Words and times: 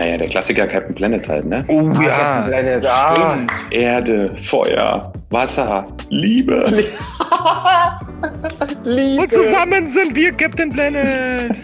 Naja, 0.00 0.16
der 0.16 0.28
Klassiker 0.28 0.66
Captain 0.66 0.94
Planet 0.94 1.28
halt, 1.28 1.44
ne? 1.44 1.62
Oh 1.68 1.92
Ah, 1.94 2.02
ja. 2.02 2.08
Captain 2.08 2.44
Planet, 2.46 2.86
ah. 2.86 3.36
Erde, 3.70 4.34
Feuer, 4.34 5.12
Wasser, 5.28 5.86
Liebe. 6.08 6.64
Liebe. 8.84 9.20
Und 9.22 9.30
zusammen 9.30 9.88
sind 9.88 10.16
wir 10.16 10.32
Captain 10.32 10.72
Planet. 10.72 11.54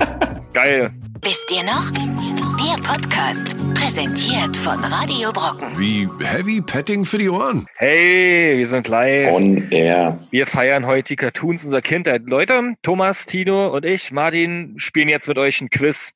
Geil. 0.54 0.90
Wisst 1.22 1.44
ihr 1.54 1.62
noch? 1.64 1.90
Der 1.92 2.80
Podcast, 2.82 3.54
präsentiert 3.74 4.56
von 4.56 4.82
Radio 4.84 5.30
Brocken. 5.30 5.78
Wie 5.78 6.08
Heavy 6.24 6.62
Petting 6.62 7.04
für 7.04 7.18
die 7.18 7.28
Ohren. 7.28 7.66
Hey, 7.76 8.56
wir 8.56 8.66
sind 8.66 8.88
live. 8.88 9.34
Und 9.34 9.70
er. 9.70 10.18
Wir 10.30 10.46
feiern 10.46 10.86
heute 10.86 11.08
die 11.08 11.16
Cartoons 11.16 11.62
unserer 11.64 11.82
Kindheit. 11.82 12.22
Leute, 12.24 12.72
Thomas, 12.82 13.26
Tino 13.26 13.68
und 13.68 13.84
ich, 13.84 14.12
Martin, 14.12 14.72
spielen 14.78 15.10
jetzt 15.10 15.28
mit 15.28 15.36
euch 15.36 15.60
ein 15.60 15.68
Quiz. 15.68 16.14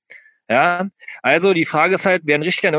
Ja, 0.49 0.89
also 1.23 1.53
die 1.55 1.65
Frage 1.65 1.95
ist 1.97 2.07
halt, 2.07 2.23
wer 2.25 2.37
ein 2.37 2.43
richtiger 2.43 2.71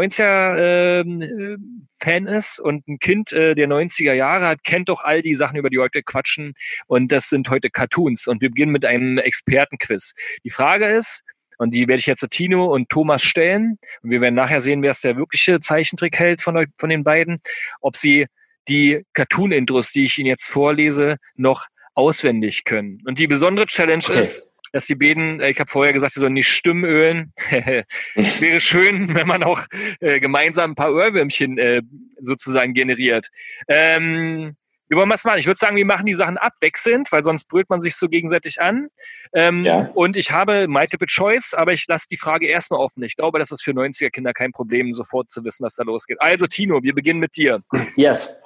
90er-Fan 0.98 2.28
ist 2.28 2.60
und 2.60 2.88
ein 2.88 3.00
Kind 3.00 3.32
äh, 3.34 3.56
der 3.56 3.68
90er 3.68 4.14
Jahre 4.14 4.48
hat, 4.48 4.64
kennt 4.64 4.90
doch 4.90 5.02
all 5.04 5.22
die 5.22 5.36
Sachen, 5.36 5.58
über 5.58 5.70
die 5.70 5.80
heute 5.80 6.02
quatschen. 6.04 6.54
Und 6.88 7.12
das 7.12 7.30
sind 7.30 7.50
heute 7.50 7.70
Cartoons. 7.70 8.28
Und 8.28 8.42
wir 8.42 8.50
beginnen 8.50 8.72
mit 8.72 8.86
einem 8.86 9.18
Expertenquiz. 9.18 10.14
Die 10.44 10.50
Frage 10.50 10.86
ist, 10.86 11.24
und 11.58 11.72
die 11.72 11.88
werde 11.88 12.00
ich 12.00 12.06
jetzt 12.06 12.26
Tino 12.30 12.72
und 12.74 12.88
Thomas 12.90 13.24
stellen. 13.24 13.80
Und 14.02 14.12
wir 14.12 14.22
werden 14.22 14.36
nachher 14.36 14.62
sehen, 14.62 14.82
wer 14.84 14.92
es 14.92 15.02
der 15.02 15.18
wirkliche 15.18 15.60
Zeichentrick 15.60 16.18
hält 16.20 16.42
von, 16.42 16.56
eu- 16.56 16.66
von 16.78 16.90
den 16.90 17.04
beiden, 17.04 17.38
ob 17.82 17.98
sie 17.98 18.28
die 18.68 19.04
Cartoon-Intros, 19.14 19.92
die 19.92 20.06
ich 20.06 20.18
Ihnen 20.20 20.28
jetzt 20.28 20.48
vorlese, 20.48 21.18
noch 21.36 21.66
auswendig 21.96 22.64
können. 22.64 23.02
Und 23.06 23.18
die 23.18 23.26
besondere 23.28 23.66
Challenge 23.66 24.04
Okay. 24.08 24.20
ist, 24.22 24.48
dass 24.72 24.86
die 24.86 24.96
beiden, 24.96 25.40
äh, 25.40 25.50
ich 25.50 25.60
habe 25.60 25.70
vorher 25.70 25.94
gesagt, 25.94 26.14
sie 26.14 26.20
sollen 26.20 26.34
nicht 26.34 26.50
Stimmen 26.50 26.84
ölen. 26.84 27.34
Wäre 27.50 28.62
schön, 28.62 29.14
wenn 29.16 29.28
man 29.28 29.44
auch 29.44 29.62
äh, 30.00 30.20
gemeinsam 30.20 30.72
ein 30.72 30.76
paar 30.76 30.94
Ohrwürmchen 30.94 31.58
äh, 31.58 31.82
sozusagen 32.20 32.74
generiert. 32.74 33.30
Ähm, 33.68 34.56
wie 34.90 34.96
wollen 34.96 35.10
wir 35.10 35.16
es 35.16 35.26
machen? 35.26 35.40
Ich 35.40 35.48
würde 35.48 35.58
sagen, 35.58 35.76
wir 35.76 35.86
machen 35.86 36.06
die 36.06 36.14
Sachen 36.14 36.38
abwechselnd, 36.38 37.12
weil 37.12 37.24
sonst 37.24 37.46
brüllt 37.46 37.70
man 37.70 37.82
sich 37.82 37.96
so 37.96 38.08
gegenseitig 38.08 38.62
an. 38.62 38.88
Ähm, 39.34 39.66
Ja. 39.66 39.92
Und 39.94 40.16
ich 40.16 40.32
habe 40.32 40.68
Multiple 40.68 41.08
Choice, 41.08 41.54
aber 41.54 41.74
ich 41.74 41.86
lasse 41.88 42.08
die 42.10 42.18
Frage 42.18 42.48
erstmal 42.48 42.80
offen. 42.80 43.04
Ich 43.04 43.18
glaube, 43.18 43.40
das 43.40 43.52
ist 43.52 43.64
für 43.64 43.72
90er-Kinder 43.72 44.34
kein 44.34 44.52
Problem, 44.52 44.94
sofort 44.94 45.30
zu 45.30 45.44
wissen, 45.44 45.64
was 45.64 45.76
da 45.76 45.84
losgeht. 45.84 46.22
Also, 46.22 46.48
Tino, 46.48 46.82
wir 46.84 46.94
beginnen 46.94 47.20
mit 47.20 47.36
dir. 47.36 47.62
Yes. 47.96 48.42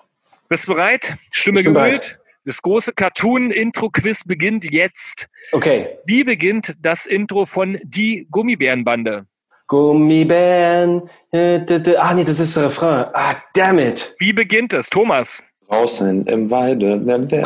Bist 0.50 0.68
du 0.68 0.74
bereit? 0.74 1.16
Stimme 1.32 1.64
gewählt. 1.64 2.20
Das 2.44 2.62
große 2.62 2.94
Cartoon-Intro-Quiz 2.94 4.24
beginnt 4.24 4.66
jetzt. 4.66 5.28
Okay. 5.52 6.00
Wie 6.06 6.24
beginnt 6.24 6.76
das 6.80 7.06
Intro 7.06 7.46
von 7.46 7.80
Die 7.84 8.28
Gummibärenbande? 8.32 9.28
Gummibären. 9.68 11.10
Ah, 11.32 12.14
nee, 12.14 12.24
das 12.24 12.40
ist 12.40 12.58
der 12.58 12.66
Refrain. 12.66 13.06
Ah, 13.14 13.36
damn 13.54 13.80
it. 13.80 14.16
Wie 14.20 14.34
beginnt 14.34 14.74
es, 14.74 14.90
Thomas? 14.90 15.44
Draußen 15.72 16.28
im 16.28 16.50
wer. 16.50 17.46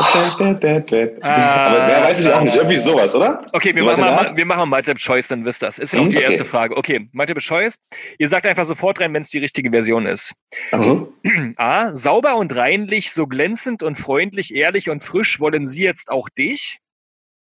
Ah. 1.21 1.65
Aber 1.67 1.85
mehr 1.85 2.03
weiß 2.05 2.21
ich 2.25 2.33
auch 2.33 2.41
nicht. 2.41 2.55
Irgendwie 2.55 2.77
sowas, 2.77 3.15
oder? 3.15 3.37
Okay, 3.53 3.75
wir 3.75 3.83
Sowas 3.83 3.99
machen, 3.99 4.15
mal, 4.15 4.35
wir 4.35 4.45
machen 4.47 4.67
Multiple 4.67 4.95
Choice, 4.95 5.27
dann 5.27 5.45
wisst 5.45 5.61
ihr 5.61 5.67
das. 5.67 5.77
Ist 5.77 5.93
ja 5.93 5.99
auch 5.99 6.05
Hm, 6.05 6.09
die 6.09 6.17
okay. 6.17 6.25
erste 6.31 6.43
Frage. 6.43 6.75
Okay, 6.75 7.07
Multiple 7.11 7.41
Choice. 7.41 7.75
Ihr 8.17 8.27
sagt 8.27 8.47
einfach 8.47 8.65
sofort 8.65 8.99
rein, 8.99 9.13
wenn 9.13 9.21
es 9.21 9.29
die 9.29 9.37
richtige 9.37 9.69
Version 9.69 10.07
ist. 10.07 10.33
Mhm. 10.71 11.53
A. 11.57 11.95
Sauber 11.95 12.37
und 12.37 12.55
reinlich, 12.55 13.11
so 13.11 13.27
glänzend 13.27 13.83
und 13.83 13.95
freundlich, 13.97 14.55
ehrlich 14.55 14.89
und 14.89 15.03
frisch 15.03 15.39
wollen 15.39 15.67
sie 15.67 15.83
jetzt 15.83 16.09
auch 16.09 16.27
dich. 16.29 16.79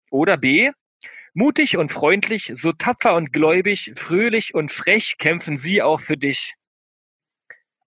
Oder 0.10 0.38
B. 0.38 0.72
Mutig 1.36 1.78
und 1.78 1.92
freundlich, 1.92 2.52
so 2.56 2.72
tapfer 2.72 3.16
und 3.16 3.32
gläubig, 3.32 3.94
fröhlich 3.96 4.56
und 4.56 4.72
frech 4.72 5.16
kämpfen 5.20 5.58
sie 5.58 5.84
auch 5.84 6.00
für 6.00 6.18
dich. 6.18 6.56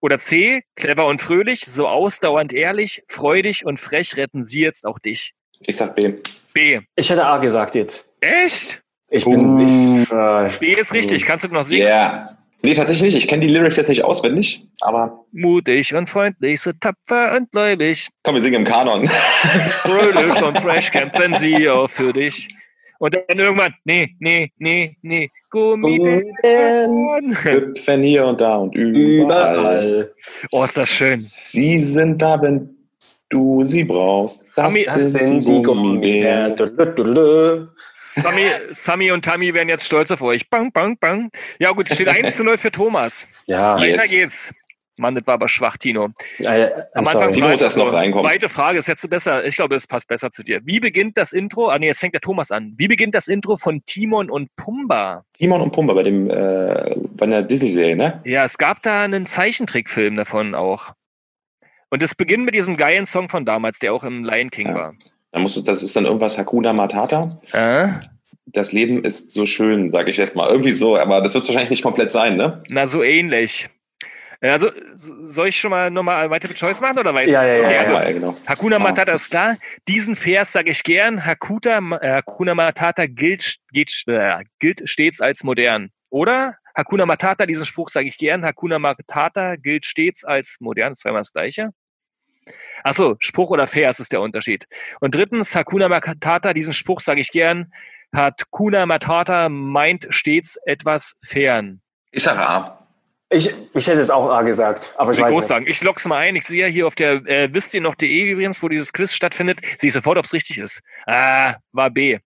Oder 0.04 0.18
C. 0.18 0.64
Clever 0.76 1.06
und 1.06 1.22
fröhlich, 1.22 1.64
so 1.64 1.88
ausdauernd 1.88 2.52
ehrlich, 2.52 3.02
freudig 3.08 3.64
und 3.64 3.80
frech 3.80 4.18
retten 4.18 4.44
sie 4.44 4.60
jetzt 4.60 4.84
auch 4.84 4.98
dich. 4.98 5.32
Ich 5.66 5.78
sag 5.78 5.96
B. 5.96 6.12
B. 6.52 6.80
Ich 6.94 7.08
hätte 7.08 7.24
A 7.24 7.38
gesagt 7.38 7.74
jetzt. 7.74 8.12
Echt? 8.20 8.82
Ich 9.08 9.24
bin. 9.24 9.60
Ich, 9.60 10.12
äh, 10.12 10.50
B 10.60 10.78
ist 10.78 10.92
richtig. 10.92 11.24
Kannst 11.24 11.46
du 11.46 11.48
noch 11.48 11.64
singen? 11.64 11.86
Yeah. 11.86 12.36
Nee, 12.62 12.74
tatsächlich 12.74 13.14
nicht. 13.14 13.24
Ich 13.24 13.28
kenne 13.28 13.46
die 13.46 13.48
Lyrics 13.50 13.78
jetzt 13.78 13.88
nicht 13.88 14.04
auswendig, 14.04 14.68
aber 14.82 15.24
Mutig 15.32 15.94
und 15.94 16.10
freundlich, 16.10 16.60
so 16.60 16.72
tapfer 16.72 17.34
und 17.36 17.50
gläubig, 17.50 18.08
komm, 18.24 18.34
wir 18.34 18.42
singen 18.42 18.56
im 18.56 18.64
Kanon. 18.64 19.08
fröhlich 19.08 20.42
und 20.42 20.58
frech 20.58 20.92
kämpfen 20.92 21.34
sie 21.36 21.66
auch 21.70 21.88
für 21.88 22.12
dich. 22.12 22.50
Und 22.98 23.14
dann 23.14 23.38
irgendwann, 23.38 23.74
nee, 23.84 24.14
nee, 24.18 24.52
nee, 24.58 24.96
nee, 25.02 25.30
Gummibären. 25.50 27.36
Hüpfen 27.42 28.02
hier 28.02 28.26
und 28.26 28.40
da 28.40 28.56
und 28.56 28.74
überall. 28.74 29.56
Überall. 29.56 30.14
Oh, 30.52 30.64
ist 30.64 30.76
das 30.76 30.88
schön. 30.88 31.18
Sie 31.18 31.78
sind 31.78 32.20
da, 32.22 32.40
wenn 32.40 32.70
du 33.28 33.62
sie 33.62 33.84
brauchst. 33.84 34.42
Das, 34.42 34.54
Sami, 34.54 34.84
Das 34.84 35.12
sind 35.12 35.46
die 35.46 35.62
Gummibären. 35.62 36.56
Du. 36.56 37.68
Sammy, 38.16 38.46
Sammy 38.70 39.10
und 39.10 39.24
Tammy 39.24 39.52
werden 39.52 39.68
jetzt 39.68 39.86
stolz 39.86 40.10
auf 40.12 40.22
euch. 40.22 40.48
Bang, 40.48 40.70
bang, 40.72 40.96
bang. 40.98 41.30
Ja 41.58 41.72
gut, 41.72 41.88
steht 41.88 42.08
1 42.24 42.36
zu 42.36 42.44
0 42.44 42.58
für 42.58 42.70
Thomas. 42.70 43.26
Ja. 43.46 43.76
Yes. 43.78 44.00
Weiter 44.00 44.08
geht's. 44.08 44.52
Mann, 44.96 45.14
das 45.16 45.26
war 45.26 45.34
aber 45.34 45.48
schwach, 45.48 45.76
Tino. 45.76 46.10
Äh, 46.38 46.70
Am 46.94 47.06
Anfang. 47.06 47.32
Tino 47.32 47.48
muss 47.48 47.60
erst 47.60 47.76
noch 47.76 47.92
reinkommen. 47.92 48.24
Zweite 48.30 48.48
Frage 48.48 48.78
ist 48.78 48.86
jetzt 48.86 49.08
besser. 49.10 49.44
Ich 49.44 49.56
glaube, 49.56 49.74
es 49.74 49.86
passt 49.86 50.06
besser 50.06 50.30
zu 50.30 50.42
dir. 50.44 50.60
Wie 50.64 50.78
beginnt 50.78 51.16
das 51.18 51.32
Intro? 51.32 51.68
Ah 51.68 51.78
nee, 51.78 51.86
jetzt 51.86 51.98
fängt 52.00 52.14
der 52.14 52.20
Thomas 52.20 52.50
an. 52.52 52.74
Wie 52.76 52.86
beginnt 52.86 53.14
das 53.14 53.26
Intro 53.26 53.56
von 53.56 53.84
Timon 53.86 54.30
und 54.30 54.54
Pumba? 54.56 55.24
Timon 55.32 55.60
und 55.62 55.72
Pumba 55.72 55.94
bei 55.94 56.04
dem 56.04 56.30
äh, 56.30 56.94
bei 57.16 57.26
der 57.26 57.42
Disney-Serie, 57.42 57.96
ne? 57.96 58.20
Ja, 58.24 58.44
es 58.44 58.56
gab 58.56 58.82
da 58.82 59.02
einen 59.02 59.26
Zeichentrickfilm 59.26 60.16
davon 60.16 60.54
auch. 60.54 60.92
Und 61.90 62.02
es 62.02 62.14
beginnt 62.14 62.44
mit 62.44 62.54
diesem 62.54 62.76
geilen 62.76 63.06
Song 63.06 63.28
von 63.28 63.44
damals, 63.44 63.78
der 63.78 63.92
auch 63.94 64.04
im 64.04 64.24
Lion 64.24 64.50
King 64.50 64.68
Ja. 64.68 64.74
war. 64.74 64.94
Da 65.32 65.40
muss 65.40 65.56
es, 65.56 65.64
das 65.64 65.82
ist 65.82 65.96
dann 65.96 66.04
irgendwas 66.06 66.38
Hakuna 66.38 66.72
Matata. 66.72 67.36
Äh? 67.52 67.88
Das 68.46 68.72
Leben 68.72 69.02
ist 69.02 69.32
so 69.32 69.46
schön, 69.46 69.90
sage 69.90 70.10
ich 70.10 70.16
jetzt 70.16 70.36
mal. 70.36 70.48
Irgendwie 70.48 70.70
so, 70.70 70.96
aber 70.96 71.20
das 71.20 71.34
wird 71.34 71.46
wahrscheinlich 71.48 71.70
nicht 71.70 71.82
komplett 71.82 72.12
sein, 72.12 72.36
ne? 72.36 72.60
Na, 72.68 72.86
so 72.86 73.02
ähnlich. 73.02 73.68
Äh, 74.44 74.50
Also, 74.50 74.70
soll 74.94 75.48
ich 75.48 75.58
schon 75.58 75.70
mal 75.70 75.90
nochmal 75.90 76.28
weiter 76.28 76.48
mit 76.48 76.58
Choice 76.58 76.80
machen 76.80 76.98
oder 76.98 77.14
weißt 77.14 77.30
Ja, 77.30 77.42
du? 77.44 77.48
ja, 77.48 77.56
ja, 77.56 77.62
okay, 77.64 77.74
ja. 77.74 77.80
also, 77.80 77.94
ja, 77.94 78.12
genau. 78.12 78.36
Hakuna 78.46 78.78
Matata 78.78 79.12
ist 79.12 79.30
klar. 79.30 79.56
Diesen 79.88 80.16
Vers 80.16 80.52
sage 80.52 80.70
ich 80.70 80.82
gern. 80.82 81.24
Hakuta, 81.24 81.78
äh, 81.78 82.12
Hakuna 82.16 82.54
Matata 82.54 83.06
gilt, 83.06 83.56
geht, 83.72 84.04
äh, 84.06 84.44
gilt 84.58 84.82
stets 84.88 85.20
als 85.20 85.44
modern. 85.44 85.90
Oder? 86.10 86.58
Hakuna 86.76 87.06
Matata, 87.06 87.46
diesen 87.46 87.64
Spruch 87.64 87.88
sage 87.88 88.08
ich 88.08 88.18
gern. 88.18 88.44
Hakuna 88.44 88.78
Matata 88.78 89.56
gilt 89.56 89.86
stets 89.86 90.24
als 90.24 90.56
modern. 90.60 90.94
Zweimal 90.94 91.22
das 91.22 91.32
gleiche. 91.32 91.70
Achso, 92.82 93.16
Spruch 93.20 93.48
oder 93.50 93.66
Vers 93.66 93.98
ist 94.00 94.12
der 94.12 94.20
Unterschied. 94.20 94.66
Und 95.00 95.14
drittens, 95.14 95.54
Hakuna 95.56 95.88
Matata, 95.88 96.52
diesen 96.52 96.74
Spruch 96.74 97.00
sage 97.00 97.20
ich 97.22 97.30
gern. 97.30 97.72
Hakuna 98.14 98.84
Matata 98.84 99.48
meint 99.48 100.06
stets 100.10 100.56
etwas 100.66 101.16
fern. 101.24 101.80
Ich 102.10 102.22
sage 102.22 102.46
A. 102.46 102.83
Ich, 103.34 103.52
ich 103.74 103.86
hätte 103.86 104.00
es 104.00 104.10
auch 104.10 104.28
A 104.30 104.42
gesagt, 104.42 104.94
aber 104.96 105.10
ich 105.12 105.18
Ich 105.18 105.24
weiß 105.24 105.30
groß 105.32 105.42
nicht. 105.42 105.48
sagen. 105.48 105.66
Ich 105.68 105.82
log's 105.82 106.06
mal 106.06 106.18
ein. 106.18 106.36
Ich 106.36 106.44
sehe 106.46 106.62
ja 106.62 106.66
hier 106.68 106.86
auf 106.86 106.94
der 106.94 107.14
äh, 107.26 107.48
wisst 107.52 107.74
ihr 107.74 107.80
noch.de 107.80 108.30
übrigens, 108.30 108.62
wo 108.62 108.68
dieses 108.68 108.92
Quiz 108.92 109.12
stattfindet, 109.12 109.60
sehe 109.78 109.88
ich 109.88 109.94
sofort, 109.94 110.18
ob 110.18 110.24
es 110.24 110.32
richtig 110.32 110.58
ist. 110.58 110.80
Ah, 111.06 111.56
war 111.72 111.90
B. 111.90 112.18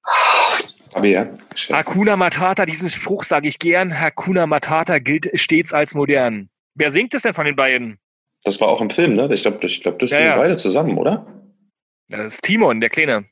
Aber 0.95 1.07
ja. 1.07 1.27
Scheiße. 1.55 1.77
Hakuna 1.91 2.17
Matata, 2.17 2.67
diesen 2.67 2.91
Spruch 2.91 3.25
sage 3.25 3.49
ich 3.49 3.59
gern. 3.59 3.99
Hakuna 4.01 4.47
Matata 4.47 4.99
gilt 4.99 5.31
stets 5.39 5.73
als 5.73 5.95
modern. 5.95 6.49
Wer 6.75 6.93
singt 6.93 7.15
es 7.15 7.23
denn 7.23 7.35
von 7.35 7.47
den 7.47 7.57
beiden? 7.57 7.99
Das 8.45 8.61
war 8.61 8.69
auch 8.69 8.81
im 8.81 8.91
Film, 8.91 9.15
ne? 9.15 9.29
Ich 9.33 9.43
glaube, 9.43 9.65
ich 9.67 9.81
glaub, 9.83 9.99
das 9.99 10.11
Ja, 10.11 10.19
sind 10.19 10.27
ja. 10.27 10.37
beide 10.37 10.57
zusammen, 10.57 10.97
oder? 10.97 11.27
Das 12.09 12.35
ist 12.35 12.43
Timon, 12.43 12.81
der 12.81 12.91
Kleine. 12.91 13.25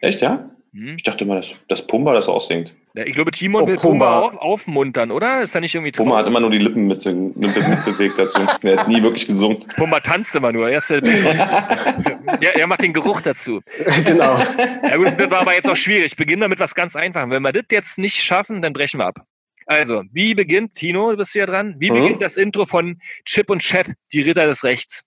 Echt, 0.00 0.20
ja? 0.22 0.50
Hm? 0.72 0.94
Ich 0.96 1.02
dachte 1.02 1.24
mal, 1.24 1.36
dass, 1.36 1.52
dass 1.68 1.86
Pumba 1.86 2.14
das 2.14 2.28
aussingt. 2.28 2.74
Ja, 2.98 3.04
Ich 3.06 3.14
glaube, 3.14 3.30
Timon 3.30 3.62
Oh, 3.62 3.66
will 3.68 3.76
Pumba 3.76 4.20
auf, 4.20 4.36
aufmuntern, 4.36 5.10
oder? 5.12 5.42
Ist 5.42 5.54
da 5.54 5.60
nicht 5.60 5.74
irgendwie 5.74 5.92
Pumba 5.92 6.16
hat 6.18 6.26
immer 6.26 6.40
nur 6.40 6.50
die 6.50 6.58
Lippen 6.58 6.86
mit, 6.86 7.04
mit 7.06 7.84
bewegt 7.84 8.18
dazu. 8.18 8.40
Er 8.62 8.78
hat 8.80 8.88
nie 8.88 9.00
wirklich 9.02 9.26
gesungen. 9.28 9.64
Pumba 9.76 10.00
tanzt 10.00 10.34
immer 10.34 10.50
nur. 10.50 10.68
Er, 10.68 10.78
ist 10.78 10.90
ja, 12.40 12.50
er 12.54 12.66
macht 12.66 12.82
den 12.82 12.92
Geruch 12.92 13.20
dazu. 13.20 13.60
genau. 14.04 14.36
Ja 14.82 14.96
gut, 14.96 15.12
das 15.16 15.30
war 15.30 15.40
aber 15.42 15.54
jetzt 15.54 15.68
auch 15.68 15.76
schwierig. 15.76 16.16
Beginnen 16.16 16.42
wir 16.42 16.48
mit 16.48 16.58
was 16.60 16.74
ganz 16.74 16.96
Einfachem. 16.96 17.30
Wenn 17.30 17.42
wir 17.42 17.52
das 17.52 17.64
jetzt 17.70 17.98
nicht 17.98 18.22
schaffen, 18.22 18.62
dann 18.62 18.72
brechen 18.72 18.98
wir 18.98 19.06
ab. 19.06 19.20
Also, 19.66 20.02
wie 20.12 20.34
beginnt, 20.34 20.72
Tino, 20.74 21.10
du 21.10 21.18
bist 21.18 21.34
ja 21.34 21.46
dran, 21.46 21.76
wie 21.78 21.90
Mhm. 21.90 21.94
beginnt 22.00 22.22
das 22.22 22.36
Intro 22.36 22.66
von 22.66 23.00
Chip 23.24 23.50
und 23.50 23.60
Chap, 23.62 23.86
die 24.12 24.22
Ritter 24.22 24.46
des 24.46 24.64
Rechts? 24.64 25.04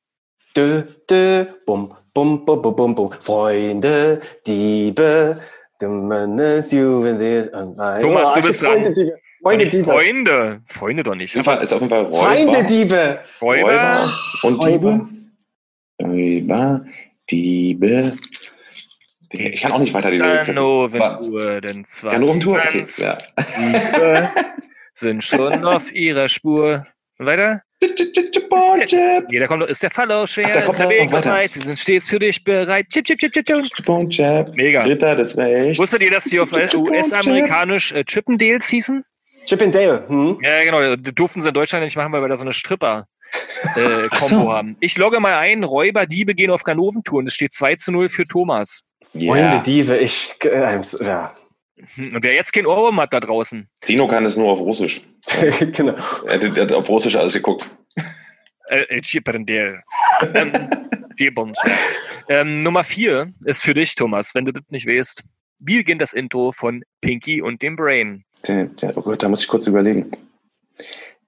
Dö, 0.55 0.83
dö, 1.09 1.45
bum, 1.65 1.93
bum, 2.13 2.45
bum, 2.45 2.61
bum, 2.61 2.75
bum, 2.75 2.93
bum. 2.95 3.11
Freunde, 3.21 4.21
Diebe, 4.45 5.39
Thomas, 8.01 8.33
du 8.35 8.41
bist 8.41 8.61
dran. 8.61 8.83
Freunde, 8.83 8.93
Diebe. 8.93 9.17
Freunde, 9.41 9.67
Diebe. 9.67 9.91
Freunde. 9.91 10.61
Freunde 10.67 11.03
doch 11.03 11.15
nicht. 11.15 11.31
Auf 11.31 11.35
jeden 11.35 11.45
Fall, 11.45 11.63
ist 11.63 11.73
auf 11.73 11.81
jeden 11.81 11.89
Fall 11.89 12.03
Räuber. 12.05 12.17
Freunde, 12.17 12.63
Diebe. 12.65 13.19
Räuber. 13.41 14.13
und 14.43 14.65
Räuber. 14.65 15.07
Diebe. 15.99 16.07
Räuber, 16.07 16.85
Diebe. 17.29 18.15
Ich 19.33 19.61
kann 19.61 19.71
auch 19.71 19.79
nicht 19.79 19.93
weiter 19.93 20.11
die 20.11 20.17
Lyrics. 20.17 20.47
jetzt. 20.47 20.57
Hannover, 20.57 20.99
Wa- 20.99 21.21
Uhr, 21.21 21.61
denn 21.61 21.85
zwar. 21.85 22.13
Ja, 22.13 22.19
nur 22.19 22.29
auf 22.29 22.35
dem 22.35 22.41
Tour? 22.41 22.57
Okay. 22.67 22.83
Ja. 22.97 23.17
Liebe, 23.57 24.29
sind 24.93 25.23
schon 25.23 25.63
auf 25.63 25.91
ihrer 25.93 26.27
Spur. 26.27 26.85
Und 27.21 27.27
weiter? 27.27 27.61
Chip, 28.87 29.25
Jeder 29.29 29.47
kommt, 29.47 29.63
ist 29.65 29.83
der 29.83 29.91
Fall 29.91 30.27
schwer, 30.27 30.45
Ach, 30.47 30.53
da 30.53 30.59
ist 30.59 30.65
kommt 30.65 30.79
der 30.79 30.85
noch 30.85 30.91
Weg 30.91 31.11
bereit, 31.11 31.51
sie 31.51 31.59
sind 31.59 31.77
stets 31.77 32.09
für 32.09 32.17
dich 32.17 32.43
bereit. 32.43 32.87
Chip, 32.89 33.05
chip, 33.05 33.19
chip, 33.19 33.31
chip, 33.31 33.45
chip. 33.45 34.55
Mega. 34.55 34.81
Ritter 34.81 35.15
des 35.15 35.37
Rechts. 35.37 35.77
Wusstet 35.77 36.01
ihr, 36.01 36.09
dass 36.09 36.23
die 36.23 36.39
auf 36.39 36.51
US-amerikanisch 36.51 37.91
äh, 37.91 38.03
Chippendales 38.05 38.69
hießen? 38.69 39.05
Chip 39.45 39.61
and 39.61 39.75
Dale. 39.75 40.03
Hm? 40.07 40.39
Ja, 40.41 40.63
genau. 40.63 40.95
Die 40.95 41.13
durften 41.13 41.43
sie 41.43 41.49
in 41.49 41.53
Deutschland 41.53 41.85
nicht 41.85 41.95
machen, 41.95 42.11
weil 42.11 42.21
wir 42.23 42.27
da 42.27 42.37
so 42.37 42.41
eine 42.41 42.53
Stripper. 42.53 43.05
Äh, 43.75 44.07
Kombo 44.09 44.25
so. 44.25 44.51
haben. 44.51 44.77
Ich 44.79 44.97
logge 44.97 45.19
mal 45.19 45.37
ein, 45.37 45.63
Räuber, 45.63 46.07
Diebe 46.07 46.33
gehen 46.33 46.49
auf 46.49 46.63
Ganoventour 46.63 47.19
und 47.19 47.27
es 47.27 47.35
steht 47.35 47.53
2 47.53 47.75
zu 47.75 47.91
0 47.91 48.09
für 48.09 48.25
Thomas. 48.25 48.81
Freunde, 49.11 49.27
Yeah. 49.27 49.63
Diebe, 49.63 49.97
ich. 49.97 50.33
Äh, 50.43 50.81
ja. 51.01 51.35
Hm, 51.95 52.15
Und 52.15 52.23
wer 52.23 52.33
jetzt 52.33 52.53
kein 52.53 52.65
Ohrwurm 52.65 52.99
hat 52.99 53.13
da 53.13 53.19
draußen, 53.19 53.67
Dino 53.87 54.07
kann 54.07 54.25
es 54.25 54.37
nur 54.37 54.49
auf 54.49 54.59
Russisch. 54.59 55.01
genau. 55.73 55.95
Er 56.27 56.33
hat, 56.35 56.43
er 56.57 56.63
hat 56.63 56.73
auf 56.73 56.89
Russisch 56.89 57.15
alles 57.15 57.33
geguckt. 57.33 57.69
äh, 58.69 58.83
äh, 58.83 59.01
ähm, 60.33 60.69
ähm, 62.29 62.63
Nummer 62.63 62.83
4 62.83 63.33
ist 63.45 63.63
für 63.63 63.73
dich, 63.73 63.95
Thomas, 63.95 64.33
wenn 64.35 64.45
du 64.45 64.53
das 64.53 64.63
nicht 64.69 64.87
weißt. 64.87 65.23
Wie 65.59 65.77
beginnt 65.77 66.01
das 66.01 66.13
Intro 66.13 66.51
von 66.51 66.83
Pinky 67.01 67.41
und 67.41 67.61
dem 67.61 67.75
Brain? 67.75 68.23
Oh 68.49 69.01
Gott, 69.01 69.21
da 69.21 69.29
muss 69.29 69.43
ich 69.43 69.47
kurz 69.47 69.67
überlegen. 69.67 70.09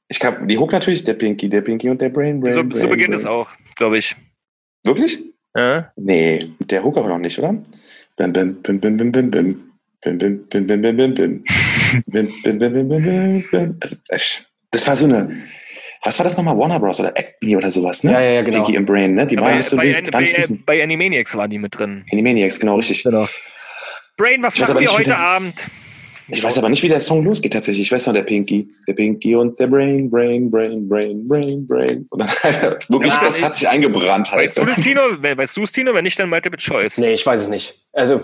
Ich 0.07 0.19
kann, 0.19 0.47
die 0.47 0.57
Hook 0.57 0.71
natürlich, 0.71 1.03
der 1.03 1.13
Pinky, 1.13 1.49
der 1.49 1.61
Pinky 1.61 1.89
und 1.89 2.01
der 2.01 2.09
Brain, 2.09 2.39
Brain, 2.39 2.53
So, 2.53 2.63
Brain, 2.63 2.79
so 2.79 2.87
beginnt 2.87 3.09
Brain. 3.09 3.19
es 3.19 3.25
auch, 3.25 3.49
glaube 3.75 3.97
ich. 3.99 4.15
Wirklich? 4.83 5.23
Ja? 5.55 5.91
Nee, 5.95 6.51
der 6.59 6.83
Hook 6.83 6.97
aber 6.97 7.09
noch 7.09 7.19
nicht, 7.19 7.37
oder? 7.39 7.55
Bim, 8.17 8.33
bim, 8.33 8.61
bim, 8.61 8.79
bim, 8.79 8.97
bim, 8.97 9.11
bim, 9.11 9.31
bim. 9.31 9.72
Bim, 10.03 10.17
bim, 10.17 10.45
bim, 10.49 10.67
bim, 10.67 10.81
bim, 10.81 10.97
bim, 10.97 11.13
bim. 11.15 11.43
Bim, 12.07 12.33
bim, 12.43 12.59
bim, 12.59 12.73
bim, 12.73 12.87
bim, 12.89 13.03
bim, 13.03 13.45
bim. 13.51 13.79
Echt, 14.09 14.49
Das 14.71 14.87
war 14.87 14.95
so 14.95 15.05
eine, 15.05 15.29
was 16.03 16.17
war 16.19 16.23
das 16.25 16.35
nochmal? 16.35 16.57
Warner 16.57 16.79
Bros. 16.79 16.99
oder 16.99 17.13
Acme 17.15 17.55
oder 17.57 17.69
sowas, 17.69 18.03
ne? 18.03 18.11
Ja, 18.11 18.21
ja, 18.21 18.31
ja, 18.31 18.41
genau. 18.41 18.63
Pinky 18.63 18.77
und 18.79 18.85
Brain, 18.85 19.13
ne? 19.13 19.25
Die 19.27 19.37
waren 19.37 19.51
bei, 19.51 19.55
nicht 19.57 19.69
so, 19.69 19.77
bei, 19.77 20.01
die 20.01 20.11
bei, 20.11 20.23
diesen 20.23 20.63
bei 20.65 20.83
Animaniacs 20.83 21.35
waren 21.35 21.49
die 21.49 21.59
mit 21.59 21.77
drin. 21.77 22.03
Animaniacs, 22.11 22.59
genau, 22.59 22.75
richtig. 22.75 23.03
Genau. 23.03 23.27
Brain, 24.17 24.43
was 24.43 24.57
machen 24.59 24.79
wir 24.79 24.91
heute 24.91 25.03
der- 25.05 25.17
Abend? 25.19 25.55
Ich 26.29 26.41
weiß 26.41 26.57
aber 26.57 26.69
nicht, 26.69 26.81
wie 26.81 26.87
der 26.87 27.01
Song 27.01 27.23
losgeht 27.25 27.51
tatsächlich. 27.51 27.85
Ich 27.87 27.91
weiß 27.91 28.07
noch, 28.07 28.13
der 28.13 28.23
Pinky. 28.23 28.67
Der 28.87 28.93
Pinky 28.93 29.35
und 29.35 29.59
der 29.59 29.67
Brain, 29.67 30.09
Brain, 30.09 30.49
Brain, 30.49 30.87
Brain, 30.87 31.27
Brain, 31.27 31.67
Brain. 31.67 32.07
Und 32.09 32.19
dann, 32.19 32.29
wirklich, 32.89 33.13
Ja, 33.13 33.21
das 33.25 33.39
ich- 33.39 33.43
hat 33.43 33.55
sich 33.55 33.67
eingebrannt 33.67 34.31
halt. 34.31 34.45
Weißt 34.47 34.57
du 34.57 34.65
das, 34.65 34.79
Tino? 34.81 35.01
We- 35.19 35.37
Weißt 35.37 35.57
du 35.57 35.63
es, 35.63 35.71
Tino? 35.73 35.93
Wenn 35.93 36.05
nicht, 36.05 36.17
dann 36.17 36.29
Multiple 36.29 36.57
Choice. 36.57 36.97
Nee, 36.97 37.13
ich 37.13 37.25
weiß 37.25 37.43
es 37.43 37.49
nicht. 37.49 37.77
Also, 37.91 38.21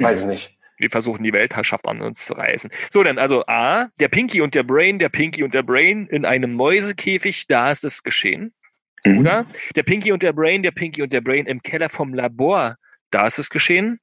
weiß 0.00 0.20
es 0.20 0.26
nicht. 0.26 0.57
Wir 0.78 0.90
versuchen 0.90 1.24
die 1.24 1.32
Weltherrschaft 1.32 1.86
an 1.86 2.00
uns 2.00 2.24
zu 2.24 2.32
reißen. 2.32 2.70
So, 2.90 3.02
dann 3.02 3.18
also 3.18 3.44
A, 3.46 3.88
der 4.00 4.08
Pinky 4.08 4.40
und 4.40 4.54
der 4.54 4.62
Brain, 4.62 4.98
der 4.98 5.08
Pinky 5.08 5.42
und 5.42 5.54
der 5.54 5.62
Brain 5.62 6.06
in 6.06 6.24
einem 6.24 6.54
Mäusekäfig, 6.54 7.46
da 7.48 7.70
ist 7.70 7.84
es 7.84 8.02
geschehen. 8.02 8.54
Mhm. 9.04 9.18
Oder 9.18 9.46
der 9.74 9.82
Pinky 9.82 10.12
und 10.12 10.22
der 10.22 10.32
Brain, 10.32 10.62
der 10.62 10.70
Pinky 10.70 11.02
und 11.02 11.12
der 11.12 11.20
Brain 11.20 11.46
im 11.46 11.62
Keller 11.62 11.88
vom 11.88 12.14
Labor, 12.14 12.76
da 13.10 13.26
ist 13.26 13.38
es 13.38 13.50
geschehen. 13.50 14.00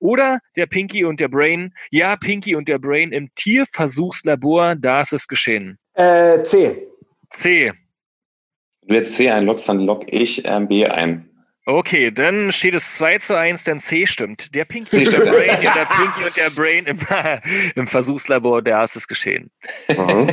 Oder 0.00 0.40
der 0.56 0.66
Pinky 0.66 1.04
und 1.04 1.20
der 1.20 1.28
Brain, 1.28 1.74
ja, 1.90 2.16
Pinky 2.16 2.54
und 2.54 2.68
der 2.68 2.78
Brain 2.78 3.12
im 3.12 3.30
Tierversuchslabor, 3.34 4.76
da 4.76 5.00
ist 5.00 5.12
es 5.12 5.28
geschehen. 5.28 5.78
Äh, 5.94 6.42
C. 6.44 6.88
C. 7.30 7.72
Wenn 8.82 8.88
du 8.88 8.94
jetzt 8.94 9.16
C 9.16 9.30
einloggst, 9.30 9.68
dann 9.68 9.80
log 9.80 10.04
ich 10.12 10.44
ähm, 10.46 10.68
B 10.68 10.86
ein. 10.86 11.25
Okay, 11.68 12.12
dann 12.12 12.52
steht 12.52 12.74
es 12.74 12.94
2 12.94 13.18
zu 13.18 13.36
1, 13.36 13.64
denn 13.64 13.80
C 13.80 14.06
stimmt. 14.06 14.54
Der 14.54 14.64
Pinky 14.64 14.98
und 14.98 15.12
der 15.12 15.20
stimmt. 15.20 15.32
Brain, 15.32 15.58
der 15.60 15.84
Pinky 15.84 16.24
und 16.24 16.36
der 16.36 16.50
Brain 16.50 16.86
im, 16.86 16.98
im 17.74 17.86
Versuchslabor, 17.88 18.62
da 18.62 18.84
ist 18.84 18.94
es 18.94 19.08
geschehen. 19.08 19.50
Mhm. 19.88 20.28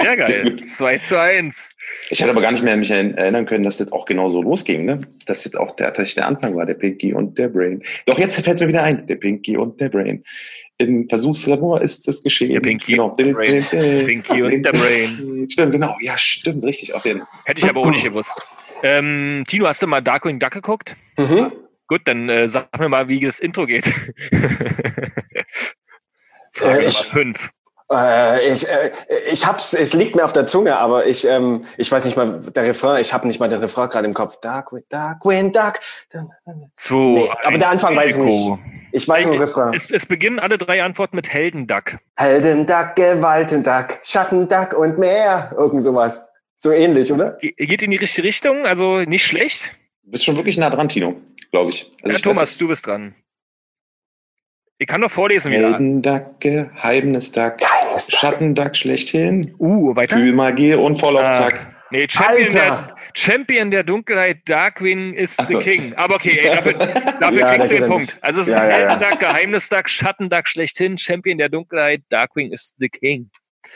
Ja, 0.00 0.14
Sehr 0.14 0.16
geil. 0.16 0.42
gut. 0.44 0.64
2 0.64 0.98
zu 0.98 1.20
1. 1.20 1.76
Ich 2.10 2.20
hätte 2.20 2.30
aber 2.30 2.40
gar 2.40 2.52
nicht 2.52 2.62
mehr 2.62 2.76
mich 2.76 2.92
erinnern 2.92 3.46
können, 3.46 3.64
dass 3.64 3.78
das 3.78 3.90
auch 3.90 4.04
genau 4.04 4.28
so 4.28 4.40
losging, 4.40 4.84
ne? 4.84 5.00
Dass 5.26 5.44
jetzt 5.44 5.58
auch 5.58 5.74
der, 5.74 5.88
tatsächlich 5.88 6.14
der 6.14 6.28
Anfang 6.28 6.54
war, 6.54 6.64
der 6.66 6.74
Pinky 6.74 7.12
und 7.12 7.36
der 7.36 7.48
Brain. 7.48 7.82
Doch 8.06 8.20
jetzt 8.20 8.40
fällt 8.40 8.54
es 8.54 8.62
mir 8.62 8.68
wieder 8.68 8.84
ein, 8.84 9.08
der 9.08 9.16
Pinky 9.16 9.56
und 9.56 9.80
der 9.80 9.88
Brain. 9.88 10.22
Im 10.78 11.08
Versuchslabor 11.08 11.80
ist 11.80 12.06
es 12.06 12.22
geschehen. 12.22 12.52
Der 12.52 12.60
Pinky 12.60 12.92
genau. 12.92 13.08
und 13.08 13.18
der 13.18 13.32
Brain. 13.32 13.64
Pinky 14.06 14.42
und 14.42 14.62
der 14.62 14.72
Brain. 14.72 15.48
Stimmt, 15.50 15.72
genau. 15.72 15.96
Ja, 16.00 16.16
stimmt, 16.16 16.62
richtig. 16.62 16.94
Auf 16.94 17.02
den. 17.02 17.22
Hätte 17.44 17.62
ich 17.62 17.68
aber 17.68 17.80
auch 17.80 17.90
nicht 17.90 18.04
gewusst. 18.04 18.40
Ähm, 18.82 19.44
Tino, 19.48 19.66
hast 19.66 19.82
du 19.82 19.86
mal 19.86 20.00
Darkwing 20.02 20.38
Duck 20.38 20.52
geguckt? 20.52 20.96
Mhm. 21.16 21.52
Gut, 21.88 22.02
dann 22.04 22.28
äh, 22.28 22.48
sag 22.48 22.66
mir 22.78 22.88
mal, 22.88 23.08
wie 23.08 23.20
das 23.20 23.38
Intro 23.38 23.66
geht. 23.66 23.84
Frage 26.52 26.80
Äh, 26.80 26.86
ich- 26.86 26.98
5. 26.98 27.50
Äh, 27.88 28.48
ich, 28.48 28.68
äh, 28.68 28.90
ich 29.30 29.46
hab's, 29.46 29.72
es 29.72 29.94
liegt 29.94 30.16
mir 30.16 30.24
auf 30.24 30.32
der 30.32 30.46
Zunge, 30.46 30.76
aber 30.76 31.06
ich, 31.06 31.24
ähm, 31.24 31.62
ich 31.76 31.90
weiß 31.92 32.04
nicht 32.04 32.16
mal, 32.16 32.40
der 32.40 32.64
Refrain, 32.64 33.00
ich 33.00 33.12
habe 33.12 33.28
nicht 33.28 33.38
mal 33.38 33.48
den 33.48 33.60
Refrain 33.60 33.88
gerade 33.88 34.06
im 34.08 34.14
Kopf. 34.14 34.40
Darkwing, 34.40 34.82
Darkwing, 34.88 35.52
Duck. 35.52 35.74
Nee, 36.90 37.30
aber 37.44 37.58
der 37.58 37.68
Anfang 37.70 37.94
weiß 37.94 38.18
ich 38.18 38.24
nicht. 38.24 38.58
Ich 38.90 39.08
weiß 39.08 39.24
nur 39.26 39.34
den 39.34 39.40
Refrain. 39.42 39.72
Es, 39.72 39.88
es 39.88 40.04
beginnen 40.04 40.40
alle 40.40 40.58
drei 40.58 40.82
Antworten 40.82 41.14
mit 41.14 41.32
Heldenduck. 41.32 41.98
Heldenduck, 42.16 42.96
Gewaltenduck, 42.96 44.00
Schattenduck 44.02 44.72
und 44.72 44.98
mehr. 44.98 45.54
Irgend 45.56 45.84
sowas. 45.84 46.28
So 46.58 46.70
ähnlich, 46.72 47.12
oder? 47.12 47.32
Ge- 47.40 47.52
Geht 47.56 47.82
in 47.82 47.90
die 47.90 47.96
richtige 47.98 48.26
Richtung, 48.26 48.66
also 48.66 49.00
nicht 49.00 49.24
schlecht. 49.26 49.72
Du 50.04 50.10
bist 50.12 50.24
schon 50.24 50.36
wirklich 50.36 50.56
nah 50.58 50.70
dran, 50.70 50.88
Tino, 50.88 51.20
glaube 51.50 51.70
ich. 51.70 51.90
Also 52.02 52.10
ja, 52.12 52.16
ich 52.16 52.22
Thomas, 52.22 52.38
weiß, 52.42 52.58
du 52.58 52.68
bist 52.68 52.86
dran. 52.86 53.14
Ich 54.78 54.86
kann 54.86 55.00
doch 55.00 55.10
vorlesen 55.10 55.52
wieder. 55.52 55.70
Heldenduck, 55.70 56.38
Geheimnisduck, 56.40 57.56
Geiles 57.58 58.10
Schattenduck 58.12 58.76
schlechthin, 58.76 59.54
Uh, 59.58 59.94
weiter. 59.96 60.16
Kühlmagie 60.16 60.74
und 60.74 60.96
voll 60.96 61.16
auf 61.16 61.24
Ah, 61.24 61.32
Zack. 61.32 61.74
Nee, 61.90 62.06
Champion 62.10 62.52
der! 62.52 62.96
Champion 63.14 63.70
der 63.70 63.84
Dunkelheit, 63.84 64.40
Darkwing 64.46 65.14
ist 65.14 65.38
Ach 65.40 65.46
the 65.46 65.54
so. 65.54 65.58
King. 65.60 65.94
Aber 65.94 66.16
okay, 66.16 66.38
ey, 66.42 66.54
dafür, 66.56 66.72
dafür 67.20 67.38
Ja, 67.40 67.54
kriegst 67.54 67.70
du 67.70 67.74
den 67.78 67.88
Punkt. 67.88 68.06
nicht. 68.06 68.22
Also 68.24 68.40
es 68.42 68.48
ist 68.48 68.52
Ja, 68.52 68.68
ja, 68.68 68.80
ja. 68.80 68.90
Heldenduck, 68.98 69.20
Geheimnisduck, 69.20 69.88
Schattenduck 69.88 70.48
schlechthin, 70.48 70.98
Champion 70.98 71.38
der 71.38 71.48
Dunkelheit, 71.48 72.02
Darkwing 72.10 72.52
ist 72.52 72.74
the 72.78 72.88
King. 72.90 73.30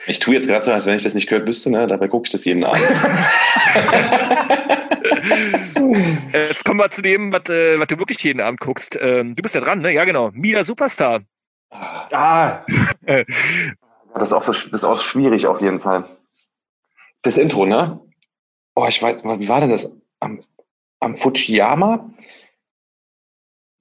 Ich 0.06 0.19
tue 0.19 0.34
jetzt 0.34 0.48
gerade 0.48 0.64
so, 0.64 0.72
als 0.72 0.87
wenn 0.87 0.96
ich 0.96 1.02
das 1.02 1.14
nicht 1.14 1.28
gehört 1.28 1.46
wüsste, 1.46 1.70
ne? 1.70 1.87
Dabei 1.87 2.08
gucke 2.08 2.26
ich 2.26 2.32
das 2.32 2.44
jeden 2.44 2.64
Abend. 2.64 2.81
Jetzt 6.32 6.64
kommen 6.64 6.81
wir 6.81 6.90
zu 6.90 7.02
dem, 7.02 7.32
was, 7.32 7.48
äh, 7.48 7.78
was 7.78 7.87
du 7.88 7.98
wirklich 7.98 8.22
jeden 8.22 8.40
Abend 8.40 8.60
guckst. 8.60 8.98
Ähm, 9.00 9.34
du 9.34 9.42
bist 9.42 9.54
ja 9.54 9.60
dran, 9.60 9.81
ne? 9.81 9.92
Ja, 9.92 10.04
genau. 10.04 10.31
Mila 10.32 10.64
Superstar. 10.64 11.20
Ah, 11.70 12.64
Das 14.14 14.28
ist 14.28 14.32
auch 14.32 14.42
so, 14.42 14.52
das 14.52 14.66
ist 14.66 14.84
auch 14.84 15.00
schwierig 15.00 15.46
auf 15.46 15.60
jeden 15.60 15.78
Fall. 15.78 16.04
Das 17.22 17.38
Intro, 17.38 17.66
ne? 17.66 18.00
Oh, 18.74 18.86
ich 18.88 19.03
weiß, 19.03 19.22
wie 19.24 19.48
war 19.48 19.60
denn 19.60 19.70
das? 19.70 19.91
Am, 20.20 20.43
am 21.00 21.17
Fujiyama? 21.17 22.10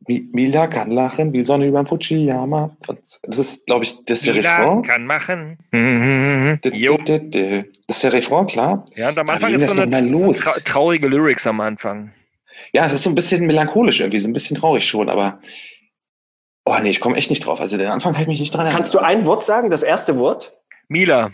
Mi- 0.10 0.28
Mila 0.34 0.66
kann 0.66 0.90
lachen 0.90 1.32
wie 1.34 1.44
Sonne 1.44 1.68
über 1.68 1.84
dem 1.84 1.86
Fujiyama. 1.86 2.76
Das 3.24 3.38
ist, 3.38 3.68
glaube 3.68 3.84
ich, 3.84 4.04
das 4.06 4.20
ist 4.20 4.26
der 4.28 4.34
Mila 4.34 4.58
Refrain. 4.58 4.82
kann 4.82 5.06
machen. 5.06 5.58
Mhm. 5.72 6.58
Das 6.64 6.74
ist 6.74 8.04
der 8.04 8.14
Refrain, 8.14 8.48
klar. 8.48 8.86
Ja, 8.96 9.10
und 9.10 9.20
am 9.20 9.30
Aber 9.30 9.36
Anfang 9.36 9.54
ist 9.54 9.68
so 9.70 9.80
eine, 9.80 9.86
noch 9.86 10.02
mal 10.02 10.12
so 10.20 10.26
los? 10.26 10.40
trau 10.40 10.60
traurige 10.66 11.08
Lyrics 11.08 11.46
am 11.46 11.62
Anfang. 11.62 12.12
Ja, 12.74 12.86
es 12.88 12.94
ist 12.94 13.04
so 13.04 13.12
ein 13.12 13.16
bisschen 13.16 13.46
melancholisch 13.46 14.00
irgendwie, 14.00 14.18
so 14.20 14.28
ein 14.28 14.34
bisschen 14.34 14.58
traurig 14.58 14.84
schon, 14.88 15.10
aber 15.10 15.40
oh 16.66 16.76
nee, 16.82 16.90
ich 16.90 17.00
komme 17.02 17.16
echt 17.16 17.30
nicht 17.30 17.46
drauf. 17.46 17.62
Also 17.62 17.78
den 17.78 17.88
Anfang 17.88 18.14
kann 18.14 18.24
ich 18.24 18.28
mich 18.28 18.40
nicht 18.40 18.52
dran 18.52 18.62
erinnern. 18.62 18.78
kannst 18.82 18.96
du 18.96 19.00
ein 19.00 19.26
Wort 19.28 19.44
sagen, 19.46 19.70
das 19.70 19.84
erste 19.84 20.18
Wort? 20.18 20.58
Mila. 20.88 21.30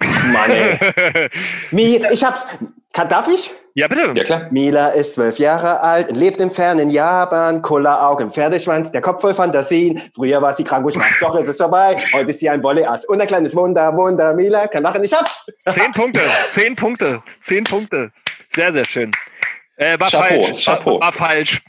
Mann, 0.00 0.50
ey. 0.52 1.28
Mi, 1.72 2.00
ich 2.12 2.22
hab's. 2.24 2.46
Kann, 2.92 3.08
darf 3.08 3.26
ich? 3.28 3.50
Ja, 3.76 3.88
bitte. 3.88 4.10
Ja, 4.14 4.24
klar. 4.24 4.46
Mila 4.50 4.88
ist 4.88 5.12
zwölf 5.12 5.38
Jahre 5.38 5.80
alt 5.80 6.08
und 6.08 6.16
lebt 6.16 6.40
im 6.40 6.50
fernen 6.50 6.88
Japan. 6.88 7.60
Kulleraugen, 7.60 8.30
Pferdeschwanz, 8.30 8.90
der 8.90 9.02
Kopf 9.02 9.20
voll 9.20 9.34
Fantasien. 9.34 10.00
Früher 10.14 10.40
war 10.40 10.54
sie 10.54 10.64
krank 10.64 10.86
und 10.86 10.92
schwach, 10.92 11.04
doch 11.20 11.36
es 11.36 11.46
ist 11.46 11.58
vorbei. 11.58 11.98
Heute 12.14 12.30
ist 12.30 12.40
sie 12.40 12.48
ein 12.48 12.62
Wolleass 12.62 13.04
und 13.04 13.20
ein 13.20 13.26
kleines 13.26 13.54
Wunder, 13.54 13.94
Wunder. 13.94 14.34
Mila 14.34 14.66
kann 14.66 14.82
machen, 14.82 15.04
ich 15.04 15.12
hab's. 15.12 15.46
Zehn 15.68 15.92
Punkte, 15.92 16.20
zehn 16.48 16.74
Punkte, 16.74 17.22
zehn 17.42 17.64
Punkte. 17.64 18.10
Sehr, 18.48 18.72
sehr 18.72 18.84
schön. 18.84 19.12
Äh, 19.76 19.98
war 20.00 20.08
Chapeau, 20.10 20.42
falsch. 20.42 20.64
Chapeau. 20.64 20.94
War, 20.94 21.00
war 21.00 21.12
falsch. 21.12 21.60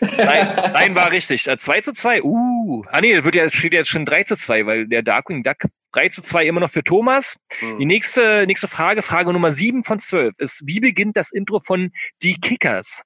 Nein, 0.00 0.48
nein, 0.74 0.94
war 0.94 1.10
richtig. 1.10 1.48
Äh, 1.48 1.56
2 1.58 1.80
zu 1.80 1.92
2. 1.92 2.22
Uh. 2.22 2.84
Ah 2.90 3.00
nee, 3.00 3.24
wird 3.24 3.34
ja, 3.34 3.48
steht 3.48 3.72
jetzt 3.72 3.88
schon 3.88 4.04
3 4.04 4.24
zu 4.24 4.36
2, 4.36 4.66
weil 4.66 4.86
der 4.86 5.02
Darkwing 5.02 5.42
Duck 5.42 5.56
3 5.92 6.10
zu 6.10 6.20
2 6.22 6.44
immer 6.46 6.60
noch 6.60 6.70
für 6.70 6.82
Thomas. 6.84 7.38
Die 7.78 7.86
nächste, 7.86 8.44
nächste 8.46 8.68
Frage, 8.68 9.02
Frage 9.02 9.32
Nummer 9.32 9.52
7 9.52 9.82
von 9.84 9.98
12 9.98 10.34
ist, 10.38 10.62
wie 10.66 10.80
beginnt 10.80 11.16
das 11.16 11.30
Intro 11.32 11.60
von 11.60 11.90
Die 12.22 12.34
Kickers? 12.38 13.02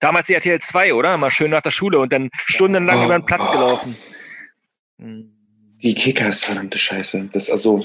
Damals 0.00 0.26
die 0.28 0.34
RTL 0.34 0.58
2, 0.60 0.94
oder? 0.94 1.16
Mal 1.18 1.30
schön 1.30 1.50
nach 1.50 1.60
der 1.62 1.70
Schule 1.72 1.98
und 1.98 2.12
dann 2.12 2.30
stundenlang 2.46 3.00
Oh. 3.02 3.04
über 3.04 3.18
den 3.18 3.24
Platz 3.26 3.50
gelaufen. 3.50 3.96
Hm. 4.98 5.32
Die 5.82 5.94
Kickers, 5.94 6.44
verdammte 6.44 6.78
Scheiße. 6.78 7.28
Das 7.32 7.44
ist 7.44 7.50
also, 7.50 7.84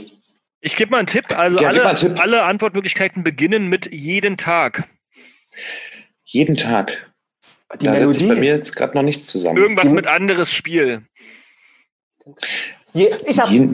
Ich 0.61 0.75
gebe 0.75 0.91
mal 0.91 0.99
einen 0.99 1.07
Tipp. 1.07 1.25
Also 1.37 1.59
Ja, 1.59 1.69
alle, 1.69 1.85
einen 1.85 1.95
Tipp. 1.97 2.19
alle 2.19 2.43
Antwortmöglichkeiten 2.43 3.23
beginnen 3.23 3.67
mit 3.67 3.91
jeden 3.91 4.37
Tag. 4.37 4.87
Jeden 6.25 6.57
Tag. 6.57 7.11
Die 7.79 7.85
da 7.85 7.91
Melodie. 7.91 8.27
Bei 8.27 8.35
mir 8.35 8.55
jetzt 8.55 8.75
gerade 8.75 8.95
noch 8.95 9.03
nichts 9.03 9.27
zusammen. 9.27 9.57
Irgendwas 9.57 9.87
die, 9.87 9.93
mit 9.93 10.07
anderes 10.07 10.51
Spiel. 10.51 11.03
Je, 12.93 13.11
ich 13.25 13.39
hab's. 13.39 13.51
Je, 13.51 13.67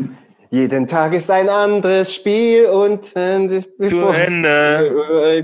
jeden 0.49 0.87
Tag 0.87 1.13
ist 1.13 1.31
ein 1.31 1.49
anderes 1.49 2.13
Spiel 2.13 2.65
und 2.65 3.05
zu 3.05 3.19
Ende 3.19 3.63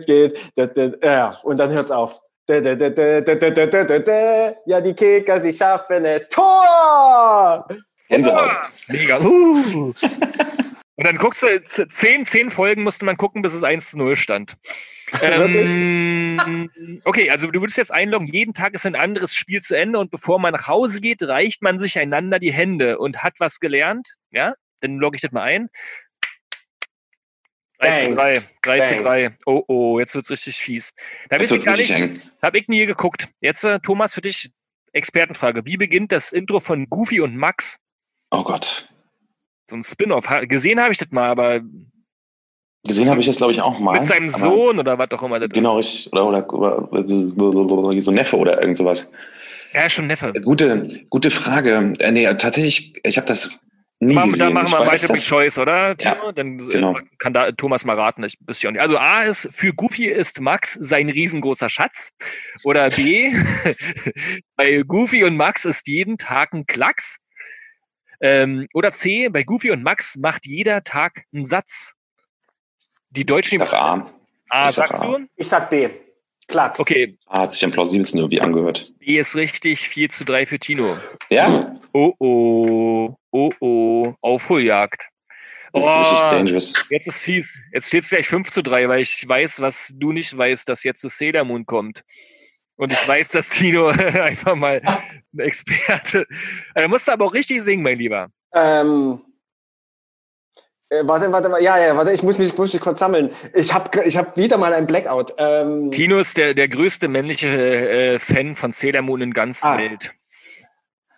geht. 0.05 0.37
Ja, 1.03 1.39
und 1.43 1.57
dann 1.57 1.71
hört's 1.71 1.91
auf. 1.91 2.19
Ja, 2.47 2.61
die 4.81 4.93
Kicker, 4.93 5.39
die 5.39 5.53
schaffen 5.53 6.05
es. 6.05 6.29
Tor! 6.29 7.67
Gänsehaut. 8.07 8.51
Mega. 8.87 9.19
Uh. 9.19 9.93
Und 10.99 11.07
dann 11.07 11.15
guckst 11.17 11.43
du, 11.43 11.63
zehn, 11.63 12.25
zehn 12.25 12.51
Folgen 12.51 12.83
musste 12.83 13.05
man 13.05 13.15
gucken, 13.15 13.41
bis 13.41 13.53
es 13.53 13.63
1 13.63 13.91
zu 13.91 13.97
0 13.97 14.17
stand. 14.17 14.57
ähm, 15.21 16.69
okay, 17.05 17.29
also 17.29 17.49
du 17.49 17.61
würdest 17.61 17.77
jetzt 17.77 17.93
einloggen, 17.93 18.27
jeden 18.27 18.53
Tag 18.53 18.73
ist 18.73 18.85
ein 18.85 18.97
anderes 18.97 19.33
Spiel 19.33 19.61
zu 19.61 19.77
Ende 19.77 19.97
und 19.97 20.11
bevor 20.11 20.39
man 20.39 20.51
nach 20.51 20.67
Hause 20.67 20.99
geht, 20.99 21.23
reicht 21.23 21.61
man 21.61 21.79
sich 21.79 21.97
einander 21.97 22.37
die 22.37 22.51
Hände 22.51 22.99
und 22.99 23.23
hat 23.23 23.35
was 23.39 23.61
gelernt. 23.61 24.15
Ja, 24.31 24.55
dann 24.81 24.97
logge 24.97 25.15
ich 25.15 25.21
das 25.21 25.31
mal 25.31 25.43
ein. 25.43 25.69
3 27.77 27.95
zu 27.95 28.15
3, 28.15 28.33
Thanks. 28.33 28.53
3 28.63 28.79
zu 28.81 28.89
Thanks. 28.89 29.03
3. 29.03 29.29
Oh, 29.45 29.63
oh, 29.69 29.99
jetzt 29.99 30.15
wird's 30.15 30.29
richtig 30.29 30.57
fies. 30.57 30.91
Da 31.29 31.39
wisst 31.39 31.53
wird's 31.53 31.63
gar 31.63 31.77
nicht, 31.77 32.29
habe 32.41 32.57
ich 32.57 32.67
nie 32.67 32.85
geguckt. 32.85 33.29
Jetzt, 33.39 33.63
äh, 33.63 33.79
Thomas, 33.79 34.13
für 34.13 34.21
dich 34.21 34.51
Expertenfrage. 34.91 35.65
Wie 35.65 35.77
beginnt 35.77 36.11
das 36.11 36.33
Intro 36.33 36.59
von 36.59 36.89
Goofy 36.89 37.21
und 37.21 37.37
Max? 37.37 37.77
Oh 38.31 38.43
Gott. 38.43 38.88
So 39.69 39.75
ein 39.75 39.83
Spin-off. 39.83 40.27
Gesehen 40.47 40.79
habe 40.79 40.91
ich 40.91 40.97
das 40.97 41.09
mal, 41.11 41.27
aber 41.29 41.61
Gesehen 42.85 43.09
habe 43.09 43.19
ich 43.19 43.27
das, 43.27 43.37
glaube 43.37 43.51
ich, 43.51 43.61
auch 43.61 43.77
mal. 43.79 43.99
mit 43.99 44.05
seinem 44.05 44.29
Sohn 44.29 44.79
oder 44.79 44.97
was 44.97 45.11
auch 45.11 45.21
immer 45.23 45.39
das 45.39 45.49
Genau, 45.49 45.75
richtig. 45.75 46.11
Oder, 46.13 46.53
oder, 46.53 46.91
oder 46.91 48.01
so 48.01 48.11
Neffe 48.11 48.37
oder 48.37 48.61
irgend 48.61 48.77
sowas. 48.77 49.01
ist. 49.01 49.09
Ja, 49.73 49.89
schon 49.89 50.07
Neffe. 50.07 50.33
Gute, 50.43 51.05
gute 51.09 51.29
Frage. 51.29 51.93
Äh, 51.99 52.11
nee, 52.11 52.25
tatsächlich, 52.25 52.93
ich 53.03 53.17
habe 53.17 53.27
das 53.27 53.59
nie 53.99 54.15
Machen, 54.15 54.31
gesehen. 54.31 54.47
da 54.47 54.49
machen 54.49 54.71
wir 54.71 54.87
weiter 54.87 55.11
mit. 55.11 55.21
Choice, 55.21 55.57
oder? 55.57 55.95
Ja? 55.99 56.31
Dann 56.31 56.59
äh, 56.59 56.71
genau. 56.71 56.97
kann 57.17 57.33
da 57.33 57.51
Thomas 57.51 57.85
mal 57.85 57.95
raten. 57.95 58.23
Ich 58.23 58.37
wüsste 58.47 58.67
ja 58.67 58.71
nicht. 58.71 58.81
Also 58.81 58.97
A 58.97 59.23
ist, 59.23 59.49
für 59.51 59.73
Goofy 59.73 60.05
ist 60.05 60.39
Max 60.39 60.73
sein 60.79 61.09
riesengroßer 61.09 61.69
Schatz. 61.69 62.11
Oder 62.63 62.89
B, 62.89 63.33
bei 64.55 64.81
Goofy 64.83 65.25
und 65.25 65.35
Max 65.35 65.65
ist 65.65 65.87
jeden 65.87 66.17
Tag 66.17 66.53
ein 66.53 66.65
Klacks. 66.65 67.19
Ähm, 68.21 68.67
oder 68.73 68.91
C, 68.91 69.29
bei 69.29 69.43
Goofy 69.43 69.71
und 69.71 69.83
Max 69.83 70.15
macht 70.17 70.45
jeder 70.45 70.83
Tag 70.83 71.23
einen 71.33 71.45
Satz. 71.45 71.93
Die 73.11 73.25
deutschen 73.25 73.61
Ich 73.61 73.67
sag 73.69 73.81
A. 73.81 74.11
A, 74.49 74.67
ich 74.69 74.75
sag 74.75 74.87
sagst 74.89 75.01
A. 75.03 75.05
du? 75.07 75.25
Ich 75.35 75.47
sag 75.47 75.69
B. 75.69 75.89
Klacks. 76.47 76.79
Okay, 76.79 77.17
A 77.27 77.41
hat 77.41 77.51
sich 77.51 77.63
am 77.63 77.71
plausibelsten 77.71 78.19
irgendwie 78.19 78.41
angehört. 78.41 78.91
B 78.99 79.19
ist 79.19 79.35
richtig, 79.35 79.87
4 79.87 80.09
zu 80.09 80.25
3 80.25 80.47
für 80.47 80.59
Tino. 80.59 80.97
Ja? 81.29 81.75
Oh 81.93 82.13
oh, 82.19 83.15
oh 83.31 83.51
oh, 83.59 84.13
Aufholjagd. 84.21 85.09
Das 85.73 85.83
ist 85.83 85.89
Oh. 85.89 86.01
richtig 86.01 86.19
dangerous. 86.29 86.73
Jetzt 86.89 87.07
ist 87.07 87.21
fies. 87.21 87.61
Jetzt 87.71 87.87
steht 87.89 88.03
es 88.03 88.09
gleich 88.09 88.27
5 88.27 88.49
zu 88.51 88.63
3, 88.63 88.89
weil 88.89 89.01
ich 89.01 89.27
weiß, 89.27 89.59
was 89.61 89.93
du 89.95 90.11
nicht 90.11 90.35
weißt, 90.35 90.67
dass 90.67 90.83
jetzt 90.83 91.03
das 91.03 91.17
Sailor 91.19 91.43
Moon 91.45 91.67
kommt. 91.67 92.03
Und 92.75 92.93
ich 92.93 93.07
weiß, 93.07 93.27
dass 93.27 93.49
Tino 93.49 93.87
einfach 93.89 94.55
mal 94.55 94.81
ein 95.33 95.39
Experte. 95.39 96.25
Er 96.75 96.87
musste 96.87 97.13
aber 97.13 97.25
auch 97.25 97.33
richtig 97.33 97.61
singen, 97.61 97.83
mein 97.83 97.97
Lieber. 97.97 98.29
Ähm, 98.53 99.21
äh, 100.89 101.05
warte, 101.05 101.31
warte, 101.31 101.51
warte, 101.51 101.63
ja, 101.63 101.77
ja, 101.77 101.95
warte, 101.95 102.11
ich 102.11 102.23
muss 102.23 102.37
mich, 102.39 102.57
muss 102.57 102.73
mich 102.73 102.81
kurz 102.81 102.99
sammeln. 102.99 103.29
Ich 103.53 103.73
habe 103.73 104.03
ich 104.05 104.17
hab 104.17 104.35
wieder 104.37 104.57
mal 104.57 104.73
ein 104.73 104.87
Blackout. 104.87 105.33
Ähm, 105.37 105.91
Tino 105.91 106.17
ist 106.19 106.35
der, 106.37 106.53
der 106.55 106.67
größte 106.67 107.07
männliche 107.07 107.47
äh, 107.47 108.19
Fan 108.19 108.55
von 108.55 108.71
Sailor 108.73 109.01
Moon 109.03 109.21
in 109.21 109.33
ganz 109.33 109.63
Ah. 109.63 109.77
Welt. 109.77 110.11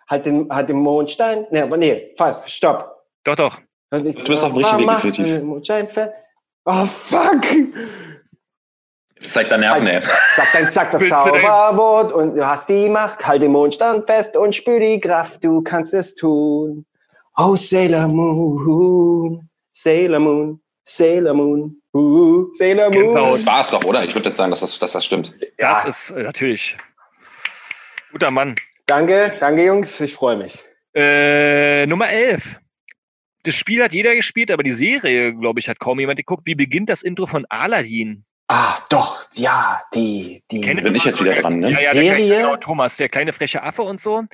halt, 0.08 0.26
den, 0.26 0.48
halt 0.50 0.68
den 0.68 0.76
Mondstein. 0.76 1.46
Nee, 1.50 1.60
aber 1.62 1.76
nee, 1.78 2.12
falsch, 2.18 2.36
stopp. 2.46 3.06
Doch, 3.24 3.36
doch. 3.36 3.60
Du 3.90 4.02
bist 4.02 4.44
auf 4.44 4.52
dem 4.52 4.56
richtigen 4.64 4.88
Weg, 4.88 5.62
definitiv. 5.62 6.02
Oh, 6.64 6.84
fuck. 6.86 7.40
Zeigt 9.22 9.50
er 9.50 9.58
Nerven, 9.58 9.86
ey. 9.86 10.02
Sag 10.36 10.52
dann, 10.52 10.70
sag 10.70 10.90
das 10.90 11.08
Zauberwort 11.08 12.12
und 12.12 12.36
du 12.36 12.46
hast 12.46 12.68
die 12.68 12.88
Macht. 12.88 13.26
Halt 13.26 13.42
den 13.42 13.52
Mondstein 13.52 14.04
fest 14.06 14.36
und 14.36 14.54
spür 14.54 14.80
die 14.80 15.00
Kraft, 15.00 15.44
du 15.44 15.62
kannst 15.62 15.94
es 15.94 16.14
tun. 16.14 16.84
Oh, 17.36 17.56
Sailor 17.56 18.08
Moon, 18.08 19.48
Sailor 19.72 20.20
Moon, 20.20 20.60
Sailor 20.84 21.34
Moon, 21.34 21.76
uh, 21.94 22.52
Sailor 22.52 22.90
Moon. 22.90 22.92
Gänsehaut. 22.92 23.32
Das 23.32 23.46
war's 23.46 23.70
doch, 23.70 23.84
oder? 23.84 24.04
Ich 24.04 24.14
würde 24.14 24.28
jetzt 24.28 24.36
sagen, 24.36 24.50
dass 24.50 24.60
das, 24.60 24.78
dass 24.78 24.92
das 24.92 25.04
stimmt. 25.04 25.34
Das 25.40 25.48
Ja. 25.58 25.88
ist 25.88 26.10
äh, 26.10 26.22
natürlich. 26.24 26.76
Guter 28.12 28.30
Mann. 28.30 28.56
Danke, 28.86 29.32
danke 29.40 29.64
Jungs, 29.64 29.98
ich 30.00 30.12
freue 30.12 30.36
mich. 30.36 30.62
Äh, 30.94 31.86
Nummer 31.86 32.10
11. 32.10 32.58
Das 33.44 33.54
Spiel 33.54 33.82
hat 33.82 33.92
jeder 33.92 34.14
gespielt, 34.14 34.50
aber 34.50 34.62
die 34.62 34.72
Serie, 34.72 35.34
glaube 35.34 35.58
ich, 35.58 35.68
hat 35.68 35.80
kaum 35.80 35.98
jemand 35.98 36.18
geguckt. 36.18 36.42
Wie 36.44 36.54
beginnt 36.54 36.90
das 36.90 37.02
Intro 37.02 37.26
von 37.26 37.46
Aladdin? 37.48 38.24
Ah, 38.54 38.78
doch, 38.90 39.26
ja, 39.32 39.82
die, 39.94 40.42
die. 40.50 40.60
Kennt 40.60 40.78
ihr 40.80 40.84
Bin 40.84 40.94
ich 40.94 41.04
jetzt 41.06 41.18
wieder 41.20 41.32
der- 41.32 41.42
dran, 41.42 41.58
ne? 41.60 41.70
Ja, 41.70 41.80
ja, 41.80 41.92
der 41.94 42.02
kleine, 42.02 42.16
Serie? 42.24 42.36
genau, 42.36 42.56
Thomas, 42.58 42.98
der 42.98 43.08
kleine 43.08 43.32
freche 43.32 43.62
Affe 43.62 43.80
und 43.82 43.98
so. 44.00 44.24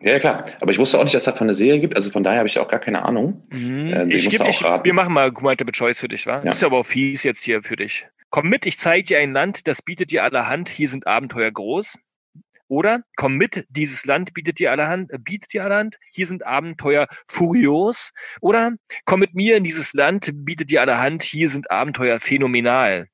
Ja, 0.00 0.20
klar. 0.20 0.44
Aber 0.60 0.70
ich 0.70 0.78
wusste 0.78 0.98
auch 0.98 1.02
nicht, 1.02 1.14
dass 1.14 1.22
es 1.22 1.32
davon 1.32 1.46
eine 1.48 1.54
Serie 1.54 1.80
gibt. 1.80 1.96
Also 1.96 2.10
von 2.10 2.22
daher 2.22 2.38
habe 2.38 2.48
ich 2.48 2.58
auch 2.60 2.68
gar 2.68 2.78
keine 2.78 3.02
Ahnung. 3.04 3.42
Mhm. 3.50 3.92
Äh, 3.92 4.04
ich 4.14 4.24
musst 4.26 4.30
geb, 4.30 4.38
du 4.38 4.44
auch 4.44 4.48
ich, 4.50 4.64
raten. 4.64 4.84
wir 4.84 4.94
machen 4.94 5.12
mal 5.12 5.32
Multiple 5.32 5.72
Choice 5.72 5.98
für 5.98 6.06
dich, 6.06 6.26
wa? 6.26 6.40
Ja. 6.44 6.52
Ist 6.52 6.62
ja 6.62 6.68
aber 6.68 6.78
auch 6.78 6.86
fies 6.86 7.24
jetzt 7.24 7.42
hier 7.42 7.62
für 7.64 7.74
dich. 7.74 8.06
Komm 8.30 8.48
mit, 8.48 8.66
ich 8.66 8.78
zeige 8.78 9.04
dir 9.04 9.18
ein 9.18 9.32
Land, 9.32 9.66
das 9.66 9.82
bietet 9.82 10.12
dir 10.12 10.22
allerhand, 10.22 10.68
hier 10.68 10.88
sind 10.88 11.08
Abenteuer 11.08 11.50
groß. 11.50 11.98
Oder 12.68 13.02
komm 13.16 13.34
mit, 13.34 13.66
dieses 13.68 14.04
Land 14.06 14.32
bietet 14.32 14.60
dir 14.60 14.70
allerhand, 14.70 15.10
äh, 15.10 15.18
bietet 15.18 15.52
dir 15.52 15.64
allerhand, 15.64 15.98
hier 16.12 16.28
sind 16.28 16.46
Abenteuer 16.46 17.08
furios. 17.26 18.12
Oder 18.40 18.74
komm 19.06 19.18
mit 19.20 19.34
mir 19.34 19.56
in 19.56 19.64
dieses 19.64 19.92
Land, 19.92 20.30
bietet 20.32 20.70
dir 20.70 20.80
allerhand, 20.82 21.24
hier 21.24 21.48
sind 21.48 21.68
Abenteuer 21.68 22.20
phänomenal. 22.20 23.08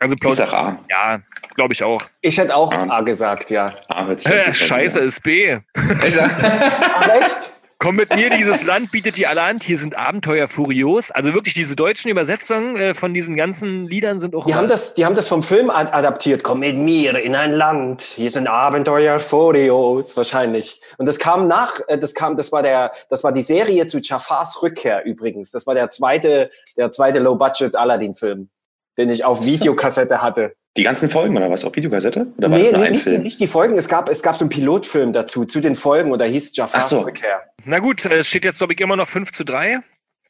Also 0.00 0.16
Ich 0.20 0.34
sag 0.34 0.52
A. 0.52 0.78
ja, 0.88 1.20
glaube 1.54 1.74
ich 1.74 1.82
auch. 1.84 2.02
Ich 2.22 2.38
hätte 2.38 2.56
auch 2.56 2.72
Ah. 2.72 2.86
A 2.98 3.00
gesagt, 3.02 3.50
ja. 3.50 3.74
A 3.88 4.08
Äh, 4.10 4.44
an. 4.46 4.54
Scheiße, 4.54 4.98
ist 5.00 5.22
B. 5.22 5.58
Echt? 6.02 6.16
Echt? 6.16 7.50
Komm 7.82 7.96
mit 7.96 8.14
mir, 8.14 8.28
dieses 8.28 8.62
Land 8.64 8.92
bietet 8.92 9.16
dir 9.16 9.30
allerhand, 9.30 9.62
hier 9.62 9.78
sind 9.78 9.96
Abenteuer 9.96 10.48
furios. 10.48 11.10
Also 11.10 11.32
wirklich, 11.32 11.54
diese 11.54 11.74
deutschen 11.76 12.10
Übersetzungen 12.10 12.76
äh, 12.76 12.94
von 12.94 13.14
diesen 13.14 13.36
ganzen 13.36 13.86
Liedern 13.86 14.20
sind 14.20 14.34
auch 14.34 14.44
Die 14.44 14.54
haben 14.54 14.68
das, 14.68 14.92
die 14.92 15.06
haben 15.06 15.14
das 15.14 15.28
vom 15.28 15.42
Film 15.42 15.70
ad 15.70 15.90
adaptiert. 15.92 16.44
Komm 16.44 16.60
mit 16.60 16.76
mir 16.76 17.18
in 17.18 17.34
ein 17.34 17.52
Land. 17.52 18.02
Hier 18.02 18.28
sind 18.28 18.48
Abenteuer 18.48 19.18
Furios, 19.18 20.14
wahrscheinlich. 20.14 20.78
Und 20.98 21.06
das 21.06 21.18
kam 21.18 21.48
nach, 21.48 21.80
äh, 21.88 21.96
das 21.96 22.14
kam, 22.14 22.36
das 22.36 22.52
war 22.52 22.62
der, 22.62 22.92
das 23.08 23.24
war 23.24 23.32
die 23.32 23.40
Serie 23.40 23.86
zu 23.86 23.98
Jafars 23.98 24.62
Rückkehr 24.62 25.04
übrigens. 25.06 25.50
Das 25.50 25.66
war 25.66 25.74
der 25.74 25.90
zweite, 25.90 26.50
der 26.76 26.90
zweite 26.90 27.18
Low-Budget 27.18 27.74
Aladdin-Film, 27.76 28.50
den 28.98 29.10
ich 29.10 29.24
auf 29.24 29.44
Videokassette 29.44 30.22
hatte. 30.22 30.54
Die 30.76 30.82
ganzen 30.84 31.10
Folgen 31.10 31.36
oder 31.36 31.50
was? 31.50 31.64
Auf 31.64 31.74
Videokassette? 31.74 32.28
Oder 32.38 32.50
war 32.50 32.58
Nee, 32.58 32.64
das 32.64 32.72
nur 32.72 32.80
nee 32.80 32.86
ein 32.86 32.92
nicht, 32.92 33.06
die, 33.06 33.18
nicht 33.18 33.40
die 33.40 33.46
Folgen. 33.48 33.76
Es 33.76 33.88
gab, 33.88 34.08
es 34.08 34.22
gab 34.22 34.36
so 34.36 34.44
einen 34.44 34.50
Pilotfilm 34.50 35.12
dazu, 35.12 35.44
zu 35.44 35.60
den 35.60 35.74
Folgen, 35.74 36.12
und 36.12 36.18
da 36.20 36.24
hieß 36.26 36.54
Jafars 36.56 36.84
Ach 36.84 36.88
so. 36.88 37.00
Rückkehr. 37.00 37.42
Na 37.64 37.80
gut, 37.80 38.04
äh, 38.04 38.18
es 38.18 38.28
steht 38.28 38.44
jetzt, 38.44 38.58
glaube 38.58 38.74
ich, 38.74 38.80
immer 38.80 38.96
noch 38.96 39.08
5 39.08 39.32
zu 39.32 39.44
3 39.44 39.80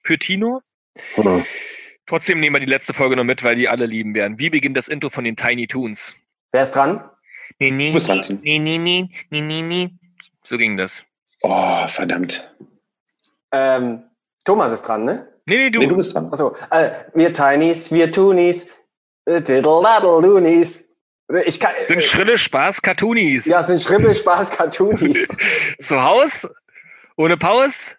für 0.02 0.19
Tino. 0.19 0.62
Trotzdem 2.07 2.40
nehmen 2.40 2.57
wir 2.57 2.61
die 2.61 2.67
letzte 2.67 2.95
Folge 2.95 3.17
noch 3.17 3.25
mit, 3.25 3.45
weil 3.45 3.57
die 3.57 3.69
alle 3.69 3.87
lieben 3.87 4.14
werden. 4.14 4.38
Wie 4.38 4.50
beginnt 4.50 4.76
das 4.76 4.88
Intro 4.88 5.11
von 5.11 5.25
den 5.25 5.37
Tiny 5.37 5.67
Toons? 5.67 6.17
Wer 6.52 6.62
ist 6.62 6.73
dran? 6.75 7.05
Nee, 7.59 7.71
nee, 7.71 7.88
Du 7.88 7.95
bist 7.95 8.09
dran, 8.09 8.21
nee, 8.43 8.59
nee, 8.59 8.79
nee, 8.79 9.09
nee, 9.31 9.40
nee, 9.40 9.62
nee. 9.62 9.90
So 10.43 10.57
ging 10.57 10.76
das. 10.76 11.05
Oh, 11.43 11.87
verdammt. 11.87 12.50
Ähm, 13.52 14.02
Thomas 14.45 14.73
ist 14.73 14.83
dran, 14.83 15.05
ne? 15.05 15.29
Nee, 15.50 15.57
nee, 15.59 15.71
du. 15.71 15.80
Nee, 15.80 15.87
du 15.88 15.97
bist 15.97 16.14
dran. 16.14 16.28
Also, 16.30 16.54
äh, 16.71 16.90
wir 17.12 17.33
Tinies, 17.33 17.90
wir 17.90 18.12
Toonies, 18.12 18.69
äh, 19.25 19.42
diddle 19.42 19.83
daddle 19.83 20.21
loonies. 20.21 20.95
Ich 21.45 21.59
kann, 21.59 21.73
sind 21.87 21.99
äh, 21.99 22.02
schrille 22.02 22.38
Spaß-Cartoonies. 22.38 23.47
ja, 23.47 23.62
sind 23.64 23.80
Schribbel 23.80 24.14
Spaß 24.14 24.52
Cartoonies. 24.52 25.28
Zu 25.80 26.02
Haus, 26.02 26.49
ohne 27.16 27.37
Pause, 27.37 27.97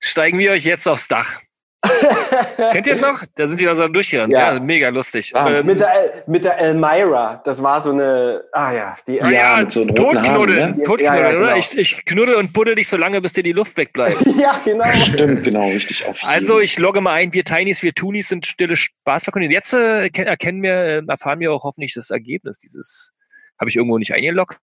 steigen 0.00 0.38
wir 0.38 0.50
euch 0.50 0.64
jetzt 0.64 0.88
aufs 0.88 1.06
Dach. 1.06 1.40
Kennt 2.72 2.86
ihr 2.86 2.94
das 2.94 3.02
noch? 3.02 3.22
Da 3.34 3.46
sind 3.46 3.60
die 3.60 3.64
da 3.64 3.74
so 3.74 3.88
durchgerannt. 3.88 4.32
Ja, 4.32 4.54
Ja. 4.54 4.60
mega 4.60 4.88
lustig. 4.90 5.32
Ah, 5.34 5.48
Ähm, 5.50 5.66
mit, 5.66 5.80
der, 5.80 5.92
El- 5.94 6.24
mit 6.26 6.44
der 6.44 6.58
Elmira, 6.58 7.40
das 7.44 7.62
war 7.62 7.80
so 7.80 7.90
eine, 7.92 8.44
ah 8.52 8.72
ja, 8.72 8.96
die 9.06 9.14
Ja, 9.14 9.30
ja, 9.30 9.56
mit 9.60 9.70
so 9.70 9.80
Haaren, 9.82 9.94
Totknuddeln, 9.94 10.76
ne? 10.76 10.82
Totknuddeln, 10.84 11.04
Ja, 11.04 11.30
ja, 11.30 11.36
oder? 11.36 11.46
genau. 11.46 11.56
Ich, 11.56 11.76
ich 11.78 12.04
knuddel 12.04 12.34
und 12.36 12.52
buddel 12.52 12.74
dich 12.74 12.88
so 12.88 12.96
lange, 12.96 13.20
bis 13.20 13.32
dir 13.32 13.42
die 13.42 13.52
Luft 13.52 13.76
wegbleibt. 13.76 14.16
ja, 14.38 14.60
genau. 14.64 14.84
Stimmt, 14.92 15.42
genau, 15.44 15.68
richtig. 15.68 16.06
Auf 16.06 16.20
jeden. 16.22 16.32
Also 16.34 16.60
ich 16.60 16.78
logge 16.78 17.00
mal 17.00 17.14
ein, 17.14 17.32
wir 17.32 17.44
Tinies, 17.44 17.82
wir 17.82 17.94
Toonies 17.94 18.28
sind 18.28 18.46
stille 18.46 18.76
Spaßverkündigung. 18.76 19.52
Jetzt 19.54 19.72
äh, 19.72 20.02
erken- 20.08 20.26
erkennen 20.26 20.62
wir, 20.62 20.72
äh, 20.74 21.02
erfahren 21.08 21.40
wir 21.40 21.52
auch 21.52 21.64
hoffentlich 21.64 21.94
das 21.94 22.10
Ergebnis 22.10 22.58
dieses, 22.58 23.12
habe 23.58 23.70
ich 23.70 23.76
irgendwo 23.76 23.96
nicht 23.98 24.12
eingeloggt? 24.12 24.58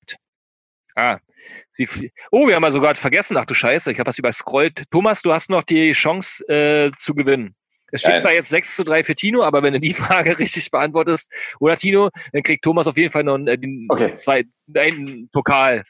Ah, 0.98 1.20
sie, 1.72 1.88
oh, 2.32 2.48
wir 2.48 2.56
haben 2.56 2.64
ja 2.64 2.72
sogar 2.72 2.96
vergessen, 2.96 3.38
ach 3.38 3.46
du 3.46 3.54
Scheiße, 3.54 3.92
ich 3.92 4.00
habe 4.00 4.08
was 4.08 4.18
überscrollt. 4.18 4.86
Thomas, 4.90 5.22
du 5.22 5.32
hast 5.32 5.52
noch 5.52 5.64
die 5.64 5.92
Chance 5.92 6.44
äh, 6.50 6.92
zu 6.98 7.14
gewinnen. 7.14 7.56
Es 7.92 8.02
steht 8.02 8.22
zwar 8.22 8.34
jetzt 8.34 8.50
6 8.50 8.76
zu 8.76 8.84
3 8.84 9.04
für 9.04 9.16
Tino, 9.16 9.44
aber 9.44 9.62
wenn 9.62 9.74
du 9.74 9.80
die 9.80 9.94
Frage 9.94 10.40
richtig 10.40 10.72
beantwortest, 10.72 11.32
oder 11.60 11.78
Tino, 11.78 12.10
dann 12.34 12.42
kriegt 12.42 12.64
Thomas 12.64 12.88
auf 12.88 12.98
jeden 12.98 13.12
Fall 13.12 13.24
noch 13.24 13.36
einen, 13.36 13.48
äh, 13.48 13.86
Okay. 13.90 14.16
zwei, 14.16 14.44
einen 14.74 15.30
Pokal. 15.32 15.84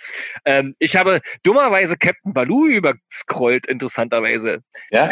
Ähm, 0.44 0.76
ich 0.78 0.98
habe 0.98 1.22
dummerweise 1.44 1.98
Captain 1.98 2.34
Baloo 2.34 2.68
überscrollt, 2.68 3.66
interessanterweise. 3.66 4.62
Ja, 4.92 5.10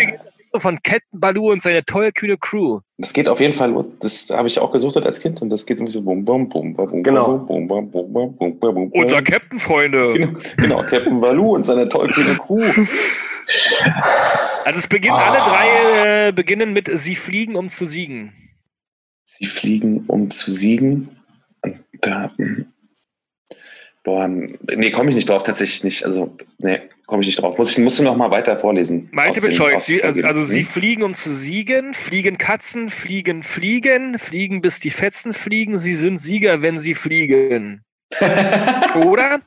Von 0.60 0.80
Captain 0.84 1.20
Baloo 1.20 1.52
und 1.52 1.62
seine 1.62 1.84
tolle, 1.84 2.12
kühne 2.12 2.38
Crew. 2.38 2.80
das 2.98 3.14
geht 3.14 3.28
auf 3.28 3.40
jeden 3.40 3.54
Fall. 3.54 3.74
Das 4.00 4.30
habe 4.30 4.48
ich 4.48 4.60
auch 4.60 4.72
gesucht 4.72 4.98
als 4.98 5.20
Kind 5.20 5.42
und 5.42 5.50
das 5.50 5.66
geht 5.66 5.78
so 5.90 6.02
bum 6.02 6.24
bum 6.24 6.50
bum 6.50 6.74
bum 6.74 6.90
bum 6.90 7.04
Genau. 7.04 7.38
bum 7.40 7.68
bum 7.68 7.92
bum 7.92 8.14
bum 8.14 8.38
bum 8.38 8.60
bum 8.60 8.74
bum. 8.74 8.92
Unser 8.92 9.22
Captain, 9.22 9.60
Freunde. 9.60 10.14
Genau, 10.14 10.40
genau, 10.58 10.82
Captain 10.84 11.20
Baloo 11.20 11.56
und 11.56 11.64
seine 11.64 11.90
tollkühne 11.90 12.36
Crew. 12.36 12.62
Also 14.64 14.80
es 14.80 14.88
beginnen 14.88 15.16
alle 15.16 15.38
drei 15.38 16.28
äh, 16.28 16.32
beginnen 16.32 16.74
mit 16.74 16.90
Sie 16.94 17.16
fliegen, 17.16 17.56
um 17.56 17.70
zu 17.70 17.86
siegen. 17.86 18.34
Sie 19.26 19.46
fliegen, 19.46 20.06
um 20.08 20.32
zu 20.32 20.50
siegen. 20.50 21.10
Und 21.62 21.80
da, 22.02 22.32
hm. 22.38 22.68
Boah, 24.06 24.30
nee, 24.30 24.92
komme 24.92 25.10
ich 25.10 25.16
nicht 25.16 25.28
drauf, 25.28 25.44
tatsächlich 25.44 25.84
nicht. 25.84 26.06
Also, 26.06 26.38
nee, 26.60 26.80
komme 27.08 27.22
ich 27.22 27.28
nicht 27.28 27.42
drauf. 27.42 27.58
Muss 27.58 27.72
ich, 27.72 27.80
musst 27.80 28.00
du 28.00 28.04
noch 28.04 28.16
mal 28.16 28.32
weiter 28.32 28.58
vorlesen. 28.58 29.10
Multiple 29.12 29.52
Choice. 29.52 29.86
Sie, 29.86 30.02
also, 30.02 30.22
also 30.22 30.44
Sie 30.44 30.60
Hm? 30.60 30.66
fliegen, 30.66 31.04
um 31.04 31.14
zu 31.14 31.34
siegen, 31.34 31.94
fliegen 31.94 32.38
Katzen, 32.38 32.90
fliegen, 32.90 33.44
fliegen, 33.44 34.18
fliegen, 34.20 34.62
bis 34.62 34.80
die 34.80 34.92
Fetzen 34.92 35.34
fliegen. 35.34 35.78
Sie 35.78 35.94
sind 35.94 36.20
Sieger, 36.20 36.62
wenn 36.62 36.80
sie 36.80 36.94
fliegen. 36.94 37.84
Oder 39.06 39.42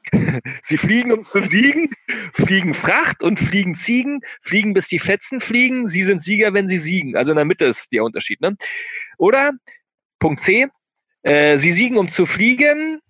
sie 0.62 0.76
fliegen, 0.76 1.12
um 1.12 1.22
zu 1.22 1.40
siegen, 1.40 1.90
fliegen 2.32 2.74
Fracht 2.74 3.22
und 3.22 3.38
fliegen 3.38 3.76
Ziegen, 3.76 4.20
fliegen, 4.42 4.74
bis 4.74 4.88
die 4.88 4.98
Fetzen 4.98 5.40
fliegen. 5.40 5.88
Sie 5.88 6.02
sind 6.02 6.20
Sieger, 6.20 6.52
wenn 6.52 6.68
sie 6.68 6.78
siegen. 6.78 7.16
Also 7.16 7.32
in 7.32 7.36
der 7.36 7.44
Mitte 7.44 7.66
ist 7.66 7.92
der 7.92 8.04
Unterschied. 8.04 8.40
Ne? 8.40 8.56
Oder 9.16 9.52
Punkt 10.18 10.40
C. 10.40 10.66
Äh, 11.22 11.58
sie 11.58 11.72
siegen, 11.72 11.96
um 11.96 12.08
zu 12.08 12.26
fliegen. 12.26 13.00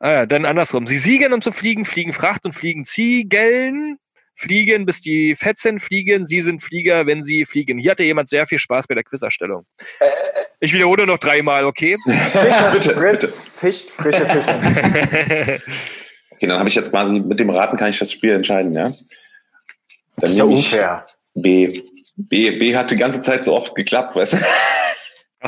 Ah, 0.00 0.12
ja, 0.12 0.26
dann 0.26 0.44
andersrum. 0.44 0.86
Sie 0.86 0.98
siegen, 0.98 1.32
um 1.32 1.42
zu 1.42 1.50
fliegen, 1.52 1.84
fliegen 1.84 2.12
Fracht 2.12 2.44
und 2.44 2.52
fliegen 2.54 2.84
Ziegeln. 2.84 3.98
Fliegen, 4.34 4.86
bis 4.86 5.00
die 5.00 5.34
Fetzen 5.34 5.80
fliegen. 5.80 6.24
Sie 6.24 6.40
sind 6.40 6.62
Flieger, 6.62 7.06
wenn 7.06 7.24
sie 7.24 7.44
fliegen. 7.44 7.76
Hier 7.76 7.90
hatte 7.90 8.04
jemand 8.04 8.28
sehr 8.28 8.46
viel 8.46 8.60
Spaß 8.60 8.86
bei 8.86 8.94
der 8.94 9.02
Quizerstellung. 9.02 9.66
Ich 10.60 10.72
wiederhole 10.72 11.06
noch 11.06 11.18
dreimal, 11.18 11.64
okay? 11.64 11.96
Fischer 12.04 12.70
Bitte, 12.72 12.90
Spritz, 12.92 13.38
fischt 13.38 13.90
frische 13.90 14.26
Fische. 14.26 15.58
Okay, 16.30 16.40
dann 16.46 16.58
habe 16.58 16.68
ich 16.68 16.76
jetzt 16.76 16.90
quasi 16.90 17.18
mit 17.18 17.40
dem 17.40 17.50
Raten 17.50 17.76
kann 17.76 17.90
ich 17.90 17.98
das 17.98 18.12
Spiel 18.12 18.32
entscheiden, 18.32 18.72
ja? 18.74 18.90
Das 18.90 19.04
Dann 20.16 20.30
ist 20.30 20.38
ja 20.38 20.44
nehme 20.44 20.58
ich 20.58 20.72
unfair. 20.72 21.04
B. 21.34 21.80
B. 22.16 22.50
B 22.52 22.76
hat 22.76 22.92
die 22.92 22.96
ganze 22.96 23.20
Zeit 23.20 23.44
so 23.44 23.54
oft 23.54 23.74
geklappt, 23.74 24.14
weißt 24.14 24.34
du? 24.34 24.38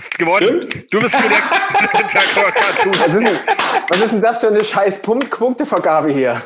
Hast 0.00 0.18
gewonnen. 0.18 0.66
Du 0.90 0.98
bist 0.98 1.14
für 1.14 1.28
Cartoon. 1.28 2.94
Was 2.94 3.12
ist, 3.12 3.28
denn, 3.28 3.38
was 3.90 4.00
ist 4.00 4.12
denn 4.12 4.20
das 4.22 4.40
für 4.40 4.48
eine 4.48 4.64
scheiß 4.64 5.02
Punkt 5.02 5.30
Punktevergabe 5.30 6.10
hier? 6.10 6.40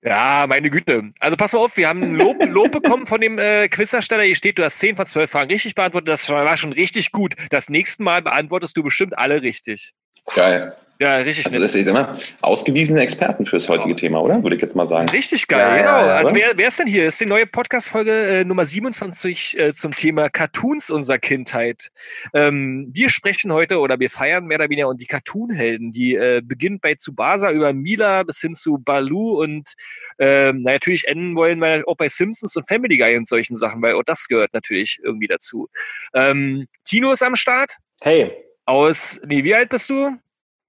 Ja, 0.00 0.46
meine 0.48 0.70
Güte. 0.70 1.10
Also 1.18 1.36
pass 1.36 1.52
mal 1.54 1.58
auf, 1.58 1.76
wir 1.76 1.88
haben 1.88 2.04
ein 2.04 2.14
Lob, 2.14 2.36
Lob 2.44 2.70
bekommen 2.70 3.08
von 3.08 3.20
dem 3.20 3.36
äh, 3.36 3.68
Quizersteller. 3.68 4.22
Hier 4.22 4.36
steht, 4.36 4.58
du 4.58 4.64
hast 4.64 4.78
10 4.78 4.94
von 4.94 5.06
12 5.06 5.28
Fragen 5.28 5.50
richtig 5.50 5.74
beantwortet. 5.74 6.08
Das 6.08 6.28
war 6.28 6.56
schon 6.56 6.72
richtig 6.72 7.10
gut. 7.10 7.34
Das 7.50 7.68
nächste 7.68 8.04
Mal 8.04 8.22
beantwortest 8.22 8.76
du 8.76 8.84
bestimmt 8.84 9.18
alle 9.18 9.42
richtig. 9.42 9.92
Geil. 10.34 10.74
Ja, 11.00 11.16
richtig 11.18 11.46
Also 11.46 11.60
das 11.60 11.76
ist 11.76 11.86
immer 11.86 12.16
ausgewiesene 12.40 13.00
Experten 13.00 13.46
fürs 13.46 13.68
heutige 13.68 13.94
Thema, 13.94 14.20
oder? 14.20 14.42
Würde 14.42 14.56
ich 14.56 14.62
jetzt 14.62 14.74
mal 14.74 14.88
sagen. 14.88 15.08
Richtig 15.10 15.46
geil, 15.46 15.60
Ja, 15.60 15.68
ja, 15.68 15.76
genau. 15.76 16.08
ja, 16.08 16.16
also 16.16 16.32
oder? 16.32 16.40
wer, 16.40 16.58
wer 16.58 16.68
ist 16.68 16.78
denn 16.80 16.88
hier? 16.88 17.04
Das 17.04 17.14
ist 17.14 17.20
die 17.20 17.26
neue 17.26 17.46
Podcast-Folge 17.46 18.40
äh, 18.40 18.44
Nummer 18.44 18.64
27 18.64 19.58
äh, 19.58 19.74
zum 19.74 19.92
Thema 19.94 20.28
Cartoons 20.28 20.90
unserer 20.90 21.18
Kindheit. 21.18 21.90
Ähm, 22.34 22.88
wir 22.92 23.10
sprechen 23.10 23.52
heute 23.52 23.78
oder 23.78 24.00
wir 24.00 24.10
feiern 24.10 24.46
mehr 24.46 24.58
oder 24.58 24.70
weniger 24.70 24.88
und 24.88 25.00
die 25.00 25.06
Cartoon-Helden, 25.06 25.92
die 25.92 26.16
äh, 26.16 26.42
beginnt 26.44 26.80
bei 26.80 26.96
Tsubasa 26.96 27.52
über 27.52 27.72
Mila 27.72 28.24
bis 28.24 28.40
hin 28.40 28.56
zu 28.56 28.78
Baloo 28.78 29.40
und 29.40 29.74
ähm, 30.18 30.62
na, 30.62 30.72
natürlich 30.72 31.06
enden 31.06 31.36
wollen 31.36 31.60
wir 31.60 31.84
auch 31.86 31.96
bei 31.96 32.08
Simpsons 32.08 32.56
und 32.56 32.66
Family 32.66 32.98
Guy 32.98 33.16
und 33.16 33.28
solchen 33.28 33.54
Sachen, 33.54 33.80
weil 33.82 33.94
auch 33.94 34.02
das 34.02 34.26
gehört 34.26 34.52
natürlich 34.52 34.98
irgendwie 35.00 35.28
dazu. 35.28 35.68
Ähm, 36.12 36.66
Tino 36.84 37.12
ist 37.12 37.22
am 37.22 37.36
Start 37.36 37.76
Hey, 38.00 38.32
aus, 38.68 39.18
nee, 39.24 39.42
wie 39.44 39.54
alt 39.54 39.70
bist 39.70 39.88
du? 39.90 40.10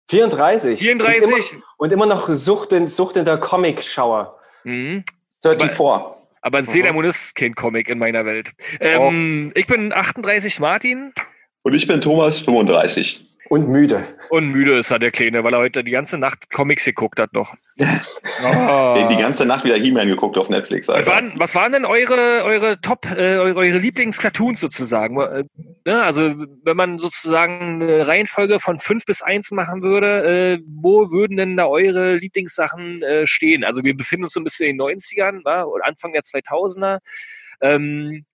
34. 0.10 0.80
34? 0.80 1.28
Und 1.28 1.34
immer, 1.34 1.64
und 1.78 1.92
immer 1.92 2.06
noch 2.06 2.30
suchtend, 2.30 2.90
suchtender 2.90 3.38
Comic-Schauer. 3.38 4.40
Mhm. 4.64 5.04
34. 5.42 5.80
Aber 6.42 6.64
Sailor 6.64 6.94
Moon 6.94 7.06
ist 7.06 7.36
kein 7.36 7.54
Comic 7.54 7.90
in 7.90 8.00
meiner 8.00 8.26
Welt. 8.26 8.52
Ähm, 8.80 9.52
Ich 9.56 9.68
bin 9.68 9.92
38 9.94 10.60
Martin 10.60 11.14
Und 11.64 11.76
ich 11.76 11.86
bin 11.86 12.00
Thomas, 12.00 12.40
35. 12.40 13.29
Und 13.50 13.68
müde. 13.68 14.06
und 14.30 14.50
müde 14.50 14.78
ist 14.78 14.92
er, 14.92 15.00
der 15.00 15.10
Kleine, 15.12 15.44
weil 15.44 15.54
er 15.54 15.60
heute 15.60 15.84
die 15.84 15.92
ganze 15.92 16.20
Nacht 16.20 16.52
Comics 16.52 16.86
geguckt 16.86 17.20
hat 17.20 17.34
noch. 17.34 17.54
Oh. 18.42 19.08
Die 19.10 19.18
ganze 19.18 19.46
Nacht 19.46 19.66
wieder 19.66 19.76
He-Man 19.76 20.08
geguckt 20.08 20.38
auf 20.38 20.50
Netflix, 20.50 20.88
Was 20.88 20.96
Alter. 20.96 21.12
waren, 21.12 21.34
was 21.36 21.56
waren 21.56 21.74
denn 21.74 21.84
eure, 21.84 22.44
eure 22.46 22.80
Top, 22.80 23.06
äh, 23.06 23.36
eure, 23.36 23.56
eure 23.56 23.78
Lieblingscartoons 23.80 24.62
sozusagen? 24.62 25.20
Äh, 25.20 25.44
ne, 25.84 26.02
also, 26.02 26.36
wenn 26.64 26.78
man 26.78 27.00
sozusagen 27.00 27.82
eine 27.82 28.08
Reihenfolge 28.08 28.62
von 28.62 28.80
fünf 28.80 29.04
bis 29.06 29.22
eins 29.22 29.52
machen 29.52 29.82
würde, 29.82 30.58
äh, 30.58 30.64
wo 30.66 31.12
würden 31.12 31.36
denn 31.36 31.58
da 31.58 31.66
eure 31.66 32.16
Lieblingssachen 32.16 33.02
äh, 33.02 33.28
stehen? 33.28 33.66
Also, 33.66 33.84
wir 33.84 33.98
befinden 33.98 34.24
uns 34.24 34.34
so 34.34 34.40
ein 34.40 34.46
bisschen 34.46 34.70
in 34.70 34.78
den 34.78 34.88
90ern, 34.88 35.44
wa? 35.44 35.64
oder 35.64 35.86
Anfang 35.86 36.14
der 36.14 36.22
2000er. 36.22 37.00
Ähm, 37.60 38.26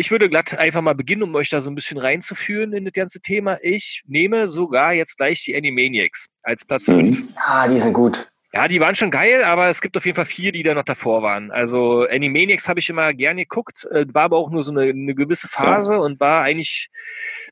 ich 0.00 0.12
würde 0.12 0.28
glatt 0.28 0.56
einfach 0.56 0.80
mal 0.80 0.94
beginnen, 0.94 1.24
um 1.24 1.34
euch 1.34 1.50
da 1.50 1.60
so 1.60 1.68
ein 1.68 1.74
bisschen 1.74 1.98
reinzuführen 1.98 2.72
in 2.72 2.84
das 2.84 2.92
ganze 2.94 3.20
Thema. 3.20 3.58
Ich 3.62 4.02
nehme 4.06 4.46
sogar 4.46 4.92
jetzt 4.92 5.16
gleich 5.16 5.42
die 5.42 5.56
Animaniacs 5.56 6.30
als 6.44 6.64
Platz 6.64 6.86
Mhm. 6.86 7.04
5. 7.04 7.24
Ah, 7.34 7.66
die 7.66 7.80
sind 7.80 7.94
gut. 7.94 8.30
Ja, 8.52 8.68
die 8.68 8.80
waren 8.80 8.94
schon 8.94 9.10
geil, 9.10 9.42
aber 9.42 9.68
es 9.68 9.80
gibt 9.82 9.96
auf 9.96 10.06
jeden 10.06 10.14
Fall 10.14 10.24
vier, 10.24 10.52
die 10.52 10.62
da 10.62 10.72
noch 10.72 10.84
davor 10.84 11.22
waren. 11.22 11.50
Also 11.50 12.06
Animaniacs 12.08 12.68
habe 12.68 12.78
ich 12.78 12.88
immer 12.88 13.12
gern 13.12 13.36
geguckt, 13.38 13.86
äh, 13.90 14.06
war 14.14 14.22
aber 14.22 14.36
auch 14.38 14.50
nur 14.50 14.62
so 14.62 14.70
eine, 14.70 14.82
eine 14.82 15.14
gewisse 15.16 15.48
Phase 15.48 15.98
und 15.98 16.20
war 16.20 16.42
eigentlich 16.44 16.88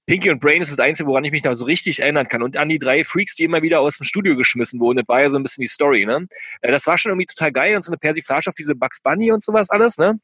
Pinky 0.07 0.31
und 0.31 0.41
Brain 0.41 0.63
ist 0.63 0.71
das 0.71 0.79
Einzige, 0.79 1.09
woran 1.09 1.25
ich 1.25 1.33
mich 1.33 1.43
noch 1.43 1.55
so 1.55 1.65
richtig 1.65 1.99
erinnern 2.01 2.29
kann. 2.29 2.43
Und 2.45 2.57
an 2.57 2.69
die 2.69 2.79
drei 2.79 3.03
Freaks, 3.05 3.35
die 3.35 3.43
immer 3.45 3.61
wieder 3.63 3.81
aus 3.81 3.99
dem 3.99 4.05
Studio 4.05 4.37
geschmissen 4.37 4.79
wurden, 4.79 4.99
das 4.99 5.09
war 5.09 5.21
ja 5.21 5.29
so 5.31 5.37
ein 5.37 5.43
bisschen 5.43 5.63
die 5.63 5.69
Story, 5.69 6.07
ne? 6.07 6.29
Äh, 6.63 6.71
Das 6.71 6.87
war 6.87 6.97
schon 6.97 7.11
irgendwie 7.11 7.27
total 7.27 7.51
geil 7.51 7.75
und 7.75 7.83
so 7.83 7.91
eine 7.91 7.99
Persiflage 7.99 8.49
auf 8.49 8.55
diese 8.55 8.77
Bugs 8.77 9.01
Bunny 9.03 9.33
und 9.33 9.43
sowas 9.43 9.69
alles, 9.69 9.99
ne? 9.99 10.19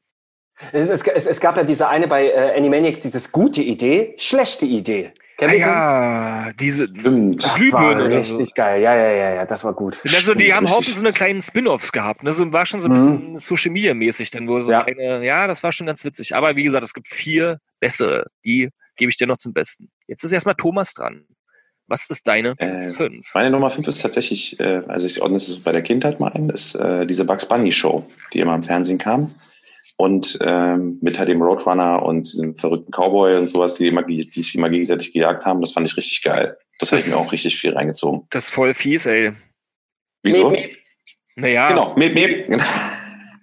Es, 0.71 0.89
es, 0.89 1.03
es, 1.03 1.27
es 1.27 1.39
gab 1.39 1.57
ja 1.57 1.63
diese 1.63 1.87
eine 1.89 2.07
bei 2.07 2.27
äh, 2.29 2.57
Animaniacs, 2.57 3.01
dieses 3.01 3.31
gute 3.31 3.61
Idee, 3.61 4.13
schlechte 4.17 4.65
Idee. 4.65 5.11
Kennt 5.37 5.51
Ah, 5.53 5.55
ja, 6.47 6.53
diese. 6.53 6.87
Stimmt. 6.87 7.43
Das 7.43 7.55
Glühbirne 7.55 8.03
war 8.03 8.09
richtig 8.11 8.47
so. 8.49 8.53
geil. 8.55 8.81
Ja, 8.81 8.95
ja, 8.95 9.11
ja, 9.11 9.33
ja, 9.35 9.45
das 9.45 9.63
war 9.63 9.73
gut. 9.73 9.99
Also 10.03 10.33
die 10.35 10.43
Stimmt, 10.45 10.55
haben. 10.55 10.69
Haufen 10.69 10.93
so 10.93 10.99
eine 10.99 11.11
kleinen 11.11 11.41
Spin-offs 11.41 11.91
gehabt, 11.91 12.21
ne? 12.23 12.31
So 12.33 12.53
war 12.53 12.65
schon 12.67 12.81
so 12.81 12.87
ein 12.87 12.91
Mhm. 12.91 12.95
bisschen 12.95 13.37
Social 13.39 13.71
Media 13.71 13.93
mäßig, 13.95 14.29
dann 14.29 14.47
wurde 14.47 14.65
so 14.65 14.71
Ja. 14.71 14.83
kleine, 14.83 15.25
ja, 15.25 15.47
das 15.47 15.63
war 15.63 15.71
schon 15.71 15.87
ganz 15.87 16.03
witzig. 16.05 16.35
Aber 16.35 16.55
wie 16.55 16.63
gesagt, 16.63 16.85
es 16.85 16.93
gibt 16.93 17.07
vier 17.07 17.57
bessere, 17.79 18.27
die 18.45 18.69
gebe 18.95 19.09
ich 19.09 19.17
dir 19.17 19.25
noch 19.25 19.37
zum 19.37 19.53
Besten. 19.53 19.89
Jetzt 20.07 20.23
ist 20.23 20.31
erstmal 20.31 20.55
Thomas 20.55 20.93
dran. 20.93 21.25
Was 21.87 22.05
ist 22.09 22.27
deine 22.27 22.55
Platz 22.55 22.89
Äh, 22.89 22.93
fünf? 22.93 23.27
Meine 23.33 23.49
Nummer 23.49 23.69
5 23.69 23.87
ist 23.89 24.01
tatsächlich, 24.01 24.57
äh, 24.59 24.83
also 24.87 25.05
ich 25.05 25.21
ordne 25.21 25.37
es 25.37 25.63
bei 25.63 25.71
der 25.73 25.81
Kindheit 25.81 26.19
mal 26.19 26.31
ein, 26.31 26.49
ist 26.49 26.75
äh, 26.75 27.05
diese 27.05 27.25
Bugs 27.25 27.45
Bunny 27.47 27.71
Show, 27.73 28.05
die 28.33 28.39
immer 28.39 28.55
im 28.55 28.63
Fernsehen 28.63 28.99
kam. 28.99 29.35
Und 29.95 30.37
ähm, 30.41 30.97
mit 31.01 31.19
halt 31.19 31.29
dem 31.29 31.41
Roadrunner 31.41 32.01
und 32.03 32.23
diesem 32.31 32.55
verrückten 32.57 32.91
Cowboy 32.91 33.35
und 33.37 33.47
sowas, 33.47 33.75
die, 33.75 33.87
immer, 33.87 34.03
die 34.03 34.23
sich 34.23 34.55
immer 34.55 34.69
gegenseitig 34.69 35.13
gejagt 35.13 35.45
haben, 35.45 35.61
das 35.61 35.71
fand 35.71 35.87
ich 35.87 35.95
richtig 35.95 36.21
geil. 36.23 36.57
Das 36.79 36.91
habe 36.91 36.99
ich 36.99 37.05
Das- 37.05 37.13
mir 37.15 37.19
auch 37.21 37.31
richtig 37.31 37.55
viel 37.57 37.73
reingezogen. 37.73 38.25
Das 38.31 38.45
ist 38.45 38.51
voll 38.51 38.73
fies, 38.73 39.05
ey. 39.05 39.33
Wieso? 40.23 40.49
Miep, 40.49 40.61
miep. 40.71 40.77
Naja, 41.35 41.67
Genau, 41.69 41.95
mit 41.95 42.13
mir. 42.15 42.59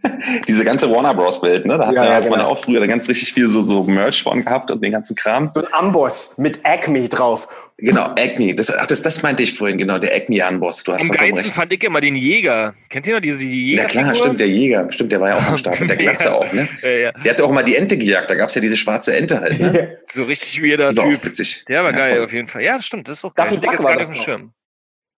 Genau. 0.03 0.17
Diese 0.49 0.65
ganze 0.65 0.91
Warner 0.91 1.15
Bros. 1.15 1.43
Welt, 1.43 1.67
ne? 1.67 1.77
Da 1.79 1.87
hat, 1.89 1.95
Ja, 1.95 2.01
man- 2.03 2.11
ja, 2.11 2.21
ja 2.21 2.29
genau. 2.29 2.45
auch 2.49 2.63
früher 2.65 2.87
ganz 2.87 3.09
richtig 3.09 3.33
viel 3.33 3.47
so, 3.47 3.63
so 3.63 3.85
Merch 3.85 4.23
von 4.23 4.45
gehabt 4.45 4.71
und 4.71 4.83
den 4.83 4.93
ganzen 4.93 5.15
Kram. 5.17 5.47
So 5.53 5.61
ein 5.61 5.73
Amboss 5.73 6.39
mit 6.39 6.61
Acme 6.65 7.09
drauf. 7.09 7.49
Genau, 7.79 8.05
Acme. 8.17 8.55
Das, 8.55 8.75
ach, 8.77 8.87
das, 8.87 9.01
das 9.03 9.23
meinte 9.23 9.43
ich 9.43 9.55
vorhin, 9.57 9.79
genau, 9.79 9.99
der 9.99 10.15
Acme-Anboss. 10.15 10.85
Du 10.85 10.93
hast 10.93 11.01
am 11.01 11.07
vollkommen 11.09 11.31
geilsten 11.31 11.47
recht. 11.51 11.55
fand 11.55 11.73
ich 11.73 11.83
immer 11.85 12.01
den 12.03 12.15
Jäger. 12.17 12.75
Kennt 12.91 13.07
ihr 13.07 13.15
noch 13.15 13.21
diese 13.23 13.39
die 13.39 13.73
Ja 13.75 13.83
Jäger? 13.83 13.85
klar, 13.87 14.15
stimmt, 14.15 14.41
der 14.41 14.49
Jäger. 14.49 14.87
Stimmt, 14.91 15.13
der 15.13 15.21
war 15.21 15.29
ja 15.31 15.37
auch 15.39 15.47
am 15.47 15.57
Start 15.59 15.81
mit 15.81 15.89
der 15.89 15.97
Glatze 15.97 16.25
Ja. 16.29 16.35
auch, 16.35 16.53
ne? 16.53 16.69
Ja, 16.83 16.89
ja. 16.89 17.13
Der 17.13 17.33
hat 17.33 17.41
auch 17.41 17.51
mal 17.51 17.63
die 17.63 17.77
Ente 17.77 17.97
gejagt. 17.97 18.29
Da 18.31 18.35
gab's 18.35 18.55
ja 18.55 18.61
diese 18.61 18.77
schwarze 18.77 19.17
Ente 19.17 19.41
halt. 19.41 19.59
Ne? 19.61 19.99
So 20.05 20.25
richtig 20.25 20.63
weirder 20.63 20.95
war 20.95 21.05
auch 21.05 21.09
Typ. 21.11 21.25
witzig. 21.25 21.65
Der 21.69 21.83
war 21.85 21.91
Ja, 21.93 21.97
geil 21.97 22.15
voll. 22.17 22.25
auf 22.25 22.33
jeden 22.33 22.49
Fall. 22.49 22.63
Ja, 22.63 22.77
das 22.77 22.85
stimmt, 22.87 23.09
das 23.09 23.19
ist 23.19 23.25
auch 23.25 23.33
Daffy 23.35 23.57
geil. 23.57 23.65
Ich 23.65 23.77
Duck 23.79 23.85
war 23.85 23.97
das. 23.97 24.17
Schirm. 24.17 24.53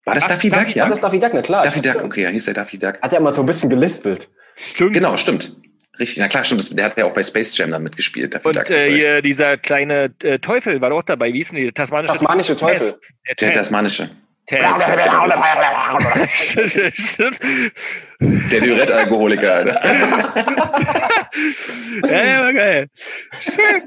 War 0.06 0.16
das 0.16 0.24
Ach, 0.26 0.30
Daffy 0.30 0.50
Daffy 0.50 0.66
Duck, 0.66 0.76
Ja, 0.76 0.84
ja? 0.86 0.90
das 0.90 1.02
Daffy 1.02 1.20
Duck, 1.20 1.32
na 1.34 1.42
klar. 1.42 1.64
Daffy 1.64 1.82
Duck, 1.82 2.04
okay, 2.04 2.24
ja, 2.24 2.30
hieß 2.30 2.46
der 2.46 2.54
Daffy 2.56 2.78
Duck. 2.80 3.00
Hat 3.02 3.14
er 3.14 3.20
immer 3.20 3.34
so 3.34 3.42
ein 3.42 3.46
bisschen 3.46 3.70
gelispelt. 3.70 4.30
Stimmt. 4.62 4.94
Genau, 4.94 5.18
stimmt. 5.18 5.56
Richtig, 6.00 6.20
na 6.20 6.28
klar, 6.28 6.44
stimmt. 6.44 6.78
Der 6.78 6.86
hat 6.86 6.98
ja 6.98 7.06
auch 7.06 7.14
bei 7.14 7.24
Space 7.24 7.58
Jam 7.58 7.72
dann 7.72 7.84
mitgespielt, 7.84 8.44
Und 8.44 8.70
äh, 8.70 9.22
dieser 9.22 9.58
kleine 9.58 10.14
äh, 10.24 10.40
Teufel 10.40 10.82
war 10.82 10.90
doch 10.90 11.04
dabei. 11.04 11.34
Wie 11.34 11.38
hieß 11.38 11.50
denn 11.50 11.58
die? 11.58 11.64
Der 11.66 11.74
Tasmanische, 11.74 12.14
Tasmanische 12.14 12.56
Teufel. 12.56 12.94
Test. 12.94 13.14
Der 13.28 13.36
der 13.36 13.48
Test. 13.50 13.60
tasmanische. 13.60 14.10
Test. 14.48 14.82
Stimmt. 16.94 17.40
Der 18.20 18.62
Dürette-Alkoholiker, 18.62 19.54
Alter. 19.54 19.86
ja, 22.10 22.24
ja, 22.24 22.42
war 22.42 22.54
geil. 22.54 22.88
Schön. 23.40 23.84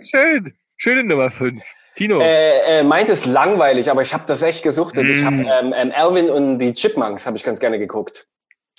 Schön. 0.00 0.54
Schöne 0.76 1.04
Nummer 1.04 1.30
5. 1.30 1.62
Tino. 1.96 2.20
Äh, 2.20 2.80
äh, 2.80 2.82
meint 2.82 3.08
ist 3.08 3.26
langweilig, 3.26 3.90
aber 3.90 4.02
ich 4.02 4.14
habe 4.14 4.24
das 4.26 4.42
echt 4.42 4.62
gesuchtet. 4.62 5.04
Mm. 5.04 5.10
Ich 5.10 5.24
habe 5.24 5.36
ähm, 5.36 5.74
ähm, 5.76 5.92
Alvin 5.94 6.30
und 6.30 6.58
die 6.58 6.72
Chipmunks 6.72 7.26
habe 7.26 7.36
ich 7.36 7.44
ganz 7.44 7.60
gerne 7.60 7.78
geguckt. 7.78 8.26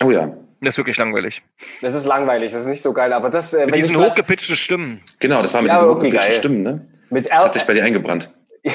Oh 0.02 0.10
ja. 0.10 0.34
Das 0.60 0.74
ist 0.74 0.78
wirklich 0.78 0.96
langweilig. 0.96 1.42
Das 1.82 1.94
ist 1.94 2.06
langweilig, 2.06 2.52
das 2.52 2.62
ist 2.62 2.68
nicht 2.68 2.82
so 2.82 2.92
geil, 2.92 3.12
aber 3.12 3.28
das. 3.28 3.52
Äh, 3.52 3.66
mit 3.66 3.74
diesen 3.74 3.98
hochgepitchten 3.98 4.56
Stimmen. 4.56 5.02
Genau, 5.18 5.42
das 5.42 5.52
war 5.52 5.60
mit 5.60 5.70
ja, 5.70 5.78
diesen 5.78 5.94
hochgepitchten 5.94 6.32
Stimmen, 6.32 6.62
ne? 6.62 6.86
Mit 7.10 7.30
das 7.30 7.44
hat 7.44 7.54
sich 7.54 7.64
bei 7.64 7.74
dir 7.74 7.84
eingebrannt. 7.84 8.32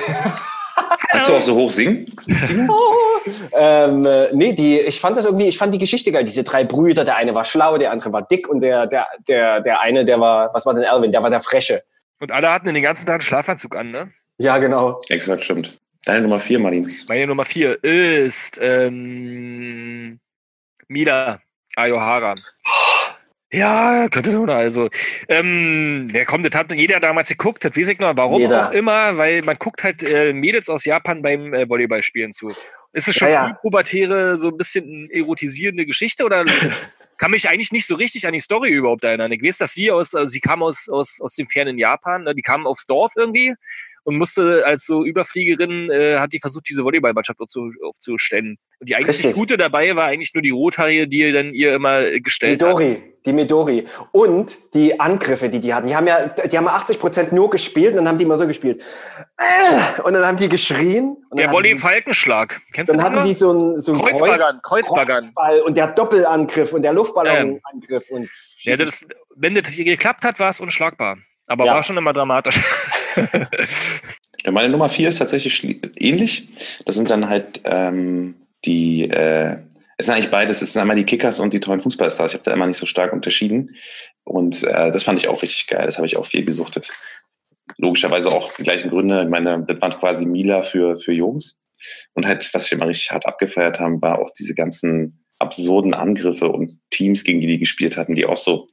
Kannst 1.11 1.27
du 1.27 1.33
auch 1.33 1.41
so 1.41 1.55
hoch 1.55 1.71
singen? 1.71 2.05
ähm, 3.53 4.05
äh, 4.05 4.31
nee, 4.33 4.53
die, 4.53 4.79
ich 4.79 5.01
fand 5.01 5.17
das 5.17 5.25
irgendwie, 5.25 5.47
ich 5.47 5.57
fand 5.57 5.73
die 5.73 5.79
Geschichte 5.79 6.11
geil. 6.11 6.23
Diese 6.23 6.43
drei 6.43 6.63
Brüder, 6.63 7.03
der 7.03 7.15
eine 7.15 7.33
war 7.33 7.43
schlau, 7.43 7.79
der 7.79 7.91
andere 7.91 8.13
war 8.13 8.21
dick 8.21 8.47
und 8.47 8.61
der, 8.61 8.85
der, 8.85 9.07
der, 9.27 9.61
der 9.61 9.81
eine, 9.81 10.05
der 10.05 10.19
war, 10.19 10.53
was 10.53 10.67
war 10.67 10.75
denn 10.75 10.85
Alvin? 10.85 11.11
Der 11.11 11.23
war 11.23 11.31
der 11.31 11.41
Fresche. 11.41 11.83
Und 12.19 12.31
alle 12.31 12.51
hatten 12.51 12.71
den 12.71 12.83
ganzen 12.83 13.07
Tag 13.07 13.15
einen 13.15 13.21
Schlafanzug 13.23 13.75
an, 13.75 13.89
ne? 13.89 14.11
Ja, 14.37 14.59
genau. 14.59 15.01
Exakt, 15.09 15.43
stimmt. 15.43 15.77
Deine 16.05 16.21
Nummer 16.21 16.39
vier, 16.39 16.59
Martin. 16.59 16.89
Meine 17.07 17.27
Nummer 17.27 17.43
vier 17.43 17.83
ist 17.83 18.59
ähm, 18.61 20.19
Mila 20.89 21.39
Ayohara. 21.75 22.35
Ja, 23.51 24.09
könnte 24.09 24.37
oder 24.37 24.57
also. 24.57 24.89
Ähm, 25.27 26.07
wer 26.11 26.25
kommt, 26.25 26.45
das 26.45 26.53
hat 26.53 26.71
jeder 26.71 26.99
damals 26.99 27.29
geguckt, 27.29 27.63
das 27.65 27.75
weiß 27.75 27.87
ich 27.87 27.99
noch. 27.99 28.15
Warum 28.15 28.41
jeder. 28.41 28.67
auch 28.67 28.71
immer, 28.71 29.17
weil 29.17 29.41
man 29.41 29.57
guckt 29.57 29.83
halt 29.83 30.03
äh, 30.03 30.33
Mädels 30.33 30.69
aus 30.69 30.85
Japan 30.85 31.21
beim 31.21 31.53
äh, 31.53 31.67
Volleyballspielen 31.67 32.33
zu. 32.33 32.53
Ist 32.91 33.07
es 33.07 33.15
schon 33.15 33.29
ja, 33.29 33.47
ja. 33.47 33.53
pubertäre, 33.53 34.37
so 34.37 34.49
ein 34.49 34.57
bisschen 34.57 35.09
erotisierende 35.11 35.85
Geschichte 35.85 36.25
oder 36.25 36.45
kann 37.17 37.31
mich 37.31 37.49
eigentlich 37.49 37.71
nicht 37.71 37.85
so 37.87 37.95
richtig 37.95 38.27
an 38.27 38.33
die 38.33 38.39
Story 38.39 38.69
überhaupt 38.69 39.03
erinnern. 39.03 39.31
Ich 39.31 39.43
weiß, 39.43 39.57
dass 39.59 39.73
sie 39.73 39.91
aus, 39.91 40.15
also 40.15 40.27
sie 40.27 40.39
kam 40.39 40.63
aus, 40.63 40.87
aus, 40.87 41.19
aus 41.19 41.35
dem 41.35 41.47
fernen 41.47 41.77
Japan, 41.77 42.23
ne? 42.23 42.35
die 42.35 42.41
kam 42.41 42.65
aufs 42.65 42.85
Dorf 42.85 43.13
irgendwie 43.15 43.55
und 44.09 44.17
musste 44.17 44.65
als 44.65 44.87
so 44.87 45.05
Überfliegerin, 45.05 45.91
äh, 45.91 46.17
hat 46.17 46.33
die 46.33 46.39
versucht, 46.39 46.67
diese 46.67 46.83
Volleyballmannschaft 46.83 47.39
aufzu, 47.39 47.71
aufzustellen. 47.83 48.57
Und 48.79 48.89
die 48.89 48.95
eigentlich 48.95 49.17
Richtig. 49.17 49.35
Gute 49.35 49.55
dabei 49.55 49.95
war 49.95 50.05
eigentlich 50.05 50.33
nur 50.33 50.41
die 50.41 50.49
Rothaarige, 50.49 51.07
die 51.07 51.31
dann 51.31 51.53
ihr 51.53 51.75
immer 51.75 52.19
gestellt 52.19 52.59
Midori, 52.59 52.95
hat. 52.95 53.25
Die 53.27 53.33
Midori. 53.33 53.85
Und 54.11 54.73
die 54.73 54.99
Angriffe, 54.99 55.47
die 55.47 55.59
die 55.59 55.75
hatten. 55.75 55.85
Die 55.85 55.95
haben 55.95 56.07
ja, 56.07 56.25
die 56.27 56.57
haben 56.57 56.67
80 56.67 56.99
Prozent 56.99 57.31
nur 57.33 57.51
gespielt 57.51 57.91
und 57.91 57.97
dann 57.97 58.07
haben 58.07 58.17
die 58.17 58.23
immer 58.23 58.37
so 58.37 58.47
gespielt. 58.47 58.81
Äh, 59.37 60.01
und 60.01 60.13
dann 60.13 60.25
haben 60.25 60.37
die 60.37 60.49
geschrien. 60.49 61.17
Der 61.33 61.51
Volley-Falkenschlag. 61.51 62.61
Kennst 62.73 62.91
du 62.91 62.97
Dann 62.97 63.05
hatten 63.05 63.27
die 63.27 63.33
so 63.33 63.51
einen, 63.51 63.79
so 63.79 63.93
Kreuzbaggern, 63.93 64.59
Kreuzbaggern. 64.63 65.23
Kreuzball 65.25 65.61
und 65.61 65.77
der 65.77 65.89
Doppelangriff 65.89 66.73
und 66.73 66.81
der 66.81 66.93
Luftballonangriff. 66.93 68.09
Ähm. 68.09 68.27
Ja, 68.61 68.75
das, 68.75 69.05
wenn 69.35 69.53
das 69.53 69.65
geklappt 69.71 70.23
hat, 70.23 70.39
war 70.39 70.49
es 70.49 70.59
unschlagbar. 70.59 71.19
Aber 71.49 71.65
ja. 71.65 71.73
war 71.73 71.83
schon 71.83 71.97
immer 71.97 72.13
dramatisch. 72.13 72.59
ja, 74.45 74.51
meine 74.51 74.69
Nummer 74.69 74.87
vier 74.87 75.09
ist 75.09 75.17
tatsächlich 75.17 75.81
ähnlich. 75.97 76.47
Das 76.85 76.95
sind 76.95 77.09
dann 77.09 77.27
halt 77.27 77.61
ähm, 77.65 78.35
die, 78.65 79.09
äh, 79.09 79.57
es 79.97 80.05
sind 80.05 80.15
eigentlich 80.15 80.31
beides, 80.31 80.61
es 80.61 80.73
sind 80.73 80.81
einmal 80.81 80.95
die 80.95 81.05
Kickers 81.05 81.39
und 81.39 81.51
die 81.51 81.59
tollen 81.59 81.81
Fußballstars. 81.81 82.31
Ich 82.31 82.35
habe 82.35 82.45
da 82.45 82.53
immer 82.53 82.67
nicht 82.67 82.77
so 82.77 82.85
stark 82.85 83.13
unterschieden. 83.13 83.75
Und 84.23 84.63
äh, 84.63 84.91
das 84.91 85.03
fand 85.03 85.19
ich 85.19 85.27
auch 85.27 85.41
richtig 85.41 85.67
geil. 85.67 85.85
Das 85.85 85.97
habe 85.97 86.07
ich 86.07 86.17
auch 86.17 86.25
viel 86.25 86.45
gesuchtet. 86.45 86.91
Logischerweise 87.77 88.29
auch 88.29 88.55
die 88.55 88.63
gleichen 88.63 88.91
Gründe. 88.91 89.23
Ich 89.23 89.29
meine, 89.29 89.65
das 89.67 89.81
waren 89.81 89.91
quasi 89.91 90.25
Mila 90.25 90.61
für, 90.61 90.99
für 90.99 91.13
Jungs. 91.13 91.59
Und 92.13 92.27
halt, 92.27 92.47
was 92.53 92.67
ich 92.67 92.73
immer 92.73 92.87
richtig 92.87 93.11
hart 93.11 93.25
abgefeiert 93.25 93.79
haben, 93.79 94.01
war 94.01 94.19
auch 94.19 94.29
diese 94.37 94.53
ganzen 94.53 95.25
absurden 95.39 95.93
Angriffe 95.93 96.47
und 96.47 96.79
Teams, 96.91 97.23
gegen 97.23 97.39
die 97.39 97.47
die 97.47 97.59
gespielt 97.59 97.97
hatten, 97.97 98.15
die 98.15 98.25
auch 98.25 98.37
so, 98.37 98.67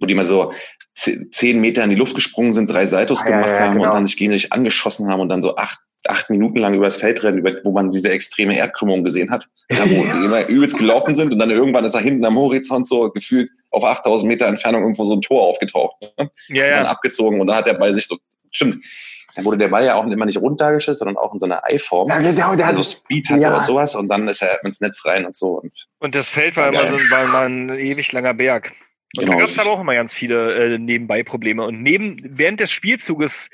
wo 0.00 0.06
die 0.06 0.14
mal 0.14 0.24
so 0.24 0.52
zehn 0.98 1.60
Meter 1.60 1.84
in 1.84 1.90
die 1.90 1.96
Luft 1.96 2.14
gesprungen 2.14 2.52
sind, 2.52 2.68
drei 2.68 2.86
Saltos 2.86 3.22
ah, 3.22 3.26
gemacht 3.26 3.50
ja, 3.50 3.54
ja, 3.54 3.60
haben 3.60 3.74
genau. 3.74 3.86
und 3.86 3.94
dann 3.94 4.06
sich 4.06 4.16
gegenseitig 4.16 4.52
angeschossen 4.52 5.08
haben 5.08 5.20
und 5.20 5.28
dann 5.28 5.42
so 5.42 5.56
acht, 5.56 5.78
acht 6.06 6.30
Minuten 6.30 6.58
lang 6.58 6.74
übers 6.74 6.96
Feld 6.96 7.22
rennen, 7.22 7.38
über, 7.38 7.52
wo 7.64 7.72
man 7.72 7.90
diese 7.90 8.10
extreme 8.10 8.56
Erdkrümmung 8.56 9.04
gesehen 9.04 9.30
hat, 9.30 9.48
ja, 9.70 9.84
wo 9.84 10.02
die 10.18 10.24
immer 10.24 10.46
übelst 10.48 10.76
gelaufen 10.76 11.14
sind 11.14 11.32
und 11.32 11.38
dann 11.38 11.50
irgendwann 11.50 11.84
ist 11.84 11.94
da 11.94 12.00
hinten 12.00 12.24
am 12.24 12.36
Horizont 12.36 12.88
so 12.88 13.10
gefühlt 13.10 13.50
auf 13.70 13.84
8000 13.84 14.28
Meter 14.28 14.46
Entfernung 14.46 14.82
irgendwo 14.82 15.04
so 15.04 15.14
ein 15.14 15.20
Tor 15.20 15.42
aufgetaucht. 15.42 15.96
Ne? 16.18 16.30
Ja, 16.48 16.64
ja. 16.64 16.72
Und 16.72 16.84
dann 16.84 16.86
abgezogen 16.86 17.40
und 17.40 17.46
dann 17.46 17.56
hat 17.56 17.66
der 17.66 17.74
Ball 17.74 17.92
sich 17.92 18.06
so, 18.06 18.18
stimmt, 18.52 18.82
dann 19.36 19.44
wurde 19.44 19.58
der 19.58 19.68
Ball 19.68 19.84
ja 19.84 19.94
auch 19.94 20.04
immer 20.04 20.26
nicht 20.26 20.40
rund 20.40 20.60
dargestellt, 20.60 20.98
sondern 20.98 21.16
auch 21.16 21.32
in 21.32 21.38
so 21.38 21.46
einer 21.46 21.62
Eiform. 21.64 22.08
Ja, 22.08 22.18
genau. 22.18 22.56
Der 22.56 22.66
also 22.66 22.82
Speed 22.82 23.30
hatte 23.30 23.42
ja. 23.42 23.58
und 23.58 23.66
sowas 23.66 23.94
und 23.94 24.08
dann 24.08 24.26
ist 24.26 24.42
er 24.42 24.64
ins 24.64 24.80
Netz 24.80 25.04
rein 25.04 25.26
und 25.26 25.36
so. 25.36 25.60
Und, 25.60 25.72
und 26.00 26.14
das 26.16 26.28
Feld 26.28 26.56
war 26.56 26.72
immer 26.72 26.88
so 26.88 26.96
ein, 26.96 27.10
war 27.10 27.24
immer 27.24 27.40
ein 27.42 27.68
ewig 27.68 28.10
langer 28.10 28.34
Berg. 28.34 28.72
Und 29.16 29.24
genau, 29.24 29.32
da 29.32 29.38
gab 29.38 29.48
es 29.48 29.58
aber 29.58 29.70
auch 29.70 29.80
immer 29.80 29.94
ganz 29.94 30.12
viele 30.12 30.74
äh, 30.74 30.78
Nebenbei-Probleme. 30.78 31.64
Und 31.64 31.82
neben, 31.82 32.18
während 32.22 32.60
des 32.60 32.70
Spielzuges 32.70 33.48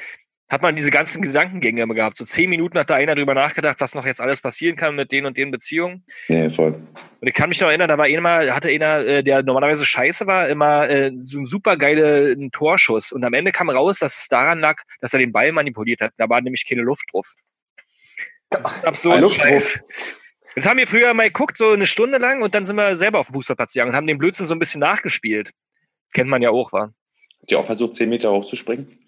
hat 0.49 0.63
man 0.63 0.77
diese 0.77 0.91
ganzen 0.91 1.23
Gedankengänge 1.23 1.83
immer 1.83 1.95
gehabt. 1.95 2.17
So 2.17 2.25
zehn 2.25 2.51
Minuten 2.51 2.79
hat 2.79 2.91
da 2.91 2.97
einer 2.97 3.15
drüber 3.15 3.35
nachgedacht, 3.35 3.81
was 3.81 3.95
noch 3.95 4.05
jetzt 4.05 4.21
alles 4.21 4.41
passieren 4.41 4.77
kann 4.77 4.95
mit 4.95 5.11
den 5.11 5.27
und 5.27 5.37
den 5.37 5.51
Beziehungen. 5.51 6.05
Ja, 6.29 6.51
voll. 6.51 6.75
Und 7.21 7.29
ich 7.29 7.35
kann 7.35 7.49
mich 7.49 7.61
noch 7.61 7.69
erinnern, 7.69 7.89
da 7.89 7.97
war 7.97 8.05
einer, 8.05 8.55
hatte 8.55 8.69
einer, 8.69 8.99
äh, 8.99 9.25
der 9.25 9.43
normalerweise 9.43 9.87
scheiße 9.87 10.27
war, 10.27 10.49
immer 10.49 10.89
äh, 10.89 11.13
so 11.17 11.41
ein 11.41 11.47
super 11.47 11.77
geilen 11.77 12.51
Torschuss. 12.51 13.13
Und 13.13 13.25
am 13.25 13.33
Ende 13.33 13.53
kam 13.53 13.71
raus, 13.71 14.01
dass 14.01 14.21
es 14.21 14.29
daran 14.29 14.61
lag, 14.61 14.83
dass 15.01 15.13
er 15.13 15.19
den 15.19 15.33
Ball 15.33 15.53
manipuliert 15.53 16.01
hat. 16.01 16.13
Da 16.19 16.29
war 16.29 16.41
nämlich 16.41 16.69
keine 16.69 16.83
Luft 16.83 17.07
drauf. 17.13 17.35
Das 18.51 18.77
ist 18.77 18.85
absurd. 18.85 19.21
Luft 19.21 19.43
drauf. 19.43 19.81
Das 20.55 20.67
haben 20.67 20.79
wir 20.79 20.87
früher 20.87 21.13
mal 21.15 21.27
geguckt, 21.27 21.57
so 21.57 21.71
eine 21.71 21.87
Stunde 21.87 22.19
lang, 22.19 22.43
und 22.43 22.55
dann 22.55 22.67
sind 22.67 22.77
wir 22.77 22.97
selber 22.97 23.19
auf 23.19 23.27
dem 23.27 23.35
Fußballplatz 23.35 23.73
gegangen 23.73 23.91
und 23.91 23.97
haben 23.97 24.07
den 24.07 24.19
Blödsinn 24.19 24.47
so 24.47 24.55
ein 24.55 24.59
bisschen 24.59 24.81
nachgespielt. 24.81 25.51
Kennt 26.13 26.31
man 26.31 26.43
ja 26.43 26.51
auch, 26.51 26.73
war. 26.73 26.93
Habt 27.41 27.51
ihr 27.51 27.59
auch 27.59 27.67
versucht, 27.67 27.95
10 27.95 28.09
Meter 28.09 28.31
hochzuspringen? 28.33 28.99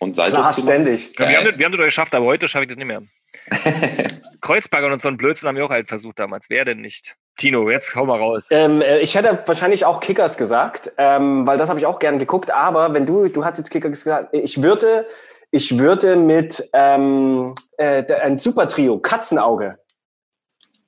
Und 0.00 0.16
Saltos 0.16 0.40
Klar, 0.40 0.52
ständig. 0.52 1.12
Ja, 1.18 1.28
wir, 1.28 1.36
haben 1.38 1.46
das, 1.46 1.58
wir 1.58 1.64
haben 1.64 1.72
das 1.72 1.84
geschafft, 1.84 2.14
aber 2.14 2.26
heute 2.26 2.48
schaffe 2.48 2.64
ich 2.64 2.68
das 2.68 2.76
nicht 2.76 2.86
mehr. 2.86 3.02
Kreuzberger 4.40 4.92
und 4.92 5.00
so 5.00 5.08
ein 5.08 5.16
Blödsinn 5.16 5.48
haben 5.48 5.56
wir 5.56 5.64
auch 5.64 5.70
halt 5.70 5.88
versucht 5.88 6.18
damals. 6.18 6.46
Wer 6.48 6.64
denn 6.64 6.80
nicht? 6.80 7.16
Tino, 7.38 7.70
jetzt 7.70 7.94
hau 7.94 8.06
mal 8.06 8.18
raus. 8.18 8.48
Ähm, 8.50 8.80
äh, 8.80 9.00
ich 9.00 9.14
hätte 9.14 9.38
wahrscheinlich 9.46 9.84
auch 9.84 10.00
Kickers 10.00 10.36
gesagt, 10.36 10.92
ähm, 10.98 11.46
weil 11.46 11.58
das 11.58 11.68
habe 11.68 11.78
ich 11.78 11.86
auch 11.86 11.98
gern 11.98 12.18
geguckt. 12.18 12.50
Aber 12.50 12.92
wenn 12.94 13.06
du, 13.06 13.28
du 13.28 13.44
hast 13.44 13.58
jetzt 13.58 13.70
Kickers 13.70 14.04
gesagt, 14.04 14.34
ich 14.34 14.62
würde, 14.62 15.06
ich 15.50 15.78
würde 15.78 16.16
mit 16.16 16.68
ähm, 16.72 17.54
äh, 17.76 18.04
ein 18.14 18.38
Super-Trio, 18.38 18.98
Katzenauge. 18.98 19.78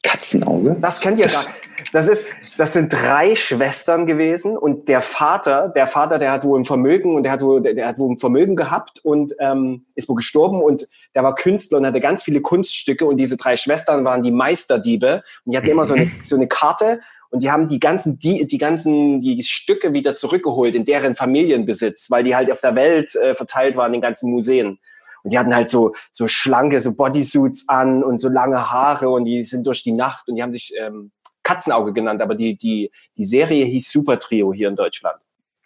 Katzenauge? 0.08 0.76
Das 0.80 1.00
kennt 1.00 1.18
ihr 1.18 1.26
das, 1.26 1.46
gar 1.46 1.54
das 1.92 2.08
ist, 2.08 2.24
das 2.56 2.72
sind 2.72 2.92
drei 2.92 3.36
Schwestern 3.36 4.06
gewesen 4.06 4.56
und 4.56 4.88
der 4.88 5.00
Vater, 5.00 5.68
der 5.74 5.86
Vater, 5.86 6.18
der 6.18 6.32
hat 6.32 6.44
wohl 6.44 6.58
ein 6.58 6.64
Vermögen 6.64 7.14
und 7.14 7.22
der 7.22 7.32
hat 7.32 7.42
wohl, 7.42 7.62
der, 7.62 7.86
hat 7.86 7.98
wohl 7.98 8.12
ein 8.12 8.18
Vermögen 8.18 8.56
gehabt 8.56 9.00
und 9.04 9.34
ähm, 9.38 9.86
ist 9.94 10.08
wohl 10.08 10.16
gestorben 10.16 10.62
und 10.62 10.86
der 11.14 11.22
war 11.22 11.34
Künstler 11.34 11.78
und 11.78 11.86
hatte 11.86 12.00
ganz 12.00 12.22
viele 12.22 12.40
Kunststücke 12.40 13.06
und 13.06 13.18
diese 13.18 13.36
drei 13.36 13.56
Schwestern 13.56 14.04
waren 14.04 14.22
die 14.22 14.30
Meisterdiebe 14.30 15.22
und 15.44 15.52
die 15.52 15.56
hatten 15.56 15.68
immer 15.68 15.84
so 15.84 15.94
eine, 15.94 16.10
so 16.22 16.36
eine 16.36 16.48
Karte 16.48 17.00
und 17.30 17.42
die 17.42 17.50
haben 17.50 17.68
die 17.68 17.80
ganzen, 17.80 18.18
die, 18.18 18.46
die 18.46 18.58
ganzen, 18.58 19.20
die 19.20 19.42
Stücke 19.42 19.94
wieder 19.94 20.16
zurückgeholt 20.16 20.74
in 20.74 20.84
deren 20.84 21.14
Familienbesitz, 21.14 22.10
weil 22.10 22.24
die 22.24 22.34
halt 22.34 22.50
auf 22.50 22.60
der 22.60 22.74
Welt 22.74 23.14
äh, 23.14 23.34
verteilt 23.34 23.76
waren 23.76 23.88
in 23.88 23.94
den 23.94 24.02
ganzen 24.02 24.30
Museen. 24.30 24.78
Und 25.22 25.32
die 25.32 25.38
hatten 25.38 25.54
halt 25.54 25.68
so, 25.68 25.94
so 26.12 26.28
schlanke, 26.28 26.80
so 26.80 26.94
Bodysuits 26.94 27.68
an 27.68 28.02
und 28.04 28.20
so 28.20 28.28
lange 28.28 28.70
Haare 28.70 29.08
und 29.08 29.24
die 29.24 29.42
sind 29.44 29.66
durch 29.66 29.82
die 29.82 29.92
Nacht 29.92 30.28
und 30.28 30.36
die 30.36 30.42
haben 30.42 30.52
sich 30.52 30.72
ähm, 30.78 31.10
Katzenauge 31.42 31.92
genannt, 31.92 32.20
aber 32.20 32.34
die, 32.34 32.56
die, 32.56 32.90
die 33.16 33.24
Serie 33.24 33.64
hieß 33.64 33.90
Super 33.90 34.18
Trio 34.18 34.52
hier 34.52 34.68
in 34.68 34.76
Deutschland. 34.76 35.16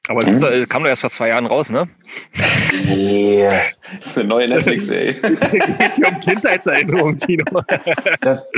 Aber 0.08 0.24
das 0.24 0.40
mhm. 0.40 0.68
kam 0.68 0.82
doch 0.82 0.88
erst 0.88 1.02
vor 1.02 1.10
zwei 1.10 1.28
Jahren 1.28 1.46
raus, 1.46 1.70
ne? 1.70 1.86
Nee. 2.86 3.46
Das 3.98 4.06
ist 4.06 4.18
eine 4.18 4.28
neue 4.28 4.48
Netflix-Serie. 4.48 5.14
Geht 5.78 5.94
hier 5.94 6.08
um 6.08 6.20
Kindheitserinnerungen, 6.20 7.16
Tino. 7.16 7.44
Das, 8.20 8.50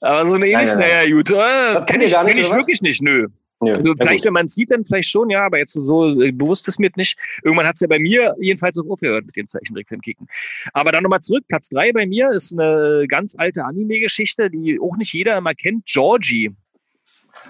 aber 0.00 0.26
so 0.26 0.34
eine 0.34 0.48
ähnliche, 0.48 0.76
naja, 0.76 1.10
gut. 1.10 1.30
Das 1.30 1.86
kenne 1.86 2.04
ich, 2.04 2.12
kenn 2.12 2.38
ich 2.38 2.50
wirklich 2.50 2.80
nicht, 2.80 3.02
nö. 3.02 3.28
Ja, 3.62 3.76
also 3.76 3.94
vielleicht, 3.98 4.24
wenn 4.24 4.32
man 4.32 4.46
es 4.46 4.54
sieht, 4.54 4.70
dann 4.70 4.84
vielleicht 4.84 5.10
schon, 5.10 5.30
ja, 5.30 5.46
aber 5.46 5.58
jetzt 5.58 5.72
so 5.72 6.20
äh, 6.20 6.32
bewusst 6.32 6.66
ist 6.68 6.78
mir 6.78 6.90
nicht. 6.96 7.16
Irgendwann 7.42 7.66
hat 7.66 7.74
es 7.74 7.80
ja 7.80 7.88
bei 7.88 7.98
mir 7.98 8.34
jedenfalls 8.38 8.78
auch 8.78 8.88
aufgehört 8.88 9.26
mit 9.26 9.36
dem 9.36 9.48
Zeichentrickfilm 9.48 10.00
kicken. 10.00 10.26
Aber 10.72 10.92
dann 10.92 11.02
nochmal 11.02 11.20
zurück, 11.20 11.44
Platz 11.48 11.68
drei 11.68 11.92
bei 11.92 12.06
mir 12.06 12.30
ist 12.30 12.52
eine 12.52 13.06
ganz 13.08 13.34
alte 13.38 13.64
Anime-Geschichte, 13.64 14.50
die 14.50 14.80
auch 14.80 14.96
nicht 14.96 15.12
jeder 15.12 15.36
immer 15.36 15.54
kennt, 15.54 15.86
Georgie. 15.86 16.50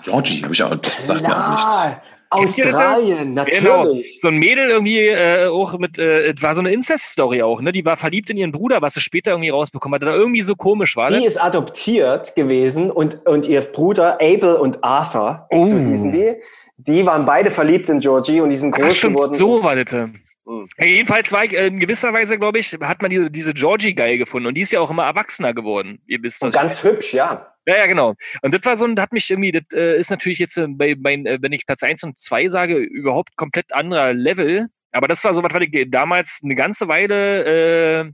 Georgie, 0.03 0.43
habe 0.43 0.55
ich 0.55 0.63
auch, 0.63 0.75
das 0.77 1.07
sagt 1.07 1.23
mir 1.23 1.37
auch 1.37 1.91
nichts. 1.91 2.12
Australien, 2.33 3.35
natürlich. 3.35 3.61
Genau. 3.61 3.97
So 4.21 4.29
ein 4.29 4.37
Mädel 4.37 4.69
irgendwie 4.69 5.07
äh, 5.09 5.47
auch 5.47 5.79
mit, 5.79 5.99
äh, 5.99 6.35
war 6.41 6.55
so 6.55 6.61
eine 6.61 6.73
Incest-Story 6.73 7.43
auch, 7.43 7.61
ne? 7.61 7.73
Die 7.73 7.85
war 7.85 7.97
verliebt 7.97 8.31
in 8.31 8.37
ihren 8.37 8.53
Bruder, 8.53 8.83
was 8.83 8.95
sie 8.95 9.01
später 9.01 9.33
irgendwie 9.33 9.51
rausbekommen 9.51 9.95
hat. 9.95 10.03
Oder 10.03 10.17
irgendwie 10.17 10.43
so 10.43 10.55
komisch 10.55 10.97
war. 10.97 11.11
Sie 11.11 11.21
ne? 11.21 11.27
ist 11.27 11.43
adoptiert 11.43 12.35
gewesen 12.35 12.91
und, 12.91 13.27
und 13.27 13.47
ihr 13.47 13.61
Bruder 13.61 14.15
Abel 14.21 14.55
und 14.55 14.83
Arthur, 14.83 15.47
oh. 15.51 15.65
so 15.65 15.77
hießen 15.77 16.13
die, 16.13 16.35
die 16.77 17.07
waren 17.07 17.25
beide 17.25 17.51
verliebt 17.51 17.89
in 17.89 18.01
Georgie 18.01 18.41
und 18.41 18.51
die 18.51 18.57
sind 18.57 18.73
groß 18.73 18.87
Ach, 18.89 18.95
stimmt, 18.95 19.17
geworden. 19.17 19.35
So 19.35 19.63
war 19.63 19.77
das. 19.77 19.93
Mhm. 19.93 20.69
Jedenfalls 20.79 21.31
war 21.31 21.45
ich, 21.45 21.55
äh, 21.55 21.69
in 21.69 21.79
gewisser 21.79 22.13
Weise, 22.13 22.39
glaube 22.39 22.59
ich, 22.59 22.77
hat 22.81 23.01
man 23.01 23.11
diese, 23.11 23.31
diese 23.31 23.55
Georgie 23.55 23.95
geil 23.95 24.19
gefunden 24.19 24.49
und 24.49 24.55
die 24.55 24.63
ist 24.63 24.73
ja 24.73 24.81
auch 24.81 24.91
immer 24.91 25.05
erwachsener 25.05 25.55
geworden. 25.55 26.01
Ihr 26.07 26.23
wisst 26.23 26.43
und 26.43 26.53
ganz 26.53 26.83
hübsch, 26.83 27.15
ja. 27.15 27.52
Ja, 27.67 27.77
ja, 27.77 27.87
genau. 27.87 28.15
Und 28.43 28.55
das 28.55 28.65
war 28.65 28.77
so, 28.77 28.87
das 28.89 29.03
hat 29.03 29.13
mich 29.13 29.31
irgendwie, 29.31 29.53
das 29.53 29.63
äh, 29.73 29.97
ist 29.97 30.11
natürlich 30.11 30.39
jetzt 30.39 30.57
äh, 30.57 30.67
bei, 30.69 30.95
bei, 30.97 31.15
äh, 31.15 31.39
wenn 31.41 31.53
ich 31.53 31.67
Platz 31.67 31.83
1 31.83 32.03
und 32.03 32.19
2 32.19 32.49
sage, 32.49 32.77
überhaupt 32.77 33.37
komplett 33.37 33.73
anderer 33.73 34.13
Level. 34.13 34.67
Aber 34.91 35.09
das 35.09 35.23
war 35.25 35.33
so 35.33 35.43
was, 35.43 35.55
was 35.55 35.63
ich 35.63 35.91
damals 35.91 36.41
eine 36.43 36.55
ganze 36.55 36.89
Weile 36.89 38.05
äh, 38.05 38.13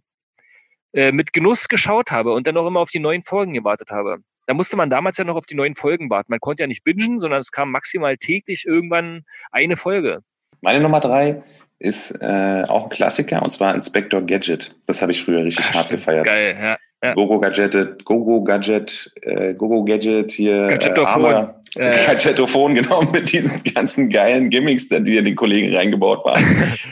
äh, 0.93 1.13
mit 1.13 1.33
Genuss 1.33 1.69
geschaut 1.69 2.11
habe 2.11 2.33
und 2.33 2.47
dann 2.47 2.57
auch 2.57 2.67
immer 2.67 2.81
auf 2.81 2.91
die 2.91 2.99
neuen 2.99 3.23
Folgen 3.23 3.55
gewartet 3.55 3.91
habe. 3.91 4.19
Da 4.47 4.55
musste 4.55 4.77
man 4.77 4.89
damals 4.89 5.19
ja 5.19 5.25
noch 5.25 5.37
auf 5.37 5.47
die 5.47 5.55
neuen 5.55 5.75
Folgen 5.75 6.09
warten. 6.09 6.33
Man 6.33 6.41
konnte 6.41 6.63
ja 6.63 6.67
nicht 6.67 6.85
bingen, 6.85 7.19
sondern 7.19 7.41
es 7.41 7.53
kam 7.53 7.71
maximal 7.71 8.17
täglich 8.17 8.65
irgendwann 8.67 9.25
eine 9.51 9.77
Folge. 9.77 10.21
Meine 10.61 10.81
Nummer 10.81 11.01
drei 11.01 11.43
ist 11.79 12.11
äh, 12.21 12.65
auch 12.67 12.85
ein 12.85 12.91
Klassiker 12.91 13.43
und 13.43 13.51
zwar 13.51 13.75
Inspector 13.75 14.23
Gadget. 14.23 14.77
Das 14.87 15.03
habe 15.03 15.13
ich 15.13 15.23
früher 15.23 15.45
richtig 15.45 15.67
Ach, 15.71 15.75
hart 15.75 15.91
gefeiert. 15.91 16.25
Geil, 16.25 16.57
ja. 16.61 16.77
Ja. 17.03 17.15
Gogo 17.15 17.39
Gadget, 17.39 18.05
Gogo 18.05 18.43
Gadget, 18.43 19.13
äh, 19.23 19.55
Gogo 19.55 19.85
Gadget 19.85 20.33
hier. 20.33 20.67
Gadgetophon. 20.67 21.51
Äh, 21.77 22.07
Gadgetophon, 22.07 22.75
genau, 22.75 23.03
mit 23.03 23.33
diesen 23.33 23.63
ganzen 23.63 24.09
geilen 24.09 24.51
Gimmicks, 24.51 24.89
die 24.89 25.17
in 25.17 25.25
den 25.25 25.37
Kollegen 25.37 25.73
reingebaut 25.75 26.25
waren. 26.25 26.43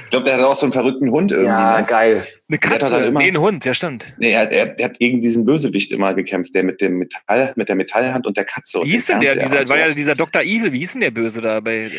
ich 0.05 0.11
glaube, 0.11 0.27
der 0.27 0.37
hat 0.37 0.45
auch 0.45 0.55
so 0.55 0.67
einen 0.67 0.73
verrückten 0.73 1.11
Hund 1.11 1.33
irgendwie. 1.33 1.49
Ja, 1.49 1.81
ne? 1.81 1.87
geil. 1.87 2.27
Eine 2.49 2.59
Katze, 2.59 3.07
immer, 3.07 3.19
nee, 3.19 3.29
ein 3.29 3.41
Hund, 3.41 3.65
ja 3.65 3.75
stimmt. 3.75 4.07
Nee, 4.19 4.31
er, 4.31 4.53
er, 4.53 4.79
er, 4.79 4.85
hat 4.85 4.99
gegen 5.01 5.23
diesen 5.23 5.45
Bösewicht 5.45 5.91
immer 5.91 6.15
gekämpft, 6.15 6.55
der 6.55 6.63
mit 6.63 6.81
dem 6.81 6.99
Metall, 6.99 7.53
mit 7.57 7.69
der 7.69 7.75
Metallhand 7.75 8.29
und 8.29 8.37
der 8.37 8.45
Katze. 8.45 8.83
Wie 8.85 8.91
hieß 8.91 9.07
denn 9.07 9.21
der? 9.21 9.35
Dieser, 9.35 9.69
war 9.69 9.79
ja 9.79 9.93
dieser 9.93 10.15
Dr. 10.15 10.43
Evil, 10.43 10.73
wie 10.73 10.79
hieß 10.81 10.93
denn 10.93 11.01
der 11.01 11.11
Böse 11.11 11.41
da 11.41 11.59
bei. 11.59 11.91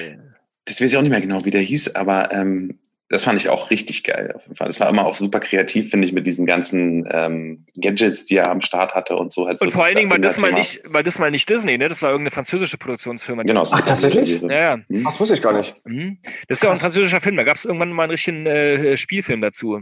Das 0.63 0.80
weiß 0.80 0.91
ich 0.91 0.98
auch 0.98 1.02
nicht 1.02 1.12
mehr 1.12 1.22
genau, 1.22 1.43
wie 1.43 1.52
der 1.52 1.62
hieß, 1.62 1.96
aber 1.96 2.32
ähm, 2.32 2.80
das 3.10 3.24
fand 3.24 3.39
ich 3.39 3.48
auch 3.48 3.72
richtig 3.72 4.04
geil 4.04 4.34
auf 4.36 4.43
jeden 4.43 4.56
Fall. 4.56 4.67
Das 4.67 4.80
war 4.80 4.89
immer 4.89 5.06
auch 5.06 5.15
super 5.15 5.39
kreativ, 5.39 5.89
finde 5.89 6.06
ich, 6.06 6.13
mit 6.13 6.28
diesen 6.28 6.46
ganzen 6.46 7.08
ähm, 7.10 7.65
Gadgets, 7.78 8.26
die 8.26 8.36
er 8.36 8.52
am 8.52 8.60
Start 8.60 8.96
hatte 8.96 9.15
und 9.15 9.32
so. 9.32 9.46
Also 9.46 9.65
und 9.65 9.72
vor 9.72 9.86
allen 9.86 9.96
Dingen 9.96 10.10
war 10.10 10.20
das 10.20 10.39
mal 10.39 10.52
nicht, 10.52 10.82
war 10.91 11.04
das 11.04 11.17
mal 11.17 11.32
nicht 11.32 11.50
Disney, 11.50 11.78
ne? 11.78 11.88
Das 11.88 12.02
war 12.02 12.10
irgendeine 12.10 12.32
französische 12.32 12.78
Produktionsfirma. 12.78 13.43
Genau. 13.43 13.63
Ach, 13.72 13.82
tatsächlich? 13.82 14.41
Ja, 14.41 14.52
ja. 14.52 14.74
Hm? 14.89 15.06
Das 15.06 15.20
wusste 15.20 15.36
ich 15.36 15.41
gar 15.41 15.54
nicht. 15.54 15.76
Mhm. 15.86 16.17
Das 16.50 16.58
ist 16.58 16.63
ja 16.63 16.70
auch 16.70 16.74
ein 16.74 16.80
französischer 16.80 17.22
Film. 17.22 17.38
Da 17.38 17.43
gab 17.43 17.56
es 17.56 17.63
irgendwann 17.63 17.91
mal 17.93 18.04
einen 18.04 18.12
richtigen 18.12 18.46
äh, 18.46 18.98
Spielfilm 18.98 19.39
dazu. 19.39 19.82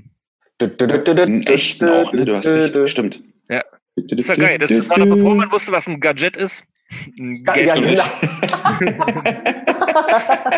Echt 0.59 1.83
auch, 1.83 2.13
ne? 2.13 2.25
Du 2.25 2.35
hast 2.35 2.47
recht. 2.47 2.89
Stimmt. 2.89 3.23
Ja. 3.49 3.63
Das 3.95 4.27
war 4.27 4.35
geil. 4.35 4.59
Das 4.59 4.89
war 4.89 4.99
noch 4.99 5.15
bevor 5.15 5.35
man 5.35 5.51
wusste, 5.51 5.71
was 5.71 5.87
ein 5.87 5.99
Gadget 5.99 6.37
ist. 6.37 6.63
Ein 7.17 7.43
Gadget. 7.43 7.97
Ja, 7.97 8.77
genau. 8.79 9.05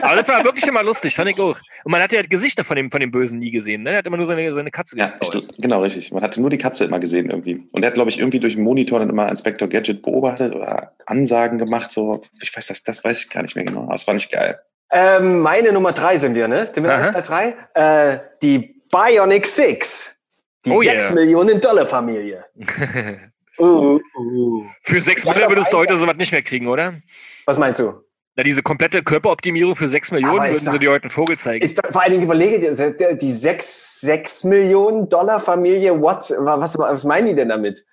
Aber 0.01 0.15
das 0.15 0.27
war 0.27 0.43
wirklich 0.43 0.67
immer 0.67 0.83
lustig, 0.83 1.15
fand 1.15 1.29
ich 1.29 1.39
auch. 1.39 1.57
Und 1.83 1.91
man 1.91 2.01
hat 2.01 2.11
ja 2.11 2.21
Gesichter 2.21 2.63
von 2.63 2.75
dem, 2.75 2.91
von 2.91 2.99
dem 2.99 3.11
Bösen 3.11 3.39
nie 3.39 3.51
gesehen, 3.51 3.83
ne? 3.83 3.91
Er 3.91 3.97
hat 3.99 4.07
immer 4.07 4.17
nur 4.17 4.27
seine, 4.27 4.51
seine 4.53 4.71
Katze 4.71 4.95
gesehen. 4.95 5.13
Ja, 5.21 5.39
ich, 5.39 5.57
genau, 5.57 5.81
richtig. 5.81 6.11
Man 6.11 6.23
hatte 6.23 6.41
nur 6.41 6.49
die 6.49 6.57
Katze 6.57 6.85
immer 6.85 6.99
gesehen 6.99 7.29
irgendwie. 7.29 7.65
Und 7.71 7.83
er 7.83 7.87
hat, 7.87 7.93
glaube 7.93 8.09
ich, 8.09 8.19
irgendwie 8.19 8.39
durch 8.39 8.55
den 8.55 8.63
Monitor 8.63 8.99
dann 8.99 9.09
immer 9.09 9.29
Inspector 9.29 9.67
Gadget 9.67 10.01
beobachtet 10.01 10.53
oder 10.53 10.93
Ansagen 11.05 11.57
gemacht, 11.57 11.91
so. 11.91 12.23
Ich 12.41 12.55
weiß 12.55 12.67
das, 12.67 12.83
das 12.83 13.03
weiß 13.03 13.23
ich 13.23 13.29
gar 13.29 13.41
nicht 13.41 13.55
mehr 13.55 13.65
genau. 13.65 13.83
Aber 13.83 13.95
es 13.95 14.07
war 14.07 14.13
nicht 14.13 14.31
geil. 14.31 14.59
Ähm, 14.91 15.39
meine 15.39 15.71
Nummer 15.71 15.91
drei 15.91 16.17
sind 16.17 16.35
wir, 16.35 16.47
ne? 16.47 16.69
Sind 16.73 16.83
wir 16.83 16.91
erst 16.91 17.13
bei 17.13 17.21
drei? 17.21 17.55
Äh, 17.73 18.19
die 18.41 18.81
Bionic 18.89 19.45
Six. 19.45 20.13
Die 20.65 20.71
oh 20.71 20.81
6 20.81 21.03
yeah. 21.03 21.13
Millionen 21.13 21.61
Dollar 21.61 21.85
Familie. 21.85 22.45
uh, 23.59 23.99
uh. 24.17 24.65
Für 24.83 25.01
6 25.01 25.25
Millionen 25.25 25.49
würdest 25.49 25.73
du 25.73 25.77
heute 25.77 25.97
sowas 25.97 26.15
nicht 26.17 26.31
mehr 26.31 26.41
kriegen, 26.41 26.67
oder? 26.67 27.01
Was 27.45 27.57
meinst 27.57 27.79
du? 27.79 27.93
Na, 28.35 28.43
diese 28.43 28.61
komplette 28.61 29.01
Körperoptimierung 29.01 29.75
für 29.75 29.87
6 29.87 30.11
Millionen 30.11 30.43
würden 30.43 30.71
sie 30.71 30.79
dir 30.79 30.91
heute 30.91 31.05
einen 31.05 31.09
Vogel 31.09 31.37
zeigen. 31.39 31.65
Ist 31.65 31.79
doch, 31.79 31.91
vor 31.91 32.03
allen 32.03 32.11
Dingen 32.11 32.23
überlege 32.23 32.59
dir, 32.59 32.91
die, 32.91 33.17
die 33.17 33.31
6, 33.31 34.01
6 34.01 34.43
Millionen 34.43 35.09
Dollar 35.09 35.39
Familie, 35.39 35.99
what, 35.99 36.29
was, 36.37 36.77
was 36.77 37.03
meinen 37.03 37.27
die 37.27 37.35
denn 37.35 37.49
damit? 37.49 37.83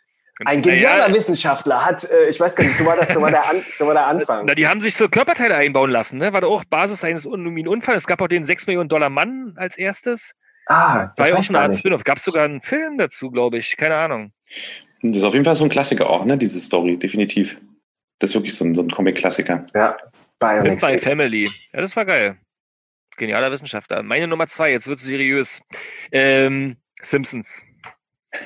Ein 0.44 0.62
genialer 0.62 1.08
naja, 1.08 1.14
Wissenschaftler 1.14 1.86
hat, 1.86 2.10
äh, 2.10 2.28
ich 2.28 2.40
weiß 2.40 2.56
gar 2.56 2.64
nicht, 2.64 2.76
so 2.76 2.84
war 2.84 2.96
das, 2.96 3.14
so 3.14 3.22
war 3.22 3.30
der, 3.30 3.48
An, 3.48 3.64
so 3.72 3.86
war 3.86 3.94
der 3.94 4.06
Anfang. 4.06 4.44
Na, 4.46 4.54
die 4.54 4.66
haben 4.66 4.80
sich 4.80 4.96
so 4.96 5.08
Körperteile 5.08 5.54
einbauen 5.54 5.90
lassen, 5.90 6.18
ne? 6.18 6.32
War 6.32 6.40
doch 6.40 6.50
auch 6.50 6.64
Basis 6.64 7.04
eines 7.04 7.24
Unfalls. 7.24 8.02
Es 8.02 8.06
gab 8.06 8.20
auch 8.20 8.26
den 8.26 8.44
6 8.44 8.66
Millionen 8.66 8.88
Dollar 8.88 9.10
Mann 9.10 9.54
als 9.56 9.78
erstes. 9.78 10.34
Ah, 10.66 11.12
das 11.16 11.30
war 11.30 11.38
auch 11.38 11.48
eine 11.48 11.60
Art 11.60 11.74
Spin-off. 11.74 12.04
Gab 12.04 12.18
es 12.18 12.24
sogar 12.24 12.44
einen 12.44 12.62
Film 12.62 12.98
dazu, 12.98 13.30
glaube 13.30 13.58
ich. 13.58 13.76
Keine 13.76 13.96
Ahnung. 13.96 14.32
Das 15.12 15.18
ist 15.18 15.24
auf 15.24 15.34
jeden 15.34 15.44
Fall 15.44 15.56
so 15.56 15.64
ein 15.64 15.70
Klassiker 15.70 16.08
auch, 16.08 16.24
ne? 16.24 16.38
Diese 16.38 16.58
Story, 16.60 16.96
definitiv. 16.96 17.60
Das 18.18 18.30
ist 18.30 18.34
wirklich 18.34 18.54
so 18.54 18.64
ein, 18.64 18.74
so 18.74 18.82
ein 18.82 18.90
Comic-Klassiker. 18.90 19.66
Ja. 19.74 19.96
Bionic 20.38 20.80
by 20.80 20.98
Family. 20.98 21.50
Ja, 21.72 21.80
das 21.82 21.94
war 21.94 22.06
geil. 22.06 22.38
Genialer 23.16 23.50
Wissenschaftler. 23.50 24.02
Meine 24.02 24.26
Nummer 24.26 24.46
zwei, 24.46 24.72
jetzt 24.72 24.86
wird 24.86 24.98
es 24.98 25.04
seriös. 25.04 25.62
Ähm, 26.10 26.76
Simpsons. 27.02 27.64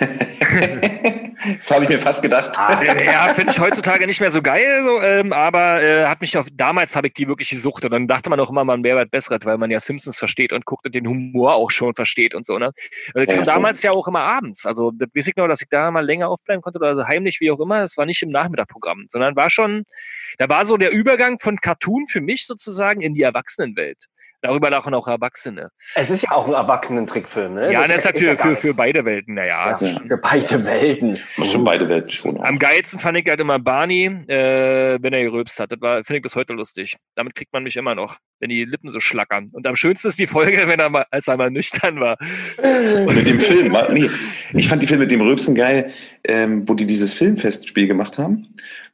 das 1.58 1.70
habe 1.70 1.84
ich 1.84 1.90
mir 1.90 1.98
fast 1.98 2.22
gedacht. 2.22 2.52
Ah, 2.56 2.82
ja, 2.82 3.32
finde 3.34 3.52
ich 3.52 3.58
heutzutage 3.58 4.06
nicht 4.06 4.20
mehr 4.20 4.30
so 4.30 4.42
geil, 4.42 4.82
so, 4.84 5.00
ähm, 5.00 5.32
aber 5.32 5.82
äh, 5.82 6.06
hat 6.06 6.20
mich 6.20 6.36
auf, 6.36 6.46
damals 6.52 6.94
habe 6.94 7.08
ich 7.08 7.14
die 7.14 7.26
wirklich 7.26 7.50
gesucht 7.50 7.84
und 7.84 7.90
dann 7.90 8.06
dachte 8.06 8.28
man 8.30 8.38
auch 8.40 8.50
immer, 8.50 8.64
man 8.64 8.84
wäre 8.84 9.00
was 9.00 9.08
Besseres, 9.08 9.40
weil 9.44 9.58
man 9.58 9.70
ja 9.70 9.80
Simpsons 9.80 10.18
versteht 10.18 10.52
und 10.52 10.66
guckt 10.66 10.86
und 10.86 10.94
den 10.94 11.06
Humor 11.06 11.54
auch 11.54 11.70
schon 11.70 11.94
versteht 11.94 12.34
und 12.34 12.44
so. 12.44 12.58
Ne? 12.58 12.72
Das 13.14 13.26
ja, 13.26 13.34
ja, 13.34 13.42
damals 13.42 13.82
ja 13.82 13.92
auch 13.92 14.08
immer 14.08 14.20
abends. 14.20 14.66
Also 14.66 14.90
das 14.90 15.08
weiß 15.14 15.28
ich 15.28 15.36
noch, 15.36 15.48
dass 15.48 15.62
ich 15.62 15.68
da 15.68 15.90
mal 15.90 16.04
länger 16.04 16.28
aufbleiben 16.28 16.62
konnte 16.62 16.78
oder 16.78 17.06
heimlich, 17.06 17.40
wie 17.40 17.50
auch 17.50 17.60
immer. 17.60 17.82
Es 17.82 17.96
war 17.96 18.06
nicht 18.06 18.22
im 18.22 18.30
Nachmittagprogramm, 18.30 19.06
sondern 19.08 19.36
war 19.36 19.50
schon, 19.50 19.84
da 20.38 20.48
war 20.48 20.66
so 20.66 20.76
der 20.76 20.92
Übergang 20.92 21.38
von 21.38 21.56
Cartoon 21.58 22.06
für 22.06 22.20
mich 22.20 22.46
sozusagen 22.46 23.00
in 23.00 23.14
die 23.14 23.22
Erwachsenenwelt. 23.22 24.08
Darüber 24.40 24.70
lachen 24.70 24.94
auch 24.94 25.08
Erwachsene. 25.08 25.70
Es 25.96 26.10
ist 26.10 26.22
ja 26.22 26.30
auch 26.30 26.46
ein 26.46 26.54
Erwachsenen-Trickfilm, 26.54 27.54
ne? 27.54 27.72
Ja, 27.72 27.80
das 27.88 28.04
ist, 28.04 28.14
ist 28.14 28.18
für, 28.22 28.36
für, 28.36 28.56
für 28.56 28.74
beide 28.74 29.04
Welten, 29.04 29.34
naja. 29.34 29.70
Ja, 29.70 29.74
für 29.74 30.16
beide 30.16 30.64
Welten. 30.64 31.18
Schon 31.44 31.64
beide 31.64 31.88
Welten 31.88 32.10
schon. 32.10 32.38
Auch. 32.38 32.44
Am 32.44 32.58
geilsten 32.58 33.00
fand 33.00 33.18
ich 33.18 33.26
halt 33.28 33.40
immer 33.40 33.58
Barney, 33.58 34.04
äh, 34.28 34.98
wenn 35.00 35.12
er 35.12 35.24
gerülpst 35.24 35.58
hat. 35.58 35.72
Das 35.72 35.80
war, 35.80 36.04
finde 36.04 36.18
ich 36.18 36.22
bis 36.22 36.36
heute 36.36 36.52
lustig. 36.52 36.96
Damit 37.16 37.34
kriegt 37.34 37.52
man 37.52 37.64
mich 37.64 37.76
immer 37.76 37.96
noch, 37.96 38.16
wenn 38.38 38.48
die 38.50 38.64
Lippen 38.64 38.92
so 38.92 39.00
schlackern. 39.00 39.50
Und 39.52 39.66
am 39.66 39.74
schönsten 39.74 40.06
ist 40.06 40.20
die 40.20 40.28
Folge, 40.28 40.68
wenn 40.68 40.78
er 40.78 40.88
mal, 40.88 41.06
als 41.10 41.26
er 41.26 41.36
mal 41.36 41.50
nüchtern 41.50 41.98
war. 41.98 42.16
mit 43.12 43.26
dem 43.26 43.40
Film, 43.40 43.76
nee. 43.90 44.08
Ich 44.52 44.68
fand 44.68 44.82
die 44.82 44.86
Filme 44.86 45.02
mit 45.02 45.10
dem 45.10 45.20
Rülpsen 45.20 45.56
geil, 45.56 45.90
ähm, 46.24 46.68
wo 46.68 46.74
die 46.74 46.86
dieses 46.86 47.12
Filmfestspiel 47.14 47.88
gemacht 47.88 48.18
haben 48.18 48.46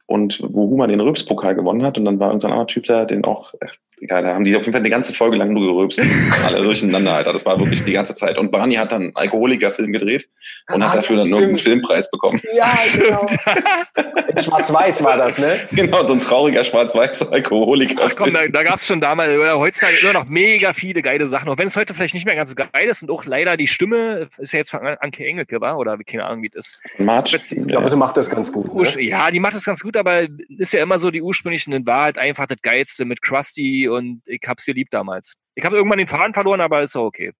und 0.07 0.39
wo 0.43 0.69
Human 0.69 0.89
den 0.89 1.01
Rülpspokal 1.01 1.55
gewonnen 1.55 1.83
hat 1.83 1.97
und 1.97 2.05
dann 2.05 2.19
war 2.19 2.27
irgendein 2.27 2.51
anderer 2.51 2.67
Typ 2.67 2.85
da, 2.85 3.05
den 3.05 3.23
auch, 3.23 3.53
egal, 4.01 4.23
da 4.23 4.33
haben 4.33 4.45
die 4.45 4.55
auf 4.55 4.61
jeden 4.61 4.73
Fall 4.73 4.81
eine 4.81 4.89
ganze 4.89 5.13
Folge 5.13 5.37
lang 5.37 5.53
nur 5.53 5.73
gerülpst. 5.73 6.01
Alle 6.45 6.61
durcheinander, 6.61 7.13
Alter. 7.13 7.33
Das 7.33 7.45
war 7.45 7.59
wirklich 7.59 7.83
die 7.83 7.93
ganze 7.93 8.13
Zeit. 8.13 8.37
Und 8.37 8.51
Barney 8.51 8.75
hat 8.75 8.91
dann 8.91 9.03
einen 9.03 9.15
Alkoholikerfilm 9.15 9.91
gedreht 9.91 10.29
und 10.71 10.81
ah, 10.83 10.89
hat 10.89 10.99
dafür 10.99 11.17
dann 11.17 11.29
nur 11.29 11.41
einen 11.41 11.57
Filmpreis 11.57 12.11
bekommen. 12.11 12.39
Ja, 12.53 12.77
genau. 12.93 13.25
Schwarz-Weiß 14.41 15.03
war 15.03 15.17
das, 15.17 15.37
ne? 15.37 15.59
Genau, 15.71 16.05
so 16.05 16.13
ein 16.13 16.19
trauriger 16.19 16.63
Schwarz-Weiß 16.63 17.31
Alkoholiker. 17.31 18.03
Ach 18.05 18.15
komm, 18.15 18.33
da, 18.33 18.47
da 18.47 18.63
gab 18.63 18.75
es 18.75 18.85
schon 18.85 18.99
damals, 18.99 19.35
oder 19.37 19.57
heutzutage 19.57 19.95
immer 20.01 20.13
noch 20.13 20.27
mega 20.27 20.73
viele 20.73 21.01
geile 21.01 21.25
Sachen. 21.25 21.49
Auch 21.49 21.57
wenn 21.57 21.67
es 21.67 21.75
heute 21.75 21.93
vielleicht 21.93 22.13
nicht 22.13 22.25
mehr 22.25 22.35
ganz 22.35 22.49
so 22.49 22.55
geil 22.55 22.87
ist 22.87 23.01
und 23.01 23.11
auch 23.11 23.25
leider 23.25 23.55
die 23.55 23.67
Stimme 23.67 24.27
ist 24.37 24.51
ja 24.51 24.59
jetzt 24.59 24.71
von 24.71 24.81
Anke 24.81 25.25
Engelke, 25.25 25.61
war? 25.61 25.77
Oder 25.77 25.97
keine 26.05 26.25
Ahnung, 26.25 26.43
wie 26.43 26.49
das 26.49 26.65
ist. 26.67 26.81
March. 26.99 27.33
Ich 27.33 27.67
glaube, 27.67 27.89
sie 27.89 27.95
macht 27.95 28.17
das 28.17 28.29
ganz 28.29 28.51
gut. 28.51 28.73
Ne? 28.73 29.03
Ja, 29.03 29.31
die 29.31 29.39
macht 29.39 29.55
das 29.55 29.63
ganz 29.63 29.81
gut, 29.81 29.94
aber 29.95 30.27
ist 30.57 30.73
ja 30.73 30.81
immer 30.81 30.99
so, 30.99 31.11
die 31.11 31.21
ursprünglichen 31.21 31.85
war 31.85 32.03
halt 32.03 32.17
einfach 32.17 32.47
das 32.47 32.61
Geilste 32.61 33.05
mit 33.05 33.21
Krusty 33.21 33.87
und 33.87 34.21
ich 34.25 34.41
hab's 34.47 34.65
geliebt 34.65 34.93
damals. 34.93 35.33
Ich 35.55 35.63
habe 35.63 35.77
irgendwann 35.77 35.99
den 35.99 36.07
Faden 36.07 36.33
verloren, 36.33 36.61
aber 36.61 36.83
ist 36.83 36.95
auch 36.95 37.05
okay. 37.05 37.31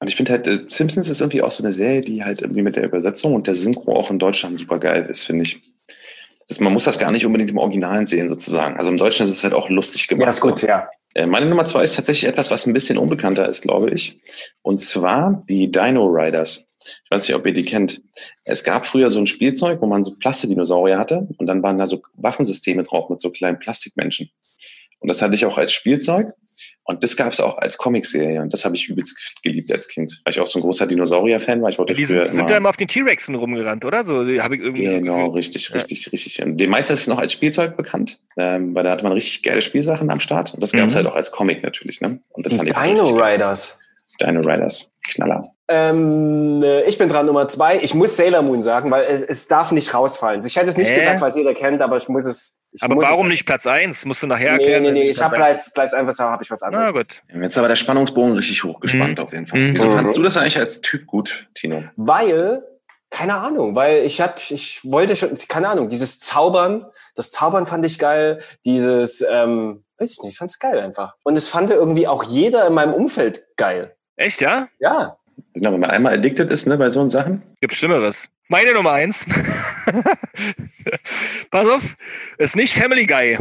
Und 0.00 0.08
ich 0.08 0.16
finde 0.16 0.32
halt, 0.32 0.46
äh, 0.46 0.60
Simpsons 0.68 1.08
ist 1.08 1.20
irgendwie 1.20 1.42
auch 1.42 1.50
so 1.50 1.62
eine 1.62 1.72
Serie, 1.72 2.02
die 2.02 2.24
halt 2.24 2.42
irgendwie 2.42 2.62
mit 2.62 2.76
der 2.76 2.84
Übersetzung 2.84 3.34
und 3.34 3.46
der 3.46 3.54
Synchro 3.54 3.96
auch 3.96 4.10
in 4.10 4.18
Deutschland 4.18 4.58
super 4.58 4.78
geil 4.78 5.06
ist, 5.10 5.24
finde 5.24 5.42
ich. 5.42 5.60
Das, 6.46 6.60
man 6.60 6.72
muss 6.72 6.84
das 6.84 6.98
gar 6.98 7.10
nicht 7.10 7.26
unbedingt 7.26 7.50
im 7.50 7.58
Originalen 7.58 8.06
sehen, 8.06 8.28
sozusagen. 8.28 8.76
Also 8.76 8.90
im 8.90 8.96
Deutschen 8.96 9.24
ist 9.24 9.32
es 9.32 9.44
halt 9.44 9.54
auch 9.54 9.68
lustig 9.68 10.08
gemacht. 10.08 10.26
Ja, 10.26 10.30
ist 10.30 10.40
gut, 10.40 10.60
so. 10.60 10.66
ja. 10.66 10.88
Äh, 11.14 11.26
meine 11.26 11.46
Nummer 11.46 11.64
zwei 11.66 11.84
ist 11.84 11.96
tatsächlich 11.96 12.28
etwas, 12.28 12.50
was 12.50 12.66
ein 12.66 12.72
bisschen 12.72 12.96
unbekannter 12.96 13.48
ist, 13.48 13.62
glaube 13.62 13.90
ich. 13.90 14.20
Und 14.62 14.80
zwar 14.80 15.42
die 15.48 15.70
Dino 15.70 16.06
Riders. 16.06 16.67
Ich 17.04 17.10
weiß 17.10 17.26
nicht, 17.26 17.34
ob 17.34 17.46
ihr 17.46 17.52
die 17.52 17.64
kennt. 17.64 18.02
Es 18.44 18.64
gab 18.64 18.86
früher 18.86 19.10
so 19.10 19.20
ein 19.20 19.26
Spielzeug, 19.26 19.80
wo 19.80 19.86
man 19.86 20.04
so 20.04 20.14
Plastidinosaurier 20.18 20.98
hatte 20.98 21.28
und 21.36 21.46
dann 21.46 21.62
waren 21.62 21.78
da 21.78 21.86
so 21.86 22.02
Waffensysteme 22.14 22.82
drauf 22.82 23.10
mit 23.10 23.20
so 23.20 23.30
kleinen 23.30 23.58
Plastikmenschen. 23.58 24.30
Und 25.00 25.08
das 25.08 25.22
hatte 25.22 25.34
ich 25.34 25.44
auch 25.44 25.58
als 25.58 25.72
Spielzeug. 25.72 26.32
Und 26.84 27.04
das 27.04 27.16
gab 27.16 27.32
es 27.32 27.40
auch 27.40 27.58
als 27.58 27.76
Comicserie 27.76 28.40
und 28.40 28.50
das 28.52 28.64
habe 28.64 28.74
ich 28.74 28.88
übelst 28.88 29.42
geliebt 29.42 29.70
als 29.70 29.88
Kind, 29.88 30.22
weil 30.24 30.32
ich 30.32 30.40
auch 30.40 30.46
so 30.46 30.58
ein 30.58 30.62
großer 30.62 30.86
Dinosaurier-Fan 30.86 31.60
war. 31.60 31.68
Ich 31.68 31.78
wollte 31.78 31.92
die 31.92 32.06
früher 32.06 32.24
sind, 32.24 32.38
immer, 32.38 32.48
da 32.48 32.56
immer 32.56 32.70
auf 32.70 32.78
den 32.78 32.88
T-Rexen 32.88 33.34
rumgerannt, 33.34 33.84
oder? 33.84 34.04
So 34.04 34.20
habe 34.20 34.56
ich 34.56 34.62
irgendwie. 34.62 34.84
Genau, 34.84 35.26
richtig, 35.28 35.74
richtig, 35.74 36.06
ja. 36.06 36.10
richtig. 36.12 36.42
Und 36.42 36.56
den 36.56 36.70
meisten 36.70 36.94
ist 36.94 37.02
es 37.02 37.06
noch 37.06 37.18
als 37.18 37.34
Spielzeug 37.34 37.76
bekannt, 37.76 38.20
ähm, 38.38 38.74
weil 38.74 38.84
da 38.84 38.92
hatte 38.92 39.04
man 39.04 39.12
richtig 39.12 39.42
geile 39.42 39.60
Spielsachen 39.60 40.10
am 40.10 40.18
Start 40.18 40.54
und 40.54 40.62
das 40.62 40.72
gab 40.72 40.86
es 40.88 40.94
mhm. 40.94 40.96
halt 40.96 41.06
auch 41.08 41.14
als 41.14 41.30
Comic 41.30 41.62
natürlich. 41.62 42.00
Ne? 42.00 42.20
Und 42.30 42.46
das 42.46 42.54
fand 42.54 42.70
ich 42.70 42.74
Dino 42.74 43.08
Riders. 43.08 43.78
Dino 44.20 44.40
Riders, 44.40 44.90
Knaller. 45.08 45.44
Ähm, 45.68 46.62
äh, 46.62 46.82
ich 46.82 46.96
bin 46.98 47.08
dran 47.08 47.26
Nummer 47.26 47.46
zwei. 47.48 47.78
Ich 47.78 47.94
muss 47.94 48.16
Sailor 48.16 48.42
Moon 48.42 48.62
sagen, 48.62 48.90
weil 48.90 49.04
es, 49.04 49.22
es 49.22 49.48
darf 49.48 49.70
nicht 49.70 49.92
rausfallen. 49.92 50.42
Ich 50.46 50.56
hätte 50.56 50.68
es 50.68 50.76
nicht 50.76 50.90
äh? 50.90 50.94
gesagt, 50.94 51.20
was 51.20 51.36
jeder 51.36 51.54
kennt, 51.54 51.82
aber 51.82 51.98
ich 51.98 52.08
muss 52.08 52.26
es. 52.26 52.62
Ich 52.72 52.82
aber 52.82 52.94
muss 52.94 53.04
warum 53.04 53.26
es 53.26 53.32
nicht 53.32 53.46
Platz 53.46 53.66
eins? 53.66 54.04
Musst 54.04 54.22
du 54.22 54.26
nachher 54.26 54.52
erklären? 54.52 54.82
Nee, 54.82 54.92
nee, 54.92 55.04
nee. 55.04 55.10
Ich 55.10 55.20
habe 55.20 55.34
Platz, 55.34 55.72
Platz 55.72 55.92
einfach 55.92 56.18
habe 56.18 56.42
ich 56.42 56.50
was 56.50 56.62
anderes. 56.62 56.86
Na 56.86 56.98
gut. 56.98 57.22
Jetzt 57.28 57.52
ist 57.52 57.58
aber 57.58 57.68
der 57.68 57.76
Spannungsbogen 57.76 58.34
richtig 58.34 58.64
hochgespannt 58.64 59.18
mhm. 59.18 59.24
auf 59.24 59.32
jeden 59.32 59.46
Fall. 59.46 59.60
Mhm. 59.60 59.74
Wieso 59.74 59.90
fandest 59.90 60.16
du 60.16 60.22
das 60.22 60.36
eigentlich 60.36 60.58
als 60.58 60.80
Typ 60.80 61.06
gut, 61.06 61.48
Tino? 61.54 61.84
Weil 61.96 62.62
keine 63.10 63.34
Ahnung, 63.34 63.74
weil 63.74 64.04
ich 64.04 64.20
hab, 64.20 64.38
ich 64.50 64.80
wollte 64.84 65.16
schon, 65.16 65.36
keine 65.48 65.68
Ahnung, 65.68 65.88
dieses 65.88 66.20
Zaubern, 66.20 66.86
das 67.14 67.30
Zaubern 67.30 67.66
fand 67.66 67.86
ich 67.86 67.98
geil, 67.98 68.40
dieses, 68.66 69.24
ähm, 69.28 69.84
weiß 69.98 70.12
ich 70.12 70.22
nicht, 70.22 70.32
ich 70.32 70.38
fand's 70.38 70.58
geil 70.58 70.78
einfach. 70.78 71.16
Und 71.24 71.36
es 71.36 71.48
fand 71.48 71.70
irgendwie 71.70 72.06
auch 72.06 72.22
jeder 72.22 72.66
in 72.66 72.74
meinem 72.74 72.92
Umfeld 72.92 73.46
geil. 73.56 73.96
Echt, 74.18 74.40
ja? 74.40 74.68
Ja. 74.80 75.16
Genau, 75.54 75.72
wenn 75.72 75.80
man 75.80 75.90
einmal 75.90 76.14
addicted 76.14 76.50
ist, 76.50 76.66
ne, 76.66 76.76
bei 76.76 76.88
so 76.88 77.08
Sachen. 77.08 77.42
Gibt 77.60 77.74
Schlimmeres. 77.74 78.28
Meine 78.48 78.74
Nummer 78.74 78.92
eins. 78.92 79.24
Pass 81.50 81.68
auf, 81.68 81.96
ist 82.38 82.56
nicht 82.56 82.74
Family 82.74 83.06
Guy. 83.06 83.38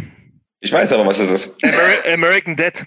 Ich 0.60 0.72
weiß 0.72 0.94
aber, 0.94 1.06
was 1.06 1.20
es 1.20 1.32
ist. 1.32 1.64
Ameri 1.64 2.14
American 2.14 2.56
Dad. 2.56 2.86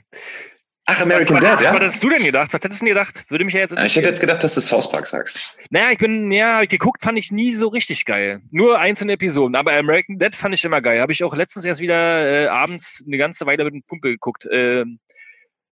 Ach, 0.87 1.00
American 1.00 1.37
was, 1.37 1.42
Dad, 1.42 1.55
was, 1.55 1.62
ja? 1.62 1.72
Was 1.72 1.81
hättest 1.81 2.03
du 2.03 2.09
denn 2.11 2.24
gedacht? 2.24 2.53
Was 2.53 2.62
hättest 2.62 2.81
du 2.81 2.85
denn 2.85 2.94
gedacht? 2.94 3.24
Würde 3.29 3.44
mich 3.44 3.55
ja 3.55 3.61
jetzt 3.61 3.72
Ich 3.72 3.96
hätte 3.96 4.09
jetzt 4.09 4.20
gedacht, 4.20 4.44
dass 4.44 4.55
du 4.55 4.61
South 4.61 4.90
Park 4.90 5.07
sagst. 5.07 5.57
Naja, 5.70 5.90
ich 5.90 5.98
bin, 5.98 6.31
ja, 6.31 6.64
geguckt 6.64 7.03
fand 7.03 7.18
ich 7.18 7.33
nie 7.33 7.55
so 7.55 7.68
richtig 7.68 8.05
geil. 8.05 8.40
Nur 8.50 8.79
einzelne 8.79 9.12
Episoden. 9.12 9.57
Aber 9.57 9.72
American 9.72 10.18
Dad 10.18 10.37
fand 10.37 10.55
ich 10.55 10.64
immer 10.64 10.81
geil. 10.81 11.00
Habe 11.00 11.12
ich 11.12 11.24
auch 11.24 11.35
letztens 11.35 11.64
erst 11.64 11.81
wieder 11.81 12.44
äh, 12.44 12.46
abends 12.46 13.03
eine 13.05 13.18
ganze 13.18 13.46
Weile 13.46 13.64
mit 13.64 13.74
einem 13.74 13.83
Kumpel 13.88 14.12
geguckt. 14.12 14.46
Äh, 14.46 14.85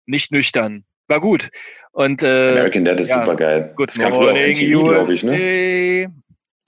nicht 0.06 0.32
nüchtern. 0.32 0.84
War 1.08 1.20
gut. 1.20 1.50
Und, 1.98 2.22
äh, 2.22 2.52
American 2.52 2.84
Dad 2.84 3.00
ist 3.00 3.10
ja. 3.10 3.24
super 3.24 3.34
geil. 3.34 3.72
Good 3.74 3.88
das 3.88 3.98
kam 3.98 4.14
früher 4.14 4.30
auf 4.30 4.38
MTV, 4.38 4.84
glaube 4.84 5.12
ich, 5.12 5.24
ne? 5.24 6.08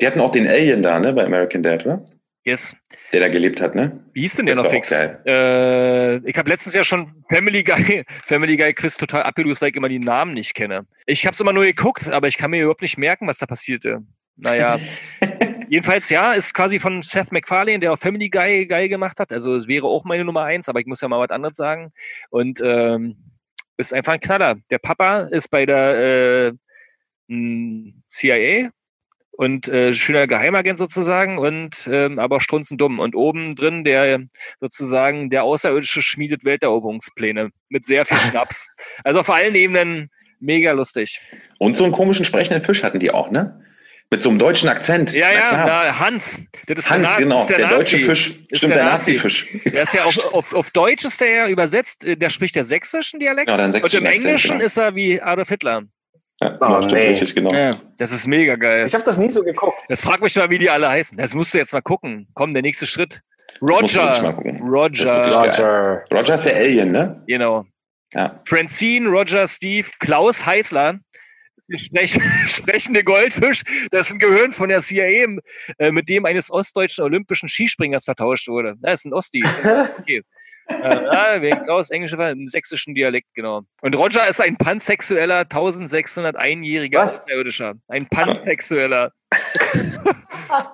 Die 0.00 0.06
hatten 0.06 0.18
auch 0.18 0.32
den 0.32 0.48
Alien 0.48 0.82
da, 0.82 0.98
ne, 0.98 1.12
bei 1.12 1.24
American 1.24 1.62
Dad, 1.62 1.86
oder? 1.86 2.04
Yes. 2.42 2.74
Der 3.12 3.20
da 3.20 3.28
gelebt 3.28 3.60
hat, 3.60 3.76
ne? 3.76 4.00
Wie 4.12 4.22
hieß 4.22 4.34
denn 4.34 4.46
der 4.46 4.56
Das 4.56 4.64
noch 4.64 4.72
fix? 4.72 4.90
Äh, 4.90 6.16
ich 6.28 6.36
habe 6.36 6.50
letztens 6.50 6.74
ja 6.74 6.82
schon 6.82 7.22
Family 7.28 7.62
Guy, 7.62 8.04
Family 8.24 8.56
Guy 8.56 8.74
Quiz 8.74 8.96
total 8.96 9.22
abgelöst, 9.22 9.60
weil 9.60 9.68
ich 9.68 9.76
immer 9.76 9.88
die 9.88 10.00
Namen 10.00 10.34
nicht 10.34 10.54
kenne. 10.54 10.84
Ich 11.06 11.24
habe 11.26 11.34
es 11.34 11.40
immer 11.40 11.52
nur 11.52 11.64
geguckt, 11.64 12.08
aber 12.08 12.26
ich 12.26 12.36
kann 12.36 12.50
mir 12.50 12.62
überhaupt 12.62 12.82
nicht 12.82 12.98
merken, 12.98 13.28
was 13.28 13.38
da 13.38 13.46
passierte. 13.46 14.02
Naja, 14.36 14.80
jedenfalls 15.68 16.10
ja, 16.10 16.32
ist 16.32 16.54
quasi 16.54 16.80
von 16.80 17.04
Seth 17.04 17.30
MacFarlane, 17.30 17.78
der 17.78 17.92
auch 17.92 18.00
Family 18.00 18.30
Guy 18.30 18.66
Guy 18.66 18.88
gemacht 18.88 19.20
hat. 19.20 19.30
Also 19.30 19.54
es 19.54 19.68
wäre 19.68 19.86
auch 19.86 20.04
meine 20.04 20.24
Nummer 20.24 20.42
eins, 20.42 20.68
aber 20.68 20.80
ich 20.80 20.86
muss 20.86 21.00
ja 21.00 21.06
mal 21.06 21.20
was 21.20 21.30
anderes 21.30 21.56
sagen. 21.56 21.92
Und 22.30 22.60
ähm, 22.64 23.29
ist 23.80 23.92
einfach 23.92 24.12
ein 24.12 24.20
Knaller. 24.20 24.56
Der 24.70 24.78
Papa 24.78 25.22
ist 25.22 25.48
bei 25.48 25.66
der 25.66 26.52
äh, 27.28 27.92
CIA 28.08 28.70
und 29.32 29.68
äh, 29.68 29.94
schöner 29.94 30.26
Geheimagent 30.26 30.78
sozusagen 30.78 31.38
und 31.38 31.88
ähm, 31.90 32.18
aber 32.18 32.40
strunzendumm. 32.40 32.98
Und 32.98 33.14
oben 33.14 33.56
drin 33.56 33.84
der 33.84 34.20
sozusagen 34.60 35.30
der 35.30 35.44
Außerirdische 35.44 36.02
schmiedet 36.02 36.44
Welteroberungspläne 36.44 37.50
mit 37.68 37.84
sehr 37.84 38.04
viel 38.04 38.16
Schnaps. 38.30 38.68
Also 39.02 39.20
auf 39.20 39.30
allen 39.30 39.54
Ebenen 39.54 40.10
mega 40.40 40.72
lustig. 40.72 41.20
Und 41.58 41.76
so 41.76 41.84
einen 41.84 41.92
komischen 41.92 42.24
sprechenden 42.24 42.62
Fisch 42.62 42.82
hatten 42.82 43.00
die 43.00 43.10
auch, 43.10 43.30
ne? 43.30 43.64
Mit 44.12 44.22
so 44.24 44.28
einem 44.30 44.38
deutschen 44.40 44.68
Akzent. 44.68 45.12
Ja, 45.12 45.26
Na 45.32 45.40
ja, 45.56 45.66
na, 45.66 45.98
Hans. 46.00 46.40
Das 46.66 46.78
ist 46.78 46.90
Hans, 46.90 47.16
genau. 47.16 47.36
das 47.36 47.42
ist 47.42 47.50
Der, 47.50 47.58
der, 47.58 47.68
deutsche. 47.68 47.98
Fisch. 47.98 48.40
Ist 48.48 48.56
Stimmt, 48.58 48.74
der 48.74 48.82
der 48.82 48.90
Nazi. 48.92 49.12
Nazi-Fisch. 49.12 49.48
Der 49.66 49.82
ist 49.84 49.94
ja 49.94 50.04
auf, 50.04 50.34
auf, 50.34 50.52
auf 50.54 50.70
Deutsch 50.72 51.04
ist 51.04 51.20
der 51.20 51.28
ja 51.30 51.48
übersetzt, 51.48 52.04
äh, 52.04 52.16
der 52.16 52.28
spricht 52.30 52.56
der 52.56 52.64
sächsischen 52.64 53.20
Dialekt. 53.20 53.46
Genau, 53.46 53.56
dann 53.56 53.66
und 53.66 53.72
sächsischen 53.72 54.00
im 54.00 54.06
Akzent, 54.06 54.24
Englischen 54.24 54.50
genau. 54.54 54.64
ist 54.64 54.76
er 54.76 54.94
wie 54.96 55.20
Adolf 55.22 55.48
Hitler. 55.48 55.82
Ja, 56.42 56.56
Oh, 56.60 56.80
nee. 56.86 57.08
richtig, 57.08 57.34
genau. 57.34 57.52
Ja, 57.54 57.80
das 57.98 58.10
ist 58.12 58.26
mega 58.26 58.56
geil. 58.56 58.86
Ich 58.86 58.94
habe 58.94 59.04
das 59.04 59.16
nie 59.18 59.28
so 59.28 59.44
geguckt. 59.44 59.82
Jetzt 59.88 60.02
frag 60.02 60.20
mich 60.22 60.34
mal, 60.34 60.50
wie 60.50 60.58
die 60.58 60.70
alle 60.70 60.88
heißen. 60.88 61.16
Das 61.16 61.34
musst 61.34 61.54
du 61.54 61.58
jetzt 61.58 61.72
mal 61.72 61.82
gucken. 61.82 62.26
Komm, 62.34 62.52
der 62.54 62.62
nächste 62.62 62.86
Schritt. 62.88 63.20
musst 63.60 63.94
du 63.96 64.00
wirklich 64.02 64.22
mal 64.22 64.30
Roger. 64.30 64.32
gucken. 64.32 64.72
Das 64.92 65.00
ist 65.00 65.36
Roger. 65.36 65.36
Roger. 65.36 66.04
Roger 66.12 66.34
ist 66.34 66.46
der 66.46 66.56
Alien, 66.56 66.90
ne? 66.92 67.22
Genau. 67.28 67.64
Ja. 68.14 68.40
Francine, 68.44 69.08
Roger, 69.08 69.46
Steve, 69.46 69.88
Klaus 70.00 70.44
Heißler. 70.44 70.98
Der 71.70 71.78
sprech 71.78 72.18
sprechende 72.46 73.04
Goldfisch. 73.04 73.62
Das 73.90 74.08
ist 74.08 74.14
ein 74.14 74.18
Gehirn 74.18 74.52
von 74.52 74.68
der 74.68 74.82
CIA, 74.82 75.26
äh, 75.78 75.92
mit 75.92 76.08
dem 76.08 76.24
eines 76.24 76.50
ostdeutschen 76.50 77.04
olympischen 77.04 77.48
Skispringers 77.48 78.04
vertauscht 78.04 78.48
wurde. 78.48 78.74
Das 78.80 79.00
ist 79.00 79.06
ein 79.06 79.12
Osti. 79.12 79.42
Okay. 80.00 80.22
Äh, 80.68 81.04
ja, 81.04 81.42
wegen 81.42 81.64
Klaus, 81.64 81.90
englische 81.90 82.16
im 82.16 82.46
sächsischen 82.46 82.94
Dialekt, 82.94 83.26
genau. 83.34 83.62
Und 83.82 83.96
Roger 83.96 84.28
ist 84.28 84.40
ein 84.40 84.56
pansexueller, 84.56 85.42
1601-jähriger 85.42 86.98
Was? 86.98 87.22
Außerirdischer. 87.22 87.74
Ein 87.88 88.06
pansexueller. 88.06 89.12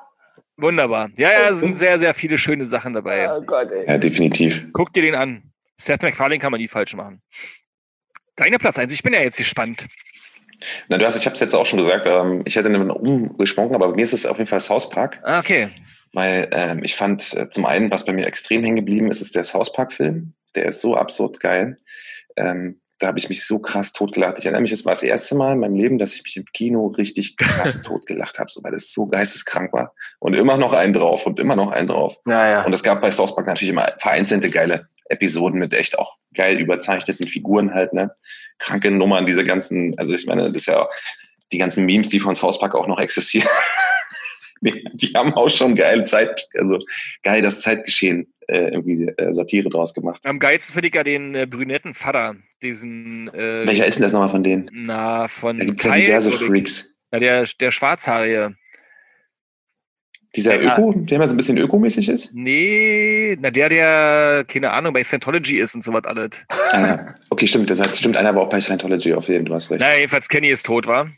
Wunderbar. 0.58 1.10
Ja, 1.16 1.30
ja, 1.30 1.48
es 1.50 1.60
sind 1.60 1.74
sehr, 1.74 1.98
sehr 1.98 2.12
viele 2.14 2.36
schöne 2.36 2.66
Sachen 2.66 2.92
dabei. 2.92 3.30
Oh 3.30 3.42
Gott, 3.42 3.72
ey. 3.72 3.86
Ja, 3.86 3.98
definitiv. 3.98 4.66
Guck 4.72 4.92
dir 4.92 5.02
den 5.02 5.14
an. 5.14 5.42
Seth 5.78 6.02
MacFarlane 6.02 6.40
kann 6.40 6.50
man 6.50 6.60
nie 6.60 6.68
falsch 6.68 6.94
machen. 6.94 7.22
Deine 8.36 8.58
Platz 8.58 8.78
1, 8.78 8.92
ich 8.92 9.02
bin 9.02 9.14
ja 9.14 9.20
jetzt 9.20 9.38
gespannt. 9.38 9.86
Na, 10.88 10.98
du 10.98 11.06
hast, 11.06 11.16
ich 11.16 11.26
habe 11.26 11.34
es 11.34 11.40
jetzt 11.40 11.54
auch 11.54 11.66
schon 11.66 11.78
gesagt, 11.78 12.06
ähm, 12.06 12.42
ich 12.44 12.56
hätte 12.56 12.68
einen 12.68 12.90
umgesprungen, 12.90 13.74
aber 13.74 13.88
bei 13.88 13.96
mir 13.96 14.04
ist 14.04 14.12
es 14.12 14.26
auf 14.26 14.38
jeden 14.38 14.48
Fall 14.48 14.60
South 14.60 14.90
Park, 14.90 15.20
Ah, 15.22 15.38
okay. 15.38 15.70
weil 16.12 16.48
ähm, 16.52 16.82
ich 16.82 16.94
fand 16.96 17.34
äh, 17.34 17.50
zum 17.50 17.66
einen, 17.66 17.90
was 17.90 18.04
bei 18.04 18.12
mir 18.12 18.26
extrem 18.26 18.62
hängen 18.64 18.76
geblieben 18.76 19.10
ist, 19.10 19.20
ist 19.20 19.34
der 19.36 19.44
South 19.44 19.72
Park-Film. 19.72 20.32
Der 20.54 20.66
ist 20.66 20.80
so 20.80 20.96
absurd 20.96 21.40
geil. 21.40 21.76
Ähm, 22.36 22.80
da 22.98 23.08
habe 23.08 23.18
ich 23.18 23.28
mich 23.28 23.44
so 23.44 23.58
krass 23.58 23.92
totgelacht. 23.92 24.38
Ich 24.38 24.46
erinnere 24.46 24.62
mich, 24.62 24.72
es 24.72 24.84
war 24.84 24.92
das 24.92 25.02
erste 25.02 25.34
Mal 25.34 25.52
in 25.52 25.60
meinem 25.60 25.74
Leben, 25.74 25.98
dass 25.98 26.14
ich 26.14 26.22
mich 26.22 26.36
im 26.36 26.46
Kino 26.52 26.86
richtig 26.86 27.36
krass 27.36 27.82
totgelacht 27.84 28.38
habe, 28.38 28.50
so, 28.50 28.62
weil 28.62 28.74
es 28.74 28.92
so 28.92 29.06
geisteskrank 29.06 29.72
war. 29.72 29.92
Und 30.18 30.34
immer 30.34 30.56
noch 30.56 30.72
einen 30.72 30.94
drauf 30.94 31.26
und 31.26 31.38
immer 31.38 31.56
noch 31.56 31.70
einen 31.72 31.88
drauf. 31.88 32.16
Naja. 32.24 32.64
Und 32.64 32.72
es 32.72 32.82
gab 32.82 33.02
bei 33.02 33.10
South 33.10 33.34
Park 33.34 33.46
natürlich 33.46 33.70
immer 33.70 33.92
vereinzelte 33.98 34.48
geile 34.48 34.88
Episoden 35.08 35.60
mit 35.60 35.74
echt 35.74 35.98
auch 35.98 36.16
geil 36.34 36.58
überzeichneten 36.58 37.26
Figuren 37.26 37.74
halt, 37.74 37.92
ne? 37.92 38.12
Kranke 38.58 38.90
Nummern, 38.90 39.26
diese 39.26 39.44
ganzen, 39.44 39.96
also 39.98 40.14
ich 40.14 40.26
meine, 40.26 40.46
das 40.46 40.56
ist 40.56 40.66
ja 40.66 40.86
die 41.52 41.58
ganzen 41.58 41.84
Memes, 41.84 42.08
die 42.08 42.20
von 42.20 42.34
South 42.34 42.58
Park 42.58 42.74
auch 42.74 42.86
noch 42.86 42.98
existieren. 42.98 43.48
die, 44.60 45.12
haben 45.14 45.34
auch 45.34 45.48
schon 45.48 45.74
geile 45.74 46.04
Zeit, 46.04 46.48
also 46.54 46.78
geil 47.22 47.42
das 47.42 47.60
Zeitgeschehen 47.60 48.32
äh, 48.48 48.68
irgendwie 48.68 49.04
äh, 49.04 49.32
Satire 49.32 49.68
draus 49.68 49.94
gemacht. 49.94 50.24
Am 50.24 50.38
geilsten 50.38 50.74
finde 50.74 50.88
ich 50.88 50.94
ja 50.94 51.04
den 51.04 51.34
äh, 51.34 51.46
brünetten 51.46 51.94
Vater. 51.94 52.36
Diesen, 52.62 53.28
äh, 53.28 53.66
Welcher 53.66 53.86
ist 53.86 53.96
denn 53.96 54.02
das 54.02 54.12
nochmal 54.12 54.28
von 54.28 54.42
denen? 54.42 54.70
na, 54.72 55.28
von 55.28 55.58
Da 55.58 55.64
gibt's 55.64 55.84
ja 55.84 55.94
diverse. 55.94 56.30
Freaks. 56.32 56.92
Na, 57.10 57.18
der, 57.18 57.46
der 57.60 57.70
Schwarzhaarige. 57.70 58.56
Dieser 60.34 60.60
Ja. 60.60 60.74
Öko, 60.74 60.92
der 60.92 61.16
immer 61.16 61.28
so 61.28 61.34
ein 61.34 61.38
bisschen 61.38 61.56
ökomäßig 61.56 62.08
ist? 62.10 62.30
Nee, 62.34 63.36
na, 63.40 63.50
der, 63.50 63.68
der, 63.70 64.44
keine 64.46 64.70
Ahnung, 64.70 64.92
bei 64.92 65.02
Scientology 65.02 65.58
ist 65.58 65.74
und 65.74 65.82
so 65.82 65.92
was 65.92 66.04
alles. 66.04 66.30
Ah, 66.72 67.14
okay, 67.30 67.46
stimmt, 67.46 67.70
das 67.70 67.80
heißt, 67.80 67.98
stimmt, 67.98 68.16
einer 68.18 68.34
war 68.34 68.42
auch 68.42 68.48
bei 68.48 68.60
Scientology 68.60 69.14
auf 69.14 69.28
jeden 69.28 69.40
Fall, 69.40 69.44
du 69.46 69.54
hast 69.54 69.70
recht. 69.70 69.80
Na, 69.80 69.96
jedenfalls 69.96 70.28
Kenny 70.28 70.48
ist 70.50 70.66
tot, 70.66 70.86
war. 70.86 71.10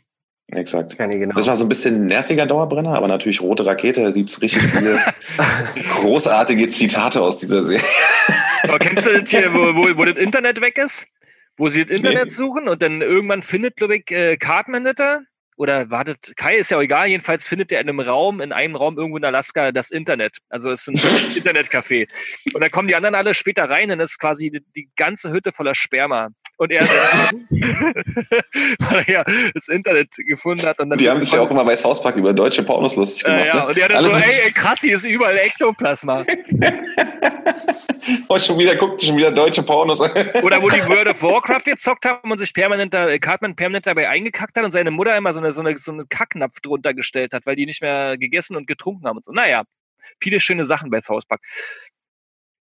Exakt. 0.51 0.97
Genau. 0.97 1.35
Das 1.35 1.47
war 1.47 1.55
so 1.55 1.65
ein 1.65 1.69
bisschen 1.69 2.05
nerviger 2.07 2.45
Dauerbrenner, 2.45 2.95
aber 2.95 3.07
natürlich 3.07 3.41
rote 3.41 3.65
Rakete, 3.65 4.01
da 4.03 4.11
gibt's 4.11 4.41
richtig 4.41 4.63
viele 4.63 4.99
großartige 6.01 6.69
Zitate 6.69 7.21
aus 7.21 7.37
dieser 7.37 7.65
Serie. 7.65 7.83
Aber 8.63 8.79
kennst 8.79 9.05
du 9.05 9.21
das 9.21 9.29
hier, 9.29 9.53
wo, 9.53 9.75
wo, 9.75 9.97
wo 9.97 10.05
das 10.05 10.17
Internet 10.17 10.61
weg 10.61 10.77
ist? 10.77 11.07
Wo 11.57 11.69
sie 11.69 11.85
das 11.85 11.95
Internet 11.95 12.25
Nee. 12.25 12.29
suchen 12.31 12.67
und 12.67 12.81
dann 12.81 13.01
irgendwann 13.01 13.43
findet, 13.43 13.75
glaube 13.75 13.97
ich, 13.97 14.09
äh, 14.11 14.37
Cartman 14.37 14.83
das 14.85 14.95
da? 14.95 15.19
Oder 15.57 15.89
wartet, 15.89 16.31
Kai 16.37 16.55
ist 16.55 16.71
ja 16.71 16.77
auch 16.77 16.81
egal, 16.81 17.07
jedenfalls 17.09 17.45
findet 17.45 17.69
er 17.73 17.81
in 17.81 17.89
einem 17.89 17.99
Raum, 17.99 18.39
in 18.39 18.53
einem 18.53 18.77
Raum 18.77 18.97
irgendwo 18.97 19.17
in 19.17 19.25
Alaska 19.25 19.73
das 19.73 19.91
Internet. 19.91 20.37
Also 20.47 20.71
es 20.71 20.87
ist 20.87 20.87
ein 20.87 20.95
Internetcafé. 21.35 22.07
Und 22.53 22.61
dann 22.61 22.71
kommen 22.71 22.87
die 22.87 22.95
anderen 22.95 23.13
alle 23.15 23.33
später 23.33 23.69
rein 23.69 23.91
und 23.91 23.99
es 23.99 24.11
ist 24.11 24.19
quasi 24.19 24.49
die, 24.51 24.61
die 24.75 24.89
ganze 24.95 25.31
Hütte 25.31 25.51
voller 25.51 25.75
Sperma. 25.75 26.29
Und 26.59 26.71
er, 26.73 26.81
weil 28.79 29.05
er 29.07 29.09
ja 29.09 29.23
das 29.53 29.69
Internet 29.69 30.13
gefunden 30.17 30.65
hat. 30.65 30.77
Und 30.79 30.89
dann 30.89 30.99
Die 30.99 31.09
haben 31.09 31.23
sich 31.23 31.31
ja 31.31 31.39
auch 31.39 31.49
immer 31.49 31.63
bei 31.63 31.77
South 31.77 32.03
Park 32.03 32.17
über 32.17 32.33
deutsche 32.33 32.63
Pornos 32.63 32.97
lustig 32.97 33.23
gemacht. 33.23 33.43
äh, 33.43 33.47
ja, 33.47 33.55
ne? 33.55 33.67
und 33.67 33.77
er 33.77 33.87
hat 33.87 34.03
so, 34.03 34.17
ey, 34.17 34.41
ey, 34.43 34.51
krass, 34.51 34.81
hier 34.81 34.97
ist 34.97 35.05
überall 35.05 35.37
Ektoplasma. 35.37 36.25
oh, 38.27 38.37
schon 38.37 38.59
wieder, 38.59 38.75
guckt 38.75 39.01
schon 39.01 39.15
wieder 39.15 39.31
deutsche 39.31 39.63
Pornos. 39.63 40.01
Oder 40.01 40.61
wo 40.61 40.69
die 40.69 40.85
World 40.85 41.07
of 41.07 41.23
Warcraft 41.23 41.63
gezockt 41.63 42.03
haben 42.03 42.29
und 42.29 42.39
sich 42.39 42.53
permanent 42.53 42.93
da, 42.93 43.07
äh, 43.07 43.19
Cartman 43.19 43.55
permanent 43.55 43.87
dabei 43.87 44.09
eingekackt 44.09 44.57
hat 44.57 44.65
und 44.65 44.73
seine 44.73 44.91
Mutter 44.91 45.15
immer 45.15 45.31
so 45.31 45.39
eine, 45.39 45.53
so 45.53 45.61
eine, 45.61 45.77
so 45.77 45.93
eine 45.93 46.07
Kacknapf 46.07 46.59
drunter 46.59 46.93
gestellt 46.93 47.31
hat, 47.31 47.45
weil 47.45 47.55
die 47.55 47.67
nicht 47.67 47.81
mehr 47.81 48.17
gegessen 48.17 48.57
und 48.57 48.67
getrunken 48.67 49.07
haben 49.07 49.15
und 49.15 49.23
so. 49.23 49.31
Naja, 49.31 49.63
viele 50.21 50.39
schöne 50.39 50.65
Sachen 50.65 50.89
bei 50.89 51.01
South 51.01 51.25
Park. 51.25 51.41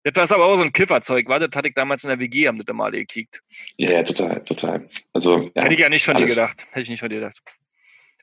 Das 0.05 0.31
war 0.31 0.37
aber 0.39 0.47
auch 0.47 0.57
so 0.57 0.63
ein 0.63 0.73
Kifferzeug, 0.73 1.29
war 1.29 1.39
das 1.41 1.51
hatte 1.55 1.69
ich 1.69 1.75
damals 1.75 2.03
in 2.05 2.09
der 2.09 2.19
WG, 2.19 2.49
haben 2.49 2.57
das 2.59 2.67
da 2.67 2.73
mal 2.73 2.91
gekickt. 2.91 3.43
ja, 3.77 3.91
ja, 3.91 4.03
total, 4.03 4.41
total. 4.45 4.87
Also, 5.13 5.39
ja, 5.55 5.63
Hätte 5.63 5.75
ich 5.75 5.81
ja 5.81 5.89
nicht 5.89 6.05
von 6.05 6.17
alles. 6.17 6.31
dir 6.31 6.35
gedacht. 6.37 6.67
Hätte 6.71 6.83
ich 6.83 6.89
nicht 6.89 7.01
von 7.01 7.09
dir 7.11 7.17
gedacht. 7.21 7.39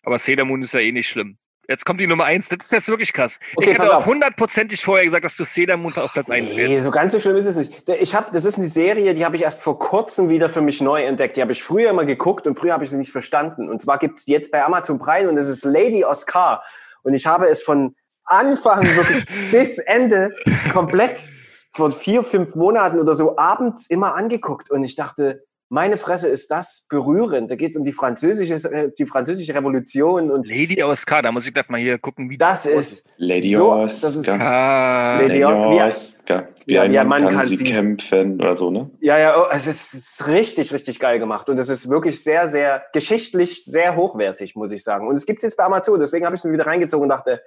Aber 0.03 0.17
Sailor 0.19 0.45
Moon 0.45 0.61
ist 0.61 0.73
ja 0.73 0.79
eh 0.79 0.91
nicht 0.91 1.09
schlimm. 1.09 1.37
Jetzt 1.67 1.83
kommt 1.83 1.99
die 1.99 2.05
Nummer 2.05 2.25
eins. 2.25 2.47
Das 2.47 2.59
ist 2.61 2.71
jetzt 2.71 2.87
wirklich 2.89 3.11
krass. 3.11 3.39
Okay, 3.55 3.71
ich 3.71 3.77
hätte 3.79 3.91
auch 3.91 3.97
auf. 3.97 4.05
hundertprozentig 4.05 4.83
vorher 4.83 5.03
gesagt, 5.03 5.25
dass 5.25 5.35
du 5.35 5.45
Sailor 5.45 5.77
Moon 5.77 5.93
auf 5.95 6.13
Platz 6.13 6.29
eins 6.29 6.51
Nee, 6.51 6.57
wählst. 6.57 6.83
so 6.83 6.91
ganz 6.91 7.11
so 7.13 7.19
schlimm 7.19 7.35
ist 7.37 7.47
es 7.47 7.57
nicht. 7.57 7.83
Ich 7.99 8.13
hab, 8.13 8.31
das 8.31 8.45
ist 8.45 8.59
eine 8.59 8.67
Serie, 8.67 9.15
die 9.15 9.25
habe 9.25 9.35
ich 9.35 9.41
erst 9.41 9.61
vor 9.63 9.79
kurzem 9.79 10.29
wieder 10.29 10.47
für 10.47 10.61
mich 10.61 10.79
neu 10.79 11.03
entdeckt. 11.03 11.37
Die 11.37 11.41
habe 11.41 11.51
ich 11.53 11.63
früher 11.63 11.89
immer 11.89 12.05
geguckt 12.05 12.45
und 12.45 12.57
früher 12.57 12.73
habe 12.73 12.83
ich 12.83 12.91
sie 12.91 12.97
nicht 12.97 13.11
verstanden. 13.11 13.67
Und 13.67 13.81
zwar 13.81 13.97
gibt's 13.97 14.25
die 14.25 14.31
jetzt 14.31 14.51
bei 14.51 14.63
Amazon 14.63 14.99
Prime 14.99 15.27
und 15.27 15.37
es 15.37 15.49
ist 15.49 15.65
Lady 15.65 16.05
Oscar. 16.05 16.63
Und 17.01 17.15
ich 17.15 17.25
habe 17.25 17.47
es 17.49 17.63
von 17.63 17.95
Anfang 18.25 18.85
wirklich 18.95 19.25
bis 19.51 19.79
Ende 19.79 20.35
komplett 20.71 21.27
vor 21.75 21.91
vier, 21.91 22.23
fünf 22.23 22.55
Monaten 22.55 22.99
oder 22.99 23.13
so 23.13 23.37
abends 23.37 23.87
immer 23.87 24.15
angeguckt. 24.15 24.71
Und 24.71 24.83
ich 24.83 24.95
dachte, 24.95 25.43
meine 25.67 25.97
Fresse, 25.97 26.29
ist 26.29 26.51
das 26.51 26.85
berührend. 26.89 27.51
Da 27.51 27.55
geht 27.55 27.71
es 27.71 27.77
um 27.77 27.83
die 27.83 27.91
französische, 27.91 28.93
die 28.97 29.05
französische 29.05 29.53
Revolution 29.53 30.31
und 30.31 30.47
Lady 30.47 30.81
Oscar, 30.81 31.21
da 31.21 31.31
muss 31.31 31.47
ich 31.47 31.53
gleich 31.53 31.67
mal 31.69 31.79
hier 31.81 31.97
gucken, 31.97 32.29
wie 32.29 32.37
das 32.37 32.65
ist. 32.65 33.05
Lady 33.17 33.55
so, 33.55 33.73
Oscar. 33.73 35.21
Lady, 35.21 35.39
Lady 35.39 35.43
Oscar. 35.43 36.47
Wie 36.65 36.79
ein 36.79 36.93
ja, 36.93 37.03
Mann, 37.03 37.23
Mann 37.23 37.31
kann, 37.31 37.39
kann 37.39 37.47
sie 37.47 37.57
sie- 37.57 37.63
kämpfen 37.65 38.39
oder 38.39 38.55
so, 38.55 38.71
ne? 38.71 38.89
Ja, 39.01 39.17
ja, 39.17 39.41
oh, 39.41 39.47
es 39.51 39.67
ist, 39.67 39.93
es 39.93 40.19
ist 40.19 40.27
richtig, 40.27 40.71
richtig 40.71 40.99
geil 40.99 41.19
gemacht. 41.19 41.49
Und 41.49 41.57
es 41.57 41.67
ist 41.69 41.89
wirklich 41.89 42.23
sehr, 42.23 42.49
sehr 42.49 42.83
geschichtlich 42.93 43.65
sehr 43.65 43.95
hochwertig, 43.95 44.55
muss 44.55 44.71
ich 44.71 44.83
sagen. 44.83 45.07
Und 45.07 45.15
es 45.15 45.25
gibt 45.25 45.43
jetzt 45.43 45.57
bei 45.57 45.65
Amazon, 45.65 45.99
deswegen 45.99 46.25
habe 46.25 46.35
ich 46.35 46.39
es 46.41 46.45
mir 46.45 46.53
wieder 46.53 46.67
reingezogen 46.67 47.03
und 47.03 47.09
dachte, 47.09 47.41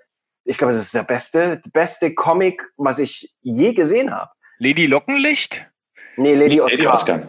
ich 0.48 0.56
glaube, 0.58 0.72
es 0.72 0.80
ist 0.80 0.94
der 0.94 1.02
beste, 1.02 1.60
beste 1.72 2.14
Comic, 2.14 2.62
was 2.76 2.98
ich 2.98 3.34
je 3.42 3.74
gesehen 3.74 4.10
habe. 4.12 4.30
Lady 4.58 4.86
Lockenlicht? 4.86 5.64
Nee, 6.16 6.34
Lady 6.34 6.60
Oscar. 6.60 6.76
Lady 6.78 6.88
Oscar. 6.88 7.22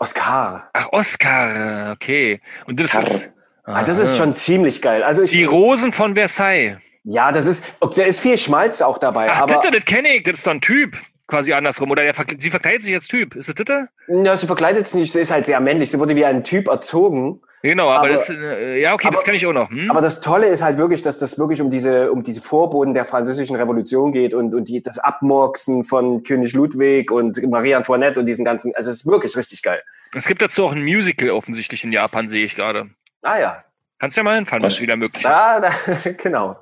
Oscar. 0.00 0.70
Ach, 0.72 0.88
Oscar, 0.92 1.92
okay. 1.92 2.40
Und 2.66 2.80
das 2.80 2.94
Oscar. 2.94 3.02
ist, 3.04 3.28
Ah, 3.64 3.84
das 3.84 4.00
ist 4.00 4.16
schon 4.16 4.34
ziemlich 4.34 4.82
geil. 4.82 5.04
Also 5.04 5.22
ich, 5.22 5.30
die 5.30 5.44
Rosen 5.44 5.92
von 5.92 6.16
Versailles. 6.16 6.78
ja, 7.04 7.30
das 7.30 7.46
ist, 7.46 7.64
okay, 7.78 8.00
da 8.00 8.06
ist 8.06 8.18
viel 8.20 8.36
Schmalz 8.36 8.82
auch 8.82 8.98
dabei. 8.98 9.28
Ach, 9.30 9.42
aber 9.42 9.60
Titte, 9.60 9.76
das 9.76 9.84
kenne 9.84 10.16
ich, 10.16 10.24
das 10.24 10.38
ist 10.38 10.46
doch 10.48 10.50
ein 10.50 10.60
Typ. 10.60 10.96
Quasi 11.32 11.54
andersrum. 11.54 11.90
Oder 11.90 12.02
der, 12.02 12.14
sie 12.38 12.50
verkleidet 12.50 12.82
sich 12.82 12.92
als 12.94 13.08
Typ. 13.08 13.34
Ist 13.36 13.48
das 13.48 13.54
Titte? 13.54 13.88
ja, 14.06 14.36
sie 14.36 14.46
verkleidet 14.46 14.86
sich 14.86 15.00
nicht, 15.00 15.12
sie 15.14 15.20
ist 15.20 15.30
halt 15.30 15.46
sehr 15.46 15.60
männlich. 15.60 15.90
Sie 15.90 15.98
wurde 15.98 16.14
wie 16.14 16.26
ein 16.26 16.44
Typ 16.44 16.68
erzogen. 16.68 17.40
Genau, 17.62 17.88
aber, 17.88 18.00
Aber- 18.00 18.08
das, 18.10 18.28
äh, 18.28 18.78
ja, 18.82 18.92
okay, 18.92 19.06
das 19.08 19.16
aber- 19.20 19.24
kenne 19.24 19.36
ich 19.38 19.46
auch 19.46 19.54
noch. 19.54 19.70
Hm? 19.70 19.90
Aber 19.90 20.02
das 20.02 20.20
Tolle 20.20 20.48
ist 20.48 20.62
halt 20.62 20.76
wirklich, 20.76 21.00
dass 21.00 21.18
das 21.20 21.38
wirklich 21.38 21.62
um 21.62 21.70
diese, 21.70 22.12
um 22.12 22.22
diese 22.22 22.42
Vorboten 22.42 22.92
der 22.92 23.06
französischen 23.06 23.56
Revolution 23.56 24.12
geht 24.12 24.34
und, 24.34 24.52
und 24.54 24.68
die, 24.68 24.82
das 24.82 24.98
Abmurksen 24.98 25.84
von 25.84 26.22
König 26.22 26.52
Ludwig 26.52 27.10
und 27.10 27.42
Marie 27.48 27.74
Antoinette 27.74 28.20
und 28.20 28.26
diesen 28.26 28.44
ganzen, 28.44 28.74
also 28.74 28.90
es 28.90 28.96
ist 28.98 29.06
wirklich 29.06 29.34
richtig 29.36 29.62
geil. 29.62 29.82
es 30.14 30.26
gibt 30.26 30.42
dazu 30.42 30.66
auch 30.66 30.72
ein 30.72 30.82
Musical 30.82 31.30
offensichtlich 31.30 31.82
in 31.84 31.92
Japan, 31.92 32.28
sehe 32.28 32.44
ich 32.44 32.56
gerade. 32.56 32.90
Ah 33.22 33.38
ja, 33.38 33.64
Kannst 34.00 34.16
ja 34.16 34.24
mal 34.24 34.34
hinfahren, 34.34 34.62
wenn 34.62 34.66
Was? 34.66 34.74
es 34.74 34.80
wieder 34.82 34.96
möglich 34.96 35.24
ist. 35.24 35.30
da, 35.30 35.60
da 35.60 35.70
genau. 36.22 36.56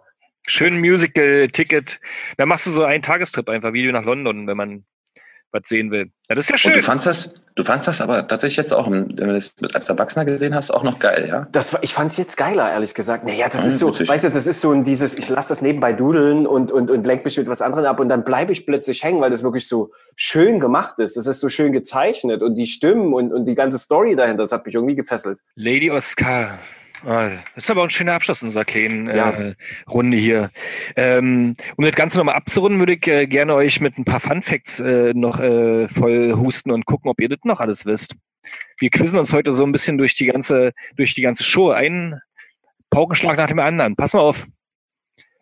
Schön 0.46 0.80
Musical-Ticket. 0.80 2.00
Da 2.36 2.46
machst 2.46 2.66
du 2.66 2.70
so 2.70 2.82
einen 2.84 3.02
Tagestrip 3.02 3.48
einfach, 3.48 3.72
wie 3.72 3.90
nach 3.92 4.04
London, 4.04 4.46
wenn 4.46 4.56
man 4.56 4.84
was 5.52 5.62
sehen 5.66 5.90
will. 5.90 6.10
Ja, 6.28 6.36
das 6.36 6.44
ist 6.44 6.50
ja 6.50 6.54
Und 6.54 6.58
schön. 6.60 6.72
du 6.74 6.82
fandst 6.82 7.06
das, 7.08 7.34
du 7.56 7.64
fandst 7.64 7.88
das 7.88 8.00
aber 8.00 8.28
tatsächlich 8.28 8.56
jetzt 8.58 8.72
auch, 8.72 8.88
wenn 8.88 9.08
du 9.16 9.26
das 9.32 9.52
mit- 9.60 9.74
als 9.74 9.88
Erwachsener 9.88 10.24
gesehen 10.24 10.54
hast, 10.54 10.70
auch 10.70 10.84
noch 10.84 11.00
geil, 11.00 11.26
ja? 11.28 11.48
Das 11.50 11.72
war, 11.72 11.82
ich 11.82 11.92
fand's 11.92 12.16
jetzt 12.18 12.36
geiler, 12.36 12.70
ehrlich 12.70 12.94
gesagt. 12.94 13.24
Naja, 13.24 13.48
das 13.48 13.64
Ah, 13.64 13.68
ist 13.68 13.80
so, 13.80 13.88
witzig. 13.88 14.08
weißt 14.08 14.24
du, 14.26 14.30
das 14.30 14.46
ist 14.46 14.60
so 14.60 14.70
ein 14.70 14.84
dieses, 14.84 15.18
ich 15.18 15.28
lasse 15.28 15.48
das 15.48 15.60
nebenbei 15.60 15.92
dudeln 15.92 16.46
und, 16.46 16.70
und, 16.70 16.88
und 16.92 17.04
lenk 17.04 17.24
mich 17.24 17.36
mit 17.36 17.48
was 17.48 17.62
anderem 17.62 17.84
ab 17.86 17.98
und 17.98 18.08
dann 18.08 18.22
bleibe 18.22 18.52
ich 18.52 18.64
plötzlich 18.64 19.02
hängen, 19.02 19.20
weil 19.20 19.30
das 19.30 19.42
wirklich 19.42 19.66
so 19.66 19.90
schön 20.14 20.60
gemacht 20.60 21.00
ist. 21.00 21.16
Das 21.16 21.26
ist 21.26 21.40
so 21.40 21.48
schön 21.48 21.72
gezeichnet 21.72 22.42
und 22.44 22.54
die 22.56 22.66
Stimmen 22.66 23.12
und, 23.12 23.32
und 23.32 23.44
die 23.46 23.56
ganze 23.56 23.80
Story 23.80 24.14
dahinter, 24.14 24.44
das 24.44 24.52
hat 24.52 24.64
mich 24.66 24.76
irgendwie 24.76 24.94
gefesselt. 24.94 25.40
Lady 25.56 25.90
Oscar. 25.90 26.60
Ah, 27.04 27.30
Das 27.54 27.64
ist 27.64 27.70
aber 27.70 27.80
auch 27.80 27.86
ein 27.86 27.90
schöner 27.90 28.14
Abschluss 28.14 28.42
unserer 28.42 28.64
kleinen 28.64 29.06
Ja. 29.06 29.30
äh, 29.30 29.54
Runde 29.88 30.16
hier. 30.16 30.50
Ähm, 30.96 31.54
um 31.76 31.84
das 31.84 31.94
Ganze 31.94 32.18
nochmal 32.18 32.34
abzurunden, 32.34 32.78
würde 32.78 32.94
ich 32.94 33.06
äh, 33.06 33.26
gerne 33.26 33.54
euch 33.54 33.80
mit 33.80 33.96
ein 33.98 34.04
paar 34.04 34.20
Fun 34.20 34.42
Facts 34.42 34.80
äh, 34.80 35.12
noch 35.14 35.40
äh, 35.40 35.88
voll 35.88 36.34
husten 36.36 36.70
und 36.70 36.84
gucken, 36.86 37.10
ob 37.10 37.20
ihr 37.20 37.28
das 37.28 37.38
noch 37.44 37.60
alles 37.60 37.86
wisst. 37.86 38.16
Wir 38.78 38.90
quizzen 38.90 39.18
uns 39.18 39.32
heute 39.32 39.52
so 39.52 39.64
ein 39.64 39.72
bisschen 39.72 39.98
durch 39.98 40.14
die 40.14 40.26
ganze, 40.26 40.72
durch 40.96 41.14
die 41.14 41.22
ganze 41.22 41.42
Show. 41.44 41.70
Ein 41.70 42.20
Paukenschlag 42.90 43.36
nach 43.36 43.48
dem 43.48 43.58
anderen. 43.60 43.96
Pass 43.96 44.12
mal 44.12 44.20
auf. 44.20 44.46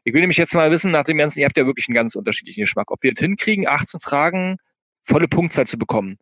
Ich 0.04 0.12
will 0.14 0.20
nämlich 0.20 0.38
jetzt 0.38 0.54
mal 0.54 0.70
wissen, 0.70 0.90
nach 0.90 1.04
dem 1.04 1.18
ganzen, 1.18 1.38
ihr 1.40 1.46
habt 1.46 1.56
ja 1.58 1.66
wirklich 1.66 1.88
einen 1.88 1.94
ganz 1.94 2.14
unterschiedlichen 2.14 2.60
Geschmack, 2.62 2.90
ob 2.90 3.02
wir 3.02 3.12
es 3.14 3.20
hinkriegen, 3.20 3.66
18 3.68 4.00
Fragen, 4.00 4.56
volle 5.02 5.28
Punktzahl 5.28 5.66
zu 5.66 5.76
bekommen. 5.78 6.18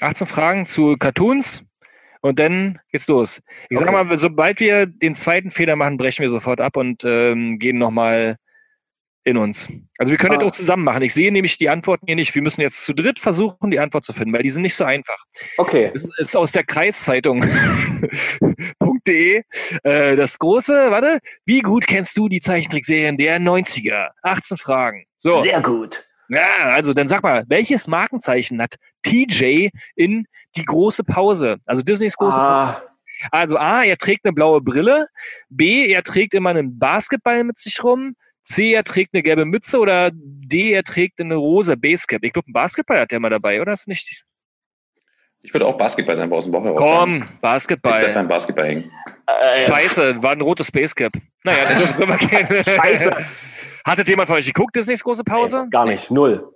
18 0.00 0.26
Fragen 0.26 0.66
zu 0.66 0.96
Cartoons 0.98 1.64
und 2.24 2.38
dann 2.38 2.78
geht's 2.90 3.06
los. 3.06 3.40
Ich 3.68 3.78
sag 3.78 3.88
Okay. 3.88 4.04
mal, 4.04 4.16
sobald 4.18 4.58
wir 4.58 4.86
den 4.86 5.14
zweiten 5.14 5.50
Fehler 5.50 5.76
machen, 5.76 5.98
brechen 5.98 6.22
wir 6.22 6.30
sofort 6.30 6.58
ab 6.60 6.76
und 6.78 7.04
ähm, 7.04 7.58
gehen 7.58 7.76
nochmal 7.76 8.36
in 9.26 9.36
uns. 9.36 9.68
Also 9.98 10.10
wir 10.10 10.16
können 10.18 10.32
Ah. 10.34 10.38
das 10.38 10.48
auch 10.48 10.52
zusammen 10.52 10.84
machen. 10.84 11.02
Ich 11.02 11.12
sehe 11.14 11.30
nämlich 11.32 11.58
die 11.58 11.68
Antworten 11.68 12.06
hier 12.06 12.16
nicht. 12.16 12.34
Wir 12.34 12.40
müssen 12.42 12.60
jetzt 12.62 12.84
zu 12.84 12.94
dritt 12.94 13.20
versuchen, 13.20 13.70
die 13.70 13.78
Antwort 13.78 14.04
zu 14.06 14.12
finden, 14.14 14.32
weil 14.34 14.42
die 14.42 14.50
sind 14.50 14.62
nicht 14.62 14.74
so 14.74 14.84
einfach. 14.84 15.16
Okay. 15.58 15.90
Es 15.94 16.08
ist 16.18 16.34
aus 16.36 16.52
der 16.52 16.64
Kreiszeitung. 16.64 17.42
.de. 19.06 19.42
Äh, 19.82 20.16
das 20.16 20.38
große, 20.38 20.72
warte, 20.90 21.18
wie 21.44 21.60
gut 21.60 21.86
kennst 21.86 22.16
du 22.16 22.28
die 22.30 22.40
Zeichentrickserien 22.40 23.18
der 23.18 23.38
90er? 23.38 24.08
18 24.22 24.56
Fragen. 24.56 25.04
So. 25.18 25.40
Sehr 25.40 25.60
gut. 25.60 26.06
Ja, 26.28 26.70
also 26.70 26.94
dann 26.94 27.06
sag 27.08 27.22
mal, 27.22 27.44
welches 27.48 27.86
Markenzeichen 27.86 28.60
hat 28.62 28.76
TJ 29.02 29.68
in 29.94 30.26
die 30.56 30.64
große 30.64 31.04
Pause? 31.04 31.58
Also 31.66 31.82
Disneys 31.82 32.16
große 32.16 32.36
Pause. 32.38 32.42
Ah, 32.42 32.82
Also 33.30 33.56
A, 33.58 33.82
er 33.84 33.96
trägt 33.96 34.24
eine 34.24 34.32
blaue 34.32 34.60
Brille. 34.60 35.06
B, 35.48 35.86
er 35.88 36.02
trägt 36.02 36.34
immer 36.34 36.50
einen 36.50 36.78
Basketball 36.78 37.44
mit 37.44 37.58
sich 37.58 37.82
rum. 37.82 38.16
C, 38.42 38.72
er 38.74 38.84
trägt 38.84 39.14
eine 39.14 39.22
gelbe 39.22 39.44
Mütze. 39.44 39.78
Oder 39.78 40.10
D, 40.12 40.72
er 40.72 40.82
trägt 40.82 41.20
eine 41.20 41.34
rosa 41.36 41.74
Basecap. 41.76 42.22
Ich 42.24 42.32
glaube, 42.32 42.50
ein 42.50 42.52
Basketball 42.52 43.00
hat 43.00 43.12
er 43.12 43.16
immer 43.16 43.30
dabei, 43.30 43.60
oder? 43.60 43.72
Ist 43.72 43.88
nicht? 43.88 44.24
Ich 45.42 45.52
würde 45.52 45.66
auch 45.66 45.76
Basketball 45.76 46.16
sein, 46.16 46.32
aus 46.32 46.44
dem 46.44 46.52
Bauch 46.52 46.64
heraus. 46.64 46.80
sagen. 46.80 46.98
Komm, 46.98 47.14
Ich 47.16 47.24
bleib 47.26 47.40
Basketball. 47.40 48.12
beim 48.14 48.28
Basketball 48.28 48.66
hängen. 48.68 48.90
äh, 49.26 49.66
Scheiße, 49.66 50.22
war 50.22 50.32
ein 50.32 50.40
rotes 50.40 50.70
Basecap. 50.72 51.12
Naja, 51.42 51.64
das 51.68 51.92
können 51.96 52.08
wir 52.18 52.26
gerne. 52.26 52.64
Scheiße. 52.64 53.26
Hattet 53.84 54.08
jemand 54.08 54.28
von 54.28 54.36
euch 54.36 54.46
geguckt, 54.46 54.74
Disneys 54.74 55.04
große 55.04 55.24
Pause? 55.24 55.66
Gar 55.70 55.84
nicht. 55.86 56.10
Null. 56.10 56.54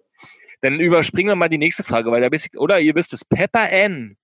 Dann 0.62 0.80
überspringen 0.80 1.28
wir 1.28 1.36
mal 1.36 1.48
die 1.48 1.58
nächste 1.58 1.84
Frage, 1.84 2.10
weil 2.10 2.20
da 2.20 2.28
bist 2.28 2.56
oder 2.56 2.80
ihr 2.80 2.94
wisst 2.94 3.12
es, 3.12 3.24
Pepper 3.24 3.70
N. 3.70 4.16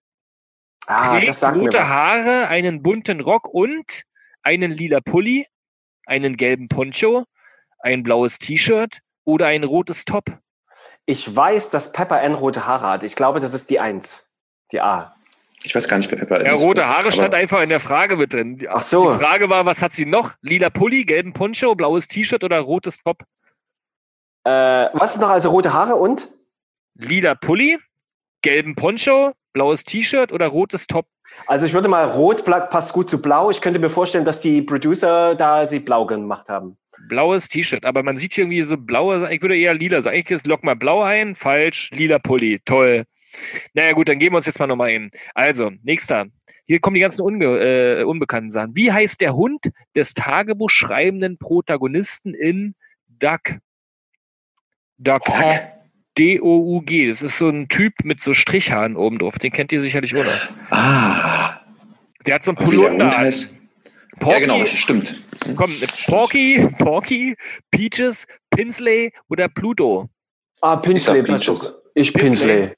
Ah, 0.87 1.17
trägt 1.17 1.29
das 1.29 1.41
sagt 1.41 1.57
mir 1.57 1.65
rote 1.65 1.79
was. 1.79 1.89
Haare, 1.89 2.49
einen 2.49 2.83
bunten 2.83 3.21
Rock 3.21 3.49
und 3.49 4.03
einen 4.43 4.71
lila 4.73 5.01
Pulli, 5.01 5.47
einen 6.07 6.37
gelben 6.37 6.69
Poncho, 6.69 7.25
ein 7.79 8.03
blaues 8.03 8.39
T-Shirt 8.39 9.01
oder 9.25 9.47
ein 9.47 9.65
rotes 9.65 10.05
Top. 10.05 10.25
Ich 11.07 11.35
weiß, 11.35 11.71
dass 11.71 11.93
Pepper 11.93 12.21
N 12.23 12.35
rote 12.35 12.67
Haare 12.67 12.89
hat. 12.89 13.05
Ich 13.05 13.15
glaube, 13.15 13.41
das 13.41 13.55
ist 13.55 13.71
die 13.71 13.81
Eins. 13.81 14.31
Die 14.73 14.81
A. 14.81 15.14
Ich 15.67 15.75
weiß 15.75 15.89
gar 15.89 15.97
nicht, 15.97 16.11
wer 16.11 16.19
Pepper 16.19 16.45
Ja, 16.45 16.55
ist. 16.55 16.63
rote 16.63 16.87
Haare 16.87 17.11
stand 17.11 17.35
einfach 17.35 17.63
in 17.63 17.71
der 17.71 17.81
Frage 17.81 18.17
mit 18.17 18.35
drin. 18.35 18.59
Die 18.59 18.69
Ach 18.69 18.83
so. 18.83 19.15
die 19.15 19.19
Frage 19.19 19.49
war, 19.49 19.65
was 19.65 19.81
hat 19.81 19.95
sie 19.95 20.05
noch? 20.05 20.33
Lila 20.43 20.69
Pulli, 20.69 21.05
gelben 21.05 21.33
Poncho, 21.33 21.75
blaues 21.75 22.07
T-Shirt 22.07 22.45
oder 22.45 22.61
rotes 22.61 22.99
Top? 22.99 23.23
Äh, 24.45 24.51
was 24.93 25.15
ist 25.15 25.21
noch 25.23 25.31
also 25.31 25.49
rote 25.51 25.73
Haare 25.73 25.97
und? 25.97 26.29
Lila 26.97 27.35
Pulli, 27.35 27.79
gelben 28.43 28.75
Poncho, 28.75 29.33
blaues 29.55 29.85
T-Shirt 29.85 30.33
oder 30.33 30.49
rotes 30.49 30.87
Top? 30.87 31.07
Also 31.47 31.65
ich 31.65 31.73
würde 31.73 31.89
mal 31.89 32.05
rot 32.05 32.45
passt 32.45 32.93
gut 32.93 33.09
zu 33.09 33.23
blau. 33.23 33.51
Ich 33.51 33.63
könnte 33.63 33.81
mir 33.81 33.89
vorstellen, 33.91 34.27
dass 34.27 34.41
die 34.43 34.61
Producer 34.61 35.35
da 35.35 35.67
sie 35.67 35.81
blau 35.81 36.05
gemacht 36.05 36.49
haben. 36.49 36.77
Blaues 37.09 37.49
T-Shirt, 37.49 37.87
aber 37.87 38.03
man 38.03 38.19
sieht 38.19 38.35
hier 38.35 38.45
irgendwie 38.45 38.63
so 38.63 38.77
blaue, 38.77 39.33
ich 39.33 39.41
würde 39.43 39.57
eher 39.57 39.75
lila 39.75 40.03
sagen. 40.03 40.17
Ich 40.29 40.45
lock 40.47 40.63
mal 40.63 40.77
blau 40.77 41.03
ein, 41.03 41.35
falsch, 41.35 41.91
lila 41.93 42.19
Pulli, 42.19 42.61
toll. 42.67 43.05
Naja 43.75 43.93
gut, 43.93 44.09
dann 44.09 44.19
gehen 44.19 44.33
wir 44.33 44.37
uns 44.39 44.47
jetzt 44.47 44.59
mal 44.59 44.67
nochmal 44.67 44.91
hin. 44.91 45.11
Also, 45.35 45.71
nächster. 45.83 46.27
Hier 46.67 46.81
kommen 46.81 46.95
die 46.95 47.01
ganzen 47.01 47.23
unge 47.23 47.45
äh, 47.45 48.03
unbekannten 48.05 48.51
Sachen. 48.51 48.75
Wie 48.75 48.91
heißt 48.91 49.21
der 49.21 49.35
Hund 49.35 49.71
des 49.95 50.15
Tagebuch 50.15 50.71
schreibenden 50.71 51.37
Protagonisten 51.39 52.33
in 52.35 52.75
Duck? 53.09 53.57
Duck. 54.99 55.29
Hä? 55.29 55.61
D-O-U-G. 56.17 57.09
Das 57.09 57.23
ist 57.23 57.39
so 57.39 57.49
ein 57.49 57.69
Typ 57.69 57.93
mit 58.05 58.21
so 58.21 58.33
Strichhaaren 58.33 58.97
oben 58.97 59.19
drauf. 59.19 59.39
Den 59.39 59.53
kennt 59.53 59.73
ihr 59.73 59.81
sicherlich 59.81 60.15
auch 60.17 60.25
noch. 60.25 60.49
Ah, 60.71 61.61
Der 62.25 62.37
hat 62.37 62.45
so 62.45 62.53
ein 62.53 62.57
wie 62.57 62.61
der 62.61 62.67
Polunder 62.67 63.05
Hund 63.07 63.15
an. 63.17 63.21
heißt. 63.21 63.53
Ja, 63.53 64.19
Porky, 64.21 64.41
genau, 64.43 64.65
stimmt. 64.65 65.13
Komm, 65.57 65.73
Porky, 66.07 66.69
Porky, 66.79 67.37
Peaches, 67.73 68.27
Pinsley 68.49 69.13
oder 69.29 69.49
Pluto? 69.49 70.09
Ah, 70.61 70.77
Pinsley. 70.77 71.21
Ich 71.35 71.45
doch. 71.47 71.75
Ich 71.97 72.15
Pinsley. 72.15 72.75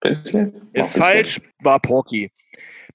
Pinsley. 0.00 0.44
Pinsley? 0.46 0.62
Ist 0.72 0.96
falsch, 0.96 1.40
war 1.62 1.78
Porky. 1.80 2.30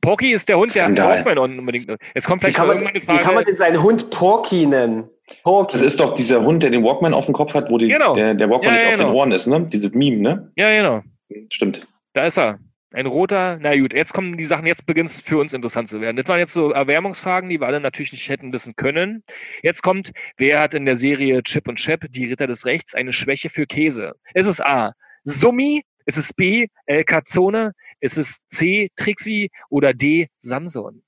Porky 0.01 0.33
ist 0.33 0.49
der 0.49 0.57
Hund, 0.57 0.75
der 0.75 0.83
hat 0.83 0.95
Skandal. 0.95 1.25
Walkman 1.25 1.57
unbedingt. 1.59 1.89
Jetzt 2.13 2.27
kommt 2.27 2.41
Wie 2.41 2.47
vielleicht 2.47 2.57
kann, 2.57 2.67
noch 2.67 2.75
man, 2.75 2.83
irgendwann 2.93 3.15
wie 3.17 3.21
kann 3.21 3.33
man 3.33 3.43
Frage. 3.43 3.45
denn 3.45 3.57
seinen 3.57 3.81
Hund 3.81 4.09
Porky 4.11 4.65
nennen? 4.67 5.09
Porky. 5.43 5.71
Das 5.73 5.81
ist 5.81 5.99
doch 5.99 6.13
dieser 6.13 6.43
Hund, 6.43 6.61
der 6.61 6.69
den 6.69 6.83
Walkman 6.83 7.13
auf 7.13 7.25
dem 7.25 7.33
Kopf 7.33 7.53
hat, 7.55 7.69
wo 7.71 7.77
die, 7.77 7.87
Genau. 7.87 8.15
der, 8.15 8.35
der 8.35 8.49
Walkman 8.49 8.73
Ja, 8.75 8.79
nicht 8.79 8.81
ja, 8.83 8.89
auf 8.89 8.95
den 8.97 9.07
genau. 9.07 9.17
Ohren 9.19 9.31
ist, 9.31 9.47
ne? 9.47 9.65
Dieses 9.71 9.93
Meme, 9.93 10.17
ne? 10.17 10.51
Ja, 10.55 10.69
genau. 10.75 11.01
Stimmt. 11.49 11.87
Da 12.13 12.25
ist 12.25 12.37
er. 12.37 12.59
Ein 12.93 13.07
roter. 13.07 13.57
Na 13.59 13.75
gut, 13.75 13.93
jetzt 13.93 14.13
kommen 14.13 14.37
die 14.37 14.45
Sachen, 14.45 14.65
jetzt 14.67 14.85
beginnt 14.85 15.09
es 15.09 15.15
für 15.19 15.37
uns 15.37 15.53
interessant 15.53 15.89
zu 15.89 15.99
werden. 15.99 16.15
Das 16.15 16.27
waren 16.27 16.39
jetzt 16.39 16.53
so 16.53 16.71
Erwärmungsfragen, 16.71 17.49
die 17.49 17.59
wir 17.59 17.67
alle 17.67 17.81
natürlich 17.81 18.11
nicht 18.13 18.29
hätten 18.29 18.53
wissen 18.53 18.75
können. 18.75 19.23
Jetzt 19.63 19.81
kommt, 19.81 20.11
wer 20.37 20.61
hat 20.61 20.73
in 20.75 20.85
der 20.85 20.95
Serie 20.95 21.41
Chip 21.43 21.67
und 21.67 21.77
Chap, 21.77 22.05
die 22.09 22.25
Ritter 22.25 22.47
des 22.47 22.65
Rechts, 22.65 22.93
eine 22.95 23.11
Schwäche 23.11 23.49
für 23.49 23.65
Käse? 23.65 24.13
Ist 24.33 24.47
es 24.47 24.61
A. 24.61 24.93
Summi? 25.23 25.81
Ist 26.05 26.17
es 26.17 26.33
B. 26.33 26.67
El 26.85 27.03
Cazone? 27.03 27.73
Ist 27.99 28.17
es 28.17 28.47
C. 28.49 28.89
Trixie? 28.95 29.49
Oder 29.69 29.93
D. 29.93 30.27
Samson? 30.39 31.01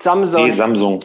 Samsung. 0.00 0.44
Nee, 0.44 0.50
Samsung. 0.50 1.00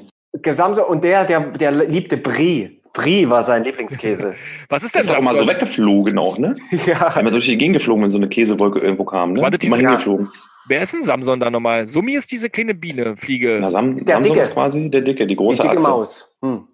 Samsung. 0.45 0.85
Und 0.85 1.03
der, 1.03 1.25
der, 1.25 1.39
der 1.51 1.71
liebte 1.71 2.17
Brie. 2.17 2.63
Ja, 2.63 2.69
Brie 2.93 3.29
war 3.29 3.41
sein 3.43 3.63
Lieblingskäse. 3.63 4.35
Was 4.69 4.83
ist 4.83 4.93
denn 4.93 5.01
ist 5.01 5.09
doch 5.09 5.17
immer 5.17 5.31
so 5.33 5.39
Samson? 5.45 5.55
weggeflogen 5.55 6.17
auch, 6.17 6.37
ne? 6.37 6.53
ja. 6.85 7.07
Einmal 7.15 7.31
durch 7.31 7.45
die 7.45 7.57
Gegend 7.57 7.77
geflogen, 7.77 8.03
wenn 8.03 8.09
so 8.09 8.17
eine 8.17 8.27
Käsewolke 8.27 8.79
irgendwo 8.79 9.05
kam, 9.05 9.31
ne? 9.33 9.41
Warte, 9.41 9.65
Immer 9.65 9.77
diese- 9.77 9.87
hingeflogen. 9.89 10.27
Wer 10.67 10.83
ist 10.83 10.93
denn 10.93 11.01
Samson 11.01 11.39
da 11.39 11.49
nochmal? 11.49 11.87
Sumi 11.87 12.13
ist 12.15 12.31
diese 12.31 12.49
kleine 12.49 12.75
Biene, 12.75 13.17
Fliege. 13.17 13.57
Na, 13.61 13.71
Sam, 13.71 14.03
Der 14.05 14.15
Samson 14.17 14.33
Dicke. 14.33 14.41
ist 14.43 14.53
quasi 14.53 14.89
der 14.91 15.01
Dicke, 15.01 15.23
die 15.23 15.29
Die 15.29 15.35
große 15.35 15.61
dicke 15.63 15.77
Achse. 15.77 15.89
Maus. 15.89 16.37
Hm. 16.43 16.67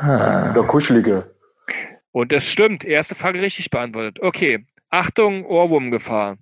Ah. 0.00 0.52
Der 0.52 0.62
Kuschelige. 0.64 1.34
Und 2.12 2.32
es 2.32 2.48
stimmt, 2.50 2.84
erste 2.84 3.14
Frage 3.14 3.40
richtig 3.40 3.70
beantwortet. 3.70 4.18
Okay, 4.20 4.66
Achtung, 4.90 5.44
Ohrwurmgefahr. 5.46 6.36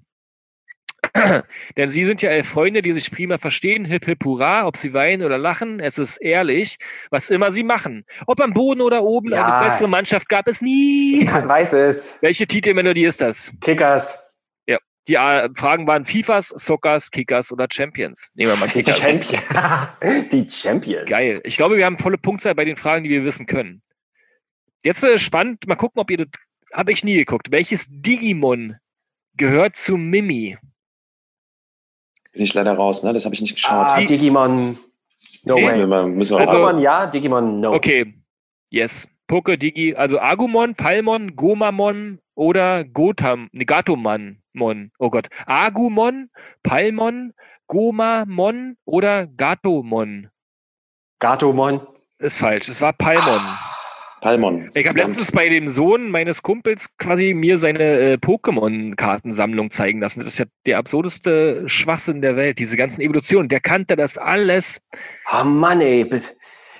Denn 1.77 1.91
Sie 1.91 2.03
sind 2.05 2.23
ja 2.23 2.31
elf 2.31 2.49
Freunde, 2.49 2.83
die 2.83 2.93
sich 2.93 3.11
prima 3.11 3.39
verstehen. 3.39 3.85
Hip, 3.85 4.05
hip, 4.07 4.25
hurra. 4.25 4.67
Ob 4.67 4.77
Sie 4.77 4.93
weinen 4.95 5.23
oder 5.23 5.39
lachen, 5.39 5.81
es 5.81 5.97
ist 5.99 6.17
ehrlich, 6.17 6.77
was 7.11 7.31
immer 7.31 7.53
Sie 7.53 7.63
machen. 7.63 8.05
Ob 8.27 8.41
am 8.41 8.53
Boden 8.53 8.81
oder 8.81 9.03
oben, 9.05 9.31
Ja. 9.31 9.59
eine 9.61 9.69
bessere 9.69 9.89
Mannschaft 9.89 10.29
gab 10.29 10.49
es 10.49 10.61
nie. 10.61 11.23
Ich 11.23 11.33
weiß 11.33 11.73
es. 11.75 12.19
Welche 12.21 12.47
Titelmelodie 12.47 13.05
ist 13.05 13.21
das? 13.21 13.53
Kickers. 13.61 14.25
Die 15.09 15.15
äh, 15.15 15.49
Fragen 15.57 15.87
waren 15.87 16.05
FIFAs, 16.05 16.49
Soccers, 16.51 17.11
Kickers 17.11 17.51
oder 17.51 17.67
Champions. 17.73 18.31
Nehmen 18.35 18.53
wir 18.53 18.57
mal 18.57 18.69
Die 18.69 18.83
Kickers. 18.83 18.99
Champions. 19.01 19.43
Die 20.33 20.51
Champions. 20.51 21.09
Geil. 21.09 21.41
Ich 21.45 21.57
glaube, 21.57 21.79
wir 21.79 21.87
haben 21.87 21.97
volle 21.97 22.19
Punktzahl 22.19 22.55
bei 22.55 22.67
den 22.67 22.77
Fragen, 22.77 23.05
die 23.05 23.11
wir 23.11 23.25
wissen 23.25 23.47
können. 23.47 23.81
Jetzt 24.85 25.03
äh, 25.05 25.19
spannend, 25.19 25.67
mal 25.67 25.77
gucken, 25.77 25.99
ob 25.99 26.11
ihr 26.11 26.19
das. 26.19 26.29
Habe 26.73 26.93
ich 26.93 27.05
nie 27.05 27.15
geguckt. 27.15 27.51
Welches 27.51 27.87
Digimon 27.91 28.77
gehört 29.37 29.77
zu 29.77 29.97
Mimi? 29.97 30.59
Bin 32.33 32.43
ich 32.43 32.55
leider 32.55 32.75
raus, 32.75 33.03
ne? 33.03 33.13
Das 33.13 33.25
habe 33.25 33.35
ich 33.35 33.41
nicht 33.41 33.55
geschaut. 33.55 33.89
Ah, 33.91 33.99
Die- 34.01 34.07
Digimon. 34.07 34.79
No 35.45 35.55
Sie- 35.55 35.63
müssen 35.63 35.79
wir, 35.79 35.81
way. 35.83 35.87
mal, 35.87 36.07
müssen 36.09 36.37
wir 36.39 36.41
Also- 36.49 36.53
Pokémon 36.65 36.81
ja, 36.81 37.07
Digimon 37.07 37.61
no. 37.61 37.73
Okay. 37.73 38.15
Yes. 38.71 39.09
Poke, 39.27 39.59
Digi, 39.59 39.95
also 39.95 40.19
Agumon, 40.21 40.75
Palmon, 40.75 41.37
Gomamon 41.37 42.19
oder 42.35 42.85
Gotam, 42.85 43.49
ne, 43.53 43.65
Gatomon. 43.67 44.43
Mon. 44.55 44.91
Oh 44.99 45.11
Gott. 45.11 45.29
Agumon, 45.47 46.31
Palmon, 46.63 47.33
Gomamon 47.67 48.77
oder 48.85 49.27
Gatomon. 49.27 50.31
Gatomon. 51.21 51.87
Ist 52.19 52.39
falsch. 52.39 52.69
Es 52.69 52.81
war 52.81 52.93
Palmon. 52.93 53.41
Palmon. 54.21 54.71
Ich 54.75 54.87
habe 54.87 54.99
letztens 54.99 55.33
bei 55.33 55.49
dem 55.49 55.69
Sohn 55.69 56.11
meines 56.11 56.43
Kumpels 56.43 56.89
quasi 56.99 57.35
mir 57.35 57.59
seine 57.59 57.83
äh, 57.83 58.15
Pokémon-Kartensammlung 58.15 59.71
zeigen 59.71 60.01
lassen. 60.01 60.21
Das 60.21 60.29
ist 60.29 60.39
ja 60.39 60.47
der 60.67 60.79
absurdeste 60.79 61.69
Schwachsinn 61.69 62.21
der 62.21 62.37
Welt, 62.37 62.59
diese 62.59 62.77
ganzen 62.77 63.01
Evolutionen. 63.01 63.49
Der 63.49 63.61
kannte 63.61 63.97
das 63.97 64.19
alles. 64.19 64.81
Oh 65.33 65.45
Mann, 65.45 65.81
ey. 65.81 66.07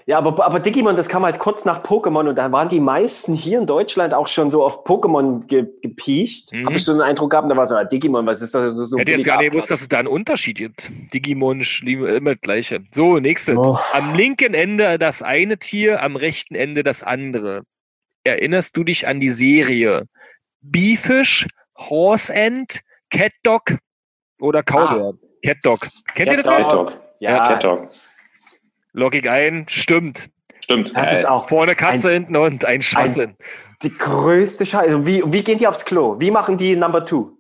Ja, 0.09 0.17
aber, 0.17 0.43
aber 0.43 0.59
Digimon, 0.59 0.97
das 0.97 1.11
kam 1.11 1.23
halt 1.23 1.39
kurz 1.39 1.67
nach 1.67 1.85
Pokémon 1.85 2.31
und 2.31 2.37
da 2.37 2.51
waren 2.51 2.71
die 2.71 2.81
meisten 2.81 3.35
hier 3.35 3.59
in 3.59 3.67
Deutschland 3.67 4.15
auch 4.15 4.27
schon 4.27 4.49
so 4.49 4.65
auf 4.65 4.87
Pokémon 4.87 5.47
ge 5.47 5.67
gepiekt. 5.83 6.51
Mhm. 6.51 6.65
Habe 6.65 6.77
ich 6.77 6.85
so 6.85 6.93
einen 6.93 7.03
Eindruck 7.03 7.33
gehabt, 7.33 7.51
da 7.51 7.55
war 7.59 7.67
so, 7.67 7.77
ah, 7.77 7.85
Digimon, 7.85 8.25
was 8.25 8.41
ist 8.41 8.55
das? 8.55 8.73
So 8.73 8.97
Ich 8.97 9.03
hätte 9.03 9.13
jetzt 9.13 9.27
gar 9.27 9.37
nicht 9.37 9.53
gewusst, 9.53 9.71
dass 9.71 9.83
es 9.83 9.89
da 9.89 9.99
einen 9.99 10.09
Unterschied 10.09 10.57
gibt. 10.57 10.91
Digimon, 11.13 11.63
Schlim, 11.63 12.07
immer 12.07 12.37
das 12.37 12.41
gleiche. 12.41 12.81
So, 12.91 13.19
nächstes. 13.19 13.59
Oh. 13.59 13.77
Am 13.93 14.15
linken 14.15 14.55
Ende 14.55 14.99
das 14.99 15.21
eine 15.21 15.59
Tier, 15.59 16.03
am 16.03 16.17
rechten 16.17 16.55
Ende 16.55 16.83
das 16.83 17.03
andere. 17.03 17.65
Erinnerst 18.25 18.79
du 18.79 18.85
dich 18.85 19.07
an 19.07 19.21
die 19.21 19.31
Serie 19.31 20.07
Beefish, 20.63 21.47
Horse 21.77 22.33
End, 22.33 22.81
Cat 23.11 23.33
Dog 23.43 23.77
oder 24.41 24.63
Cowbird? 24.63 25.19
Cat 25.45 25.59
Dog. 25.65 25.81
Kennt 26.15 26.31
ihr 26.31 26.37
das? 26.39 26.47
Cat 26.47 26.61
noch? 26.61 26.87
Cat 26.87 26.95
Dog. 26.95 27.01
Ja, 27.21 27.49
Cat 27.49 27.65
Dog. 27.65 27.89
Log 28.99 29.15
ich 29.15 29.31
ein, 29.31 29.65
stimmt. 29.69 30.29
Stimmt. 30.61 30.97
das 30.97 31.13
ist 31.13 31.25
Äh, 31.25 31.29
auch 31.29 31.49
Vorne 31.49 31.77
Katze, 31.77 32.11
hinten 32.11 32.37
Hund, 32.37 32.65
ein 32.65 32.83
Schwachsinn. 32.83 33.37
die 33.83 33.97
größte 33.97 34.67
Scheiße. 34.67 35.07
Wie, 35.07 35.23
wie 35.25 35.43
gehen 35.45 35.59
die 35.59 35.69
aufs 35.69 35.85
Klo? 35.85 36.19
Wie 36.19 36.33
machen 36.33 36.59
die 36.59 36.75
Number 36.75 37.05
Two? 37.05 37.39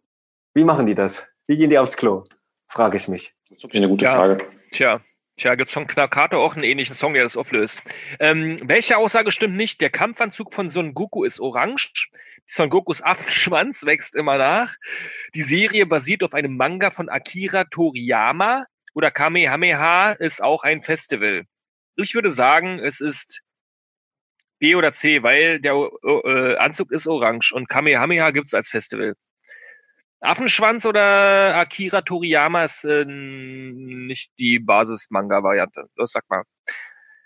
Wie 0.55 0.63
machen 0.65 0.87
die 0.87 0.95
das? 0.95 1.35
Wie 1.49 1.57
gehen 1.57 1.69
die 1.71 1.79
aufs 1.79 1.97
Klo? 1.97 2.23
Frage 2.69 2.97
ich 2.97 3.09
mich. 3.09 3.35
Das 3.49 3.59
ist 3.59 3.65
wirklich 3.65 3.81
eine 3.81 3.89
gute 3.89 4.05
Ja. 4.05 4.15
Frage. 4.15 4.45
Tja, 4.71 5.01
tja, 5.37 5.55
gibt's 5.57 5.73
von 5.73 5.87
Knakato 5.89 6.41
auch 6.41 6.55
einen 6.55 6.63
ähnlichen 6.65 6.95
Song, 6.95 7.15
der 7.15 7.25
das 7.25 7.37
auflöst. 7.37 7.83
Ähm, 8.21 8.61
welche 8.63 8.97
Aussage 8.97 9.33
stimmt 9.33 9.57
nicht? 9.57 9.81
Der 9.81 9.91
Kampfanzug 9.91 10.55
von 10.55 10.71
Son 10.71 10.95
Goku 10.95 11.25
ist 11.25 11.41
orange. 11.41 11.93
Son 12.47 12.71
Gokus 12.71 13.03
Affenschwanz 13.03 13.85
wächst 13.85 14.15
immer 14.15 14.39
nach. 14.39 14.75
Die 15.35 15.43
Serie 15.43 15.87
basiert 15.87 16.23
auf 16.23 16.35
einem 16.35 16.57
Manga 16.57 16.91
von 16.91 17.09
Akira 17.09 17.65
Toriyama. 17.65 18.65
Oder 18.99 19.13
Kamehameha 19.13 20.11
ist 20.11 20.43
auch 20.43 20.65
ein 20.65 20.83
Festival. 20.83 21.45
Ich 21.95 22.17
würde 22.17 22.33
sagen, 22.33 22.81
es 22.81 23.01
ist 23.01 23.43
B 24.59 24.75
oder 24.75 24.93
C, 24.93 25.23
weil 25.23 25.61
der 25.61 25.75
äh, 26.03 26.57
Anzug 26.57 26.91
ist 26.91 27.07
orange 27.07 27.53
und 27.53 27.69
Kamehameha 27.69 28.33
gibt's 28.33 28.55
als 28.55 28.69
Festival. 28.69 29.15
Affenschwanz 30.19 30.85
oder 30.85 31.55
Akira 31.55 32.03
Toriyama 32.03 32.65
ist 32.65 32.83
äh, 32.83 33.05
nicht 33.05 34.33
die 34.41 34.59
Basis-Manga-Variante. 34.59 35.87
Das 35.95 36.11
sag 36.11 36.29
mal. 36.29 36.43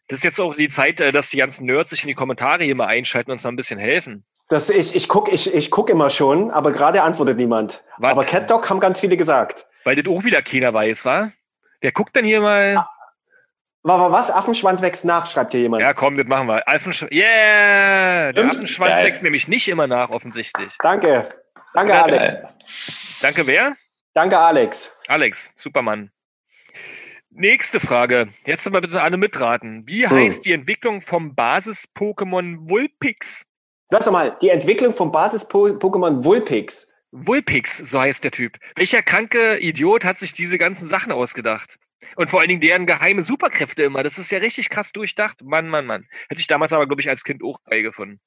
Das 0.09 0.19
ist 0.19 0.25
jetzt 0.25 0.41
auch 0.43 0.55
die 0.55 0.69
Zeit, 0.69 1.01
äh, 1.01 1.11
dass 1.11 1.31
die 1.31 1.39
ganzen 1.39 1.65
Nerds 1.65 1.89
sich 1.89 2.03
in 2.03 2.09
die 2.09 2.15
Kommentare 2.15 2.65
hier 2.65 2.75
mal 2.75 2.89
einschalten 2.89 3.31
und 3.31 3.37
uns 3.37 3.45
mal 3.45 3.51
ein 3.51 3.57
bisschen 3.57 3.79
helfen. 3.79 4.27
Das, 4.51 4.69
ich 4.69 4.95
ich 4.95 5.09
gucke 5.09 5.31
ich, 5.31 5.55
ich 5.55 5.71
guck 5.71 5.89
immer 5.89 6.11
schon, 6.11 6.51
aber 6.51 6.71
gerade 6.71 7.03
antwortet 7.03 7.39
niemand. 7.39 7.83
Was? 7.97 8.11
Aber 8.11 8.25
Cat 8.25 8.51
Dog 8.51 8.69
haben 8.69 8.79
ganz 8.79 9.01
viele 9.01 9.17
gesagt. 9.17 9.67
Weil 9.85 9.97
das 9.97 10.07
auch 10.07 10.23
wieder 10.23 10.43
keiner 10.43 10.75
weiß, 10.75 11.07
wa? 11.07 11.33
Wer 11.83 11.93
guckt 11.93 12.15
denn 12.17 12.25
hier 12.25 12.41
mal? 12.41 12.87
War 13.83 14.13
was? 14.13 14.31
Affenschwanz 14.31 14.81
wächst 14.81 15.05
nach, 15.05 15.27
schreibt 15.27 15.53
hier 15.53 15.63
jemand. 15.63 15.83
Ja, 15.83 15.93
komm, 15.93 16.17
das 16.17 16.27
machen 16.29 16.47
wir. 16.47 16.67
Affensch 16.69 17.03
yeah! 17.11 18.33
Der. 18.33 18.47
Affenschwanz 18.47 18.95
Geil. 18.99 19.07
wächst 19.07 19.23
nämlich 19.25 19.49
nicht 19.49 19.67
immer 19.67 19.89
nach, 19.89 20.11
offensichtlich. 20.11 20.73
Danke. 20.79 21.29
Danke, 21.75 21.93
Das- 21.93 22.13
Alex. 22.13 22.43
Danke, 23.21 23.47
wer? 23.49 23.73
Danke, 24.15 24.39
Alex. 24.39 24.97
Alex, 25.09 25.51
Supermann. 25.57 26.13
Nächste 27.31 27.81
Frage. 27.81 28.29
Jetzt 28.45 28.67
aber 28.69 28.81
bitte 28.83 29.03
alle 29.03 29.17
mitraten. 29.17 29.83
Wie 29.87 30.07
Hm. 30.09 30.17
heißt 30.17 30.45
die 30.47 30.53
Entwicklung 30.53 31.01
vom 31.03 31.35
Basis-Pokémon 31.35 32.69
Vulpix? 32.69 33.47
Lass 33.91 34.05
doch 34.05 34.13
mal, 34.13 34.37
die 34.41 34.51
Entwicklung 34.51 34.95
vom 34.95 35.11
Basis-Pokémon 35.11 36.23
Vulpix. 36.25 36.92
Vulpix, 37.13 37.77
so 37.77 38.01
heißt 38.01 38.25
der 38.25 38.31
Typ. 38.31 38.57
Welcher 38.75 39.03
kranke 39.03 39.59
Idiot 39.59 40.05
hat 40.05 40.19
sich 40.19 40.33
diese 40.33 40.59
ganzen 40.59 40.89
Sachen 40.89 41.13
ausgedacht? 41.13 41.79
Und 42.17 42.31
vor 42.31 42.41
allen 42.41 42.49
Dingen 42.49 42.61
deren 42.61 42.87
geheime 42.87 43.23
Superkräfte 43.23 43.83
immer. 43.85 44.03
Das 44.03 44.19
ist 44.19 44.31
ja 44.31 44.39
richtig 44.39 44.71
krass 44.71 44.93
durchdacht. 44.93 45.43
Mann, 45.45 45.69
Mann, 45.69 45.87
Mann. 45.87 46.07
Hätte 46.29 46.41
ich 46.41 46.47
damals 46.47 46.73
aber, 46.73 46.87
glaube 46.87 47.01
ich, 47.01 47.09
als 47.09 47.23
Kind 47.23 47.45
auch 47.45 47.59
beigefunden. 47.65 48.21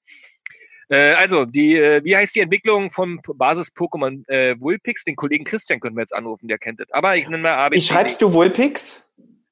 Äh, 0.89 1.13
also, 1.13 1.45
die, 1.45 1.75
äh, 1.75 2.03
wie 2.03 2.15
heißt 2.15 2.35
die 2.35 2.41
Entwicklung 2.41 2.91
vom 2.91 3.19
Basis-Pokémon 3.25 4.27
äh, 4.29 4.59
Vulpix? 4.59 5.03
Den 5.03 5.15
Kollegen 5.15 5.43
Christian 5.43 5.79
können 5.79 5.95
wir 5.95 6.01
jetzt 6.01 6.15
anrufen, 6.15 6.47
der 6.47 6.59
kennt 6.59 6.79
das. 6.79 6.91
Aber 6.91 7.17
ich 7.17 7.27
nenne 7.27 7.43
mal 7.43 7.55
A, 7.55 7.69
B, 7.69 7.77
Wie 7.77 7.81
schreibst 7.81 8.21
du 8.21 8.31
Vulpix? 8.31 9.01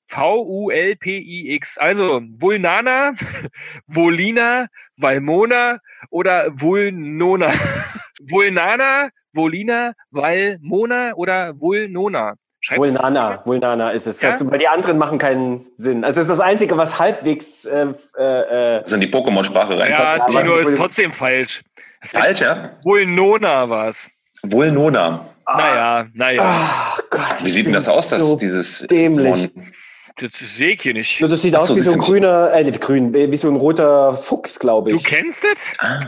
V-U-L-P-I-X. 0.07 1.77
Also 1.79 2.21
Vulnana, 2.37 3.13
Volina, 3.87 4.67
Valmona 4.95 5.79
oder 6.11 6.49
Vulnona. 6.53 7.51
Vulnana, 8.19 9.09
Volina, 9.33 9.93
Valmona 10.11 11.13
oder 11.15 11.59
Vulnona. 11.59 12.35
Schreibt 12.61 12.79
Vulnana, 12.79 13.41
Vulnana 13.45 13.89
ist 13.91 14.07
es. 14.07 14.21
Ja? 14.21 14.31
Das, 14.31 14.49
weil 14.49 14.57
die 14.57 14.69
anderen 14.69 14.97
machen 14.97 15.17
keinen 15.17 15.65
Sinn. 15.75 16.05
Also 16.05 16.21
es 16.21 16.29
ist 16.29 16.39
das 16.39 16.39
Einzige, 16.39 16.77
was 16.77 16.97
halbwegs 16.97 17.65
äh, 17.65 17.87
äh, 18.17 18.81
Das 18.81 18.93
in 18.93 19.01
die 19.01 19.07
Pokémon-Sprache 19.07 19.77
reinpasst. 19.77 20.33
Ja, 20.33 20.41
Tino 20.41 20.55
ist 20.55 20.77
trotzdem 20.77 21.11
falsch. 21.11 21.61
Das 22.01 22.11
Falsch, 22.11 22.39
ja? 22.39 22.71
Vulnona 22.83 23.69
war 23.69 23.89
es. 23.89 24.09
Vulnona. 24.43 25.25
Naja, 25.45 26.07
naja. 26.13 26.41
Ach 26.45 27.01
Gott. 27.09 27.43
Wie 27.43 27.49
sieht 27.49 27.65
denn 27.65 27.73
das 27.73 27.89
aus, 27.89 28.09
das, 28.09 28.21
so 28.21 28.37
dieses 28.37 28.79
dämlich. 28.87 29.51
Mon? 29.53 29.73
Das 30.15 30.31
sehe 30.39 30.75
ich 30.75 30.81
hier 30.81 30.93
nicht. 30.93 31.21
Das 31.21 31.41
sieht 31.41 31.55
Ach 31.55 31.61
aus 31.61 31.69
so, 31.69 31.75
wie 31.75 31.81
so 31.81 31.91
ein 31.91 31.97
grüner, 31.99 32.53
äh, 32.53 32.63
nicht 32.63 32.79
grün, 32.79 33.13
wie 33.13 33.35
so 33.37 33.49
ein 33.49 33.55
roter 33.55 34.13
Fuchs, 34.13 34.59
glaube 34.59 34.91
Du 34.91 34.95
ich. 34.95 35.03
kennst 35.03 35.43
das? 35.43 35.57
Ah, 35.79 35.99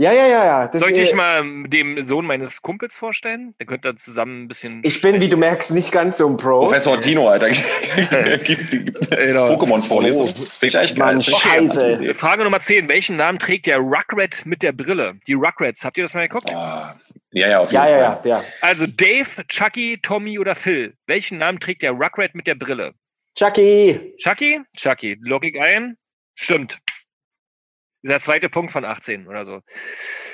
Ja, 0.00 0.12
ja, 0.12 0.28
ja, 0.28 0.44
ja. 0.44 0.68
Das, 0.68 0.80
Soll 0.80 0.92
ich 0.92 0.98
äh, 0.98 1.00
dich 1.02 1.14
mal 1.14 1.42
dem 1.66 2.06
Sohn 2.06 2.24
meines 2.24 2.62
Kumpels 2.62 2.96
vorstellen? 2.96 3.54
Der 3.58 3.66
könnte 3.66 3.88
dann 3.88 3.96
zusammen 3.96 4.44
ein 4.44 4.48
bisschen. 4.48 4.80
Ich 4.84 5.00
bin, 5.00 5.20
wie 5.20 5.28
du 5.28 5.36
merkst, 5.36 5.72
nicht 5.74 5.90
ganz 5.90 6.18
so 6.18 6.28
ein 6.28 6.36
Pro. 6.36 6.60
Professor 6.60 7.00
Tino, 7.00 7.28
Alter. 7.28 7.48
Genau. 9.10 9.54
Pokémon-Vorlesung. 9.54 10.28
Finde 10.28 10.78
echt. 10.80 10.96
Mann, 10.98 11.20
Finde 11.20 11.36
ich 11.36 11.38
Scheiße. 11.42 12.14
Frage 12.14 12.44
Nummer 12.44 12.60
10. 12.60 12.88
Welchen 12.88 13.16
Namen 13.16 13.38
trägt 13.40 13.66
der 13.66 13.78
Ruckrat 13.78 14.42
mit 14.44 14.62
der 14.62 14.70
Brille? 14.72 15.16
Die 15.26 15.32
Ruckrats, 15.34 15.84
habt 15.84 15.96
ihr 15.98 16.04
das 16.04 16.14
mal 16.14 16.28
geguckt? 16.28 16.50
Ah, 16.54 16.94
Ja, 17.32 17.48
ja, 17.48 17.58
auf 17.60 17.72
jeden 17.72 17.84
Ja, 17.84 17.90
ja, 17.90 18.12
Fall. 18.16 18.20
ja, 18.30 18.38
ja. 18.38 18.44
Also 18.60 18.86
Dave, 18.86 19.44
Chucky, 19.48 19.98
Tommy 20.00 20.38
oder 20.38 20.54
Phil. 20.54 20.94
Welchen 21.06 21.38
Namen 21.38 21.58
trägt 21.58 21.82
der 21.82 21.90
Ruckrat 21.92 22.34
mit 22.34 22.46
der 22.46 22.54
Brille? 22.54 22.92
Chucky. 23.36 24.14
Chucky? 24.18 24.60
Chucky. 24.76 25.16
Logik 25.20 25.58
ein? 25.60 25.96
Stimmt. 26.36 26.78
Der 28.02 28.20
zweite 28.20 28.48
Punkt 28.48 28.70
von 28.70 28.84
18 28.84 29.26
oder 29.26 29.44
so. 29.44 29.60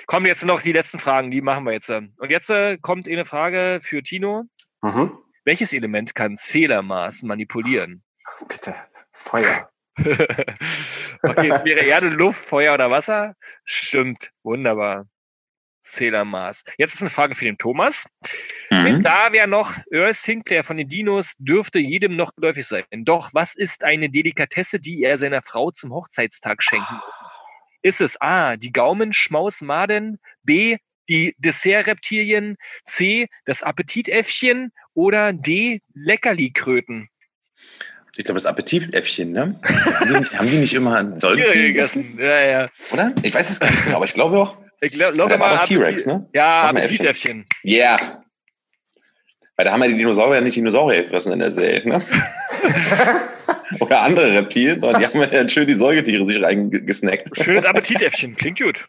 Kommen 0.07 0.27
jetzt 0.27 0.45
noch 0.45 0.61
die 0.61 0.73
letzten 0.73 0.99
Fragen, 0.99 1.31
die 1.31 1.41
machen 1.41 1.65
wir 1.65 1.73
jetzt. 1.73 1.89
Und 1.91 2.15
jetzt 2.29 2.51
äh, 2.51 2.77
kommt 2.79 3.09
eine 3.09 3.25
Frage 3.25 3.81
für 3.83 4.03
Tino. 4.03 4.45
Mhm. 4.83 5.19
Welches 5.45 5.73
Element 5.73 6.15
kann 6.15 6.37
Zählermaß 6.37 7.23
manipulieren? 7.23 8.03
Bitte. 8.49 8.75
Feuer. 9.13 9.71
okay, 9.97 11.51
es 11.51 11.65
wäre 11.65 11.81
Erde, 11.81 12.09
Luft, 12.09 12.45
Feuer 12.45 12.75
oder 12.75 12.91
Wasser. 12.91 13.35
Stimmt, 13.65 14.31
wunderbar. 14.43 15.07
Mars. 16.25 16.65
Jetzt 16.79 16.95
ist 16.95 17.03
eine 17.03 17.11
Frage 17.11 17.35
für 17.35 17.45
den 17.45 17.59
Thomas. 17.59 18.09
Mhm. 18.71 19.03
Da 19.03 19.33
wäre 19.33 19.47
noch 19.47 19.77
Earl 19.91 20.15
Sinclair 20.15 20.65
von 20.65 20.79
den 20.79 20.89
Dinos, 20.89 21.37
dürfte 21.37 21.79
jedem 21.79 22.17
noch 22.17 22.35
geläufig 22.35 22.67
sein. 22.67 22.85
Doch 23.05 23.31
was 23.35 23.55
ist 23.55 23.85
eine 23.85 24.09
Delikatesse, 24.09 24.81
die 24.81 25.03
er 25.03 25.19
seiner 25.19 25.43
Frau 25.43 25.71
zum 25.71 25.93
Hochzeitstag 25.93 26.63
schenken? 26.63 27.01
Ist 27.85 28.01
es 28.01 28.19
A, 28.19 28.57
die 28.57 28.73
Gaumenschmausmaden, 28.73 30.19
B, 30.43 30.79
die 31.07 31.35
Dessertreptilien, 31.37 32.57
C, 32.87 33.29
das 33.45 33.63
Appetitäffchen 33.63 34.73
oder 34.95 35.35
D, 35.35 35.83
Leckerlikröten? 35.93 37.11
Ich 38.17 38.25
glaube, 38.25 38.41
das 38.41 38.47
Appetitäffchen, 38.47 39.33
ne? 39.33 39.61
haben, 39.63 40.09
die 40.09 40.19
nicht, 40.19 40.39
haben 40.39 40.51
die 40.51 40.57
nicht 40.57 40.73
immer 40.73 41.21
Säugetiere 41.21 41.65
gegessen? 41.67 42.17
Ja, 42.19 42.41
ja. 42.41 42.71
Oder? 42.91 43.13
Ich 43.23 43.35
weiß 43.35 43.51
es 43.51 43.61
gar 43.61 43.71
nicht 43.71 43.85
genau, 43.85 43.97
aber 43.97 44.07
ich 44.07 44.15
glaube 44.15 44.35
doch. 44.35 44.57
Ich 44.81 44.95
glaube 44.95 45.37
mal. 45.37 45.63
T-Rex, 45.65 46.07
ne? 46.07 46.27
Ja, 46.33 46.71
Appetitäffchen. 46.71 47.45
Ja. 47.65 47.97
Yeah. 47.99 48.25
Weil 49.57 49.67
da 49.67 49.73
haben 49.73 49.83
ja 49.83 49.89
die 49.89 49.99
Dinosaurier 49.99 50.41
nicht 50.41 50.57
Dinosaurier 50.57 51.03
gefressen 51.03 51.35
in 51.35 51.39
der 51.41 51.51
Serie, 51.51 51.87
ne? 51.87 52.01
Oder 53.81 54.03
andere 54.03 54.33
Reptilien, 54.35 54.81
sondern 54.81 55.01
die 55.01 55.07
haben 55.07 55.33
ja 55.33 55.49
schön 55.49 55.67
die 55.67 55.75
Säugetiere 55.75 56.25
sich 56.25 56.43
reingesnackt. 56.43 57.31
Schönes 57.43 57.65
Appetitäffchen. 57.65 58.35
Klingt 58.35 58.61
gut. 58.61 58.89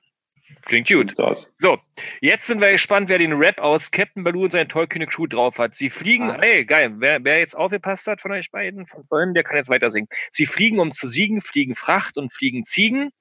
Klingt 0.66 0.88
gut. 0.88 1.16
So, 1.16 1.78
jetzt 2.22 2.48
sind 2.48 2.60
wir 2.60 2.72
gespannt, 2.72 3.08
wer 3.08 3.20
den 3.20 3.34
Rap 3.34 3.60
aus 3.60 3.92
Captain 3.92 4.24
Baloo 4.24 4.46
und 4.46 4.52
seine 4.52 4.68
tollkühne 4.68 5.06
Crew 5.06 5.28
drauf 5.28 5.60
hat. 5.60 5.76
Sie 5.76 5.92
fliegen, 5.92 6.32
ah. 6.32 6.40
ey, 6.42 6.66
geil, 6.66 6.96
wer, 6.98 7.24
wer 7.24 7.38
jetzt 7.38 7.56
aufgepasst 7.56 8.08
hat 8.08 8.20
von 8.20 8.32
euch 8.32 8.50
beiden, 8.50 8.88
von 8.88 9.06
vorhin, 9.06 9.36
der 9.36 9.44
kann 9.44 9.58
jetzt 9.58 9.70
weiter 9.70 9.92
singen. 9.92 10.08
Sie 10.32 10.48
fliegen, 10.48 10.80
um 10.80 10.92
zu 10.92 11.08
siegen, 11.08 11.42
fliegen 11.42 11.76
Fracht 11.76 12.18
und 12.18 12.34
fliegen 12.34 12.64
Ziegen. 12.64 13.12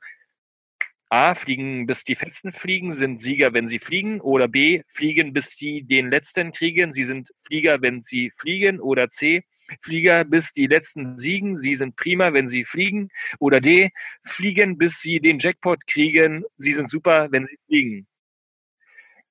A, 1.15 1.37
fliegen 1.37 1.87
bis 1.87 2.03
die 2.03 2.17
Fetzen 2.17 2.51
fliegen, 2.51 2.93
sind 2.93 3.21
Sieger, 3.21 3.53
wenn 3.53 3.69
sie 3.69 3.79
fliegen. 3.79 4.21
Oder 4.21 4.49
B, 4.49 4.83
fliegen 4.89 5.33
bis 5.33 5.53
sie 5.53 5.83
den 5.85 6.11
letzten 6.11 6.51
kriegen, 6.51 6.93
sie 6.93 7.05
sind 7.05 7.31
Flieger, 7.47 7.81
wenn 7.83 8.03
sie 8.03 8.33
fliegen. 8.37 8.81
Oder 8.81 9.09
C, 9.11 9.45
Flieger 9.81 10.25
bis 10.25 10.53
die 10.53 10.67
letzten 10.67 11.17
siegen, 11.17 11.57
sie 11.57 11.77
sind 11.77 11.95
prima, 11.95 12.33
wenn 12.33 12.49
sie 12.49 12.65
fliegen. 12.65 13.11
Oder 13.39 13.61
D, 13.61 13.93
fliegen 14.25 14.77
bis 14.77 15.01
sie 15.01 15.21
den 15.21 15.39
Jackpot 15.39 15.87
kriegen, 15.87 16.43
sie 16.57 16.73
sind 16.73 16.91
super, 16.91 17.29
wenn 17.31 17.47
sie 17.47 17.59
fliegen. 17.69 18.09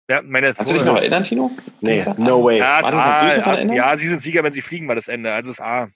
Ja, 0.09 0.21
meine 0.21 0.53
Kannst 0.53 0.71
du 0.71 0.75
dich 0.75 0.86
noch 0.86 0.97
erinnern, 0.97 1.23
Tino? 1.23 1.51
Nee, 1.81 2.01
no 2.15 2.45
way. 2.45 2.59
Ja, 2.59 2.79
A, 2.79 3.61
ja, 3.61 3.97
sie 3.97 4.07
sind 4.07 4.21
Sieger, 4.21 4.41
wenn 4.41 4.53
sie 4.53 4.61
fliegen, 4.61 4.88
war 4.88 4.95
das 4.95 5.09
Ende. 5.09 5.34
Also 5.34 5.51
ist 5.51 5.61
A. 5.61 5.89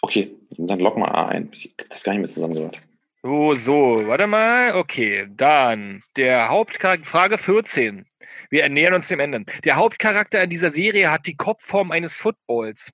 Okay, 0.00 0.30
dann 0.56 0.78
lock 0.78 0.96
mal 0.96 1.08
A 1.08 1.28
ein. 1.28 1.50
Ich 1.52 1.74
hab 1.78 1.90
das 1.90 2.02
gar 2.02 2.12
nicht 2.12 2.20
mehr 2.20 2.28
zusammengehört. 2.28 2.80
So, 3.28 3.54
so, 3.54 4.06
warte 4.06 4.26
mal. 4.26 4.74
Okay, 4.74 5.26
dann 5.28 6.02
der 6.16 6.48
Hauptcharakter, 6.48 7.04
Frage 7.04 7.36
14. 7.36 8.06
Wir 8.48 8.62
ernähren 8.62 8.94
uns 8.94 9.08
dem 9.08 9.20
Ende. 9.20 9.44
Der 9.64 9.76
Hauptcharakter 9.76 10.42
in 10.42 10.48
dieser 10.48 10.70
Serie 10.70 11.10
hat 11.10 11.26
die 11.26 11.36
Kopfform 11.36 11.90
eines 11.90 12.16
Footballs. 12.16 12.90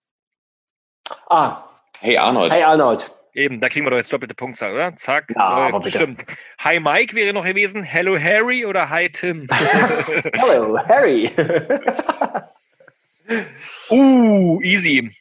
Ah. 1.30 1.62
Hey 2.00 2.18
Arnold. 2.18 2.52
Hey 2.52 2.64
Arnold. 2.64 3.12
Eben, 3.32 3.60
da 3.60 3.68
kriegen 3.68 3.86
wir 3.86 3.90
doch 3.90 3.96
jetzt 3.96 4.12
doppelte 4.12 4.34
Punktzahl, 4.34 4.74
oder? 4.74 4.96
Zack. 4.96 5.30
Ja, 5.36 5.40
aber 5.40 5.78
bitte. 5.78 5.98
Stimmt. 5.98 6.24
Hi 6.58 6.80
Mike 6.80 7.14
wäre 7.14 7.32
noch 7.32 7.44
gewesen. 7.44 7.84
Hello 7.84 8.18
Harry 8.18 8.66
oder 8.66 8.90
Hi 8.90 9.12
Tim? 9.12 9.46
Hello 9.52 10.76
Harry. 10.88 11.30
uh, 13.88 14.60
easy. 14.62 15.14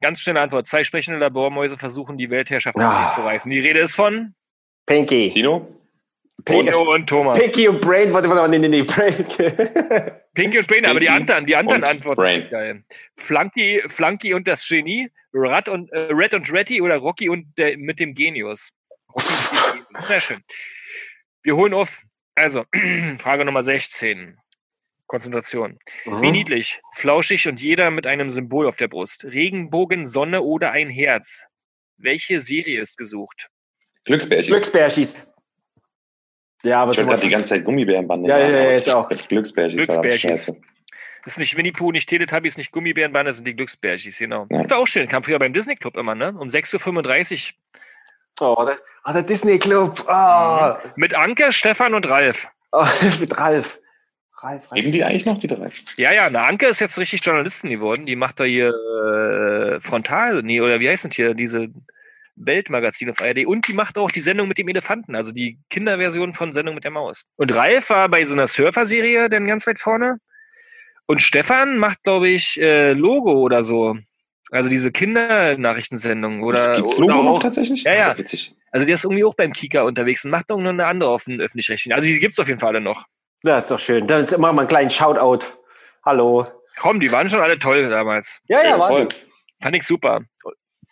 Ganz 0.00 0.20
schnelle 0.20 0.42
Antwort. 0.42 0.68
Zwei 0.68 0.84
sprechende 0.84 1.18
Labormäuse 1.18 1.76
versuchen, 1.76 2.18
die 2.18 2.30
Weltherrschaft 2.30 2.78
ah. 2.78 3.10
zu 3.16 3.22
reißen. 3.22 3.50
Die 3.50 3.58
Rede 3.58 3.80
ist 3.80 3.96
von 3.96 4.36
Pinky. 4.90 5.28
Tino? 5.28 5.68
Tino 6.44 6.92
und 6.92 7.06
Thomas. 7.06 7.38
Pinky 7.38 7.68
und 7.68 7.80
Brain, 7.80 8.12
warte, 8.12 8.28
warte, 8.28 8.50
nee, 8.50 8.58
nee, 8.58 8.66
nee, 8.66 8.82
Brain. 8.82 9.14
Pinky 10.34 10.58
und 10.58 10.66
Brain, 10.66 10.84
aber 10.84 10.98
die 10.98 11.08
anderen, 11.08 11.46
die 11.46 11.54
anderen 11.54 11.84
Antworten 11.84 12.16
Brain. 12.16 12.48
geil. 12.50 12.82
Flunky, 13.16 13.82
Flunky 13.86 14.34
und 14.34 14.48
das 14.48 14.66
Genie, 14.66 15.08
Red 15.32 15.68
und, 15.68 15.92
äh, 15.92 16.08
Red 16.10 16.34
und 16.34 16.50
Retty 16.50 16.82
oder 16.82 16.96
Rocky 16.96 17.28
und 17.28 17.56
der, 17.56 17.78
mit 17.78 18.00
dem 18.00 18.14
Genius. 18.14 18.70
Sehr 20.08 20.20
schön. 20.20 20.42
Wir 21.44 21.54
holen 21.54 21.72
auf. 21.72 22.00
Also, 22.34 22.64
Frage 23.18 23.44
Nummer 23.44 23.62
16. 23.62 24.38
Konzentration. 25.06 25.78
Mhm. 26.04 26.22
Wie 26.22 26.32
niedlich, 26.32 26.80
flauschig 26.94 27.46
und 27.46 27.60
jeder 27.60 27.92
mit 27.92 28.08
einem 28.08 28.28
Symbol 28.28 28.66
auf 28.66 28.76
der 28.76 28.88
Brust. 28.88 29.24
Regenbogen, 29.24 30.06
Sonne 30.08 30.42
oder 30.42 30.72
ein 30.72 30.90
Herz. 30.90 31.44
Welche 31.96 32.40
Serie 32.40 32.80
ist 32.80 32.96
gesucht? 32.96 33.50
Glücksbärchis. 34.04 34.46
Glücksbärchis. 34.46 35.16
Ja, 36.62 36.82
aber 36.82 36.92
ich 36.92 36.98
wollte 36.98 37.10
gerade 37.10 37.22
die 37.22 37.30
ganze 37.30 37.48
Zeit 37.50 37.64
Gummibärenbande 37.64 38.28
ja, 38.28 38.38
sagen. 38.38 38.54
Ja, 38.54 38.70
ja, 38.70 38.76
ich 38.76 38.92
auch. 38.92 39.08
Glücksbärchis. 39.08 39.76
Glücksbärchis. 39.76 40.52
Das 41.24 41.34
ist 41.34 41.38
nicht 41.38 41.56
Winnie 41.56 41.72
Pooh, 41.72 41.92
nicht 41.92 42.08
Teletubbies, 42.08 42.56
nicht 42.56 42.72
Gummibärenbande, 42.72 43.28
das 43.28 43.36
sind 43.36 43.44
die 43.44 43.54
Glücksbärchis, 43.54 44.18
genau. 44.18 44.46
Ja. 44.50 44.62
Das 44.62 44.70
war 44.70 44.78
auch 44.78 44.86
schön, 44.86 45.08
kam 45.08 45.22
früher 45.22 45.38
beim 45.38 45.52
Disney 45.52 45.76
Club 45.76 45.96
immer, 45.96 46.14
ne? 46.14 46.34
Um 46.38 46.48
6.35 46.48 47.52
Uhr. 48.40 48.56
Oh, 48.58 48.64
der, 48.64 48.76
oh, 49.04 49.12
der 49.12 49.22
Disney 49.22 49.58
Club. 49.58 50.04
Oh. 50.08 50.74
Mit 50.96 51.14
Anke, 51.14 51.52
Stefan 51.52 51.94
und 51.94 52.08
Ralf. 52.08 52.48
Oh, 52.72 52.86
mit 53.18 53.36
Ralf. 53.36 53.80
Ralf, 54.36 54.70
Ralf. 54.70 54.78
Eben 54.78 54.92
die 54.92 55.02
eigentlich 55.02 55.26
noch, 55.26 55.36
die 55.38 55.48
drei? 55.48 55.66
Ja, 55.96 56.12
ja, 56.12 56.26
eine 56.26 56.40
Anke 56.40 56.66
ist 56.66 56.78
jetzt 56.78 56.96
richtig 56.98 57.24
Journalistin 57.24 57.68
geworden. 57.68 58.06
Die 58.06 58.14
macht 58.14 58.38
da 58.38 58.44
hier 58.44 58.68
äh, 58.68 59.80
Frontal, 59.80 60.44
nee, 60.44 60.60
oder 60.60 60.78
wie 60.78 60.88
heißt 60.88 61.04
das 61.04 61.16
hier, 61.16 61.34
diese 61.34 61.68
Weltmagazin 62.44 63.10
auf 63.10 63.20
ARD 63.20 63.46
und 63.46 63.68
die 63.68 63.72
macht 63.72 63.98
auch 63.98 64.10
die 64.10 64.20
Sendung 64.20 64.48
mit 64.48 64.58
dem 64.58 64.68
Elefanten, 64.68 65.14
also 65.14 65.32
die 65.32 65.58
Kinderversion 65.70 66.34
von 66.34 66.52
Sendung 66.52 66.74
mit 66.74 66.84
der 66.84 66.90
Maus. 66.90 67.24
Und 67.36 67.54
Ralf 67.54 67.90
war 67.90 68.08
bei 68.08 68.24
so 68.24 68.34
einer 68.34 68.46
Surfer-Serie 68.46 69.28
dann 69.28 69.46
ganz 69.46 69.66
weit 69.66 69.78
vorne. 69.78 70.18
Und 71.06 71.22
Stefan 71.22 71.78
macht, 71.78 72.02
glaube 72.04 72.28
ich, 72.28 72.60
äh, 72.60 72.92
Logo 72.92 73.32
oder 73.32 73.62
so. 73.62 73.96
Also 74.50 74.68
diese 74.68 74.90
Kindernachrichtensendung 74.90 76.42
oder. 76.42 76.76
Gibt's 76.76 76.98
Logo 76.98 77.20
oder 77.20 77.30
auch, 77.30 77.42
tatsächlich? 77.42 77.84
Ja, 77.84 77.94
ja. 77.94 78.16
Also 78.72 78.86
der 78.86 78.94
ist 78.94 79.04
irgendwie 79.04 79.24
auch 79.24 79.34
beim 79.34 79.52
Kika 79.52 79.82
unterwegs 79.82 80.24
und 80.24 80.30
macht 80.30 80.50
auch 80.50 80.58
noch 80.58 80.70
eine 80.70 80.86
andere 80.86 81.10
auf 81.10 81.24
dem 81.24 81.40
öffentlich-rechtlichen. 81.40 81.92
Also 81.92 82.06
die 82.06 82.18
gibt 82.18 82.34
es 82.34 82.38
auf 82.38 82.48
jeden 82.48 82.60
Fall 82.60 82.70
alle 82.70 82.80
noch. 82.80 83.06
Das 83.42 83.64
ist 83.64 83.70
doch 83.70 83.78
schön. 83.78 84.06
Dann 84.06 84.26
machen 84.38 84.56
wir 84.56 84.60
einen 84.60 84.68
kleinen 84.68 84.90
Shoutout. 84.90 85.46
Hallo. 86.04 86.46
Komm, 86.78 87.00
die 87.00 87.10
waren 87.10 87.28
schon 87.28 87.40
alle 87.40 87.58
toll 87.58 87.88
damals. 87.88 88.40
Ja, 88.48 88.62
ja, 88.62 88.70
ja 88.70 88.86
voll. 88.86 89.08
Fand 89.62 89.76
ich 89.76 89.82
super. 89.82 90.22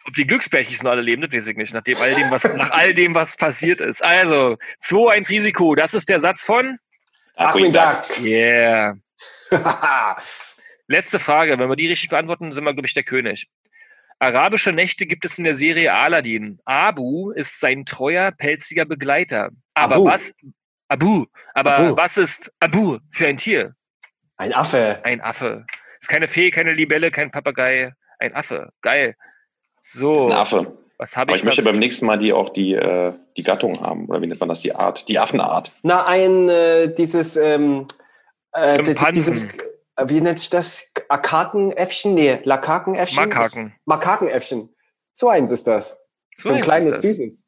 Ob 0.08 0.14
die 0.14 0.26
Glücksbärchis 0.26 0.82
noch 0.82 0.92
alle 0.92 1.02
leben, 1.02 1.20
das 1.20 1.32
weiß 1.32 1.48
ich 1.48 1.56
nicht, 1.58 1.74
nachdem 1.74 1.98
all 1.98 2.14
dem, 2.14 2.30
was, 2.30 2.44
nach 2.54 2.70
all 2.70 2.94
dem, 2.94 3.14
was 3.14 3.36
passiert 3.36 3.82
ist. 3.82 4.02
Also, 4.02 4.56
2-1 4.80 5.28
Risiko, 5.28 5.74
das 5.74 5.92
ist 5.92 6.08
der 6.08 6.18
Satz 6.18 6.44
von 6.44 6.78
Achwin 7.36 7.74
Duck. 7.74 8.02
Yeah. 8.22 8.96
Letzte 10.86 11.18
Frage, 11.18 11.58
wenn 11.58 11.68
wir 11.68 11.76
die 11.76 11.88
richtig 11.88 12.08
beantworten, 12.08 12.52
sind 12.52 12.64
wir, 12.64 12.72
glaube 12.72 12.86
ich, 12.86 12.94
der 12.94 13.02
König. 13.02 13.50
Arabische 14.18 14.72
Nächte 14.72 15.04
gibt 15.04 15.26
es 15.26 15.36
in 15.36 15.44
der 15.44 15.54
Serie 15.54 15.92
Aladdin. 15.92 16.58
Abu 16.64 17.30
ist 17.32 17.60
sein 17.60 17.84
treuer, 17.84 18.30
pelziger 18.30 18.86
Begleiter. 18.86 19.50
Aber 19.74 19.96
Abu. 19.96 20.04
was? 20.06 20.34
Abu. 20.88 21.26
Aber 21.52 21.76
Abu. 21.76 21.96
was 21.98 22.16
ist 22.16 22.50
Abu 22.60 22.98
für 23.10 23.26
ein 23.26 23.36
Tier? 23.36 23.74
Ein 24.38 24.54
Affe. 24.54 25.00
Ein 25.04 25.20
Affe. 25.20 25.66
Ist 26.00 26.08
keine 26.08 26.28
Fee, 26.28 26.50
keine 26.50 26.72
Libelle, 26.72 27.10
kein 27.10 27.30
Papagei. 27.30 27.92
Ein 28.18 28.34
Affe. 28.34 28.72
Geil. 28.80 29.14
So. 29.92 30.14
Das 30.14 30.22
ist 30.22 30.30
ein 30.30 30.32
Affe. 30.38 30.78
Was 30.98 31.16
habe 31.16 31.30
ich? 31.30 31.34
Aber 31.34 31.36
ich 31.38 31.44
möchte 31.44 31.62
beim 31.62 31.78
nächsten 31.78 32.06
Mal 32.06 32.18
die 32.18 32.32
auch 32.32 32.50
die, 32.50 32.74
äh, 32.74 33.12
die 33.36 33.42
Gattung 33.42 33.80
haben. 33.80 34.06
Oder 34.06 34.20
wie 34.20 34.26
nennt 34.26 34.40
man 34.40 34.48
das? 34.48 34.60
Die 34.60 34.74
Art. 34.74 35.08
Die 35.08 35.18
Affenart. 35.18 35.72
Na, 35.82 36.06
ein, 36.06 36.48
äh, 36.48 36.92
dieses, 36.92 37.36
ähm, 37.36 37.86
äh, 38.52 38.82
dieses, 39.12 39.44
äh, 39.44 40.08
wie 40.08 40.20
nennt 40.20 40.40
sich 40.40 40.50
das? 40.50 40.92
Akakenäffchen? 41.08 42.14
Nee, 42.14 42.40
Lakakenäffchen? 42.42 43.28
Makaken. 43.28 43.74
Makakenäffchen. 43.84 44.74
So 45.14 45.28
eins 45.28 45.50
ist 45.50 45.66
das. 45.66 46.00
So, 46.36 46.50
so 46.50 46.54
ein 46.54 46.60
kleines, 46.60 47.00
süßes. 47.00 47.46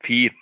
Vieh. 0.00 0.32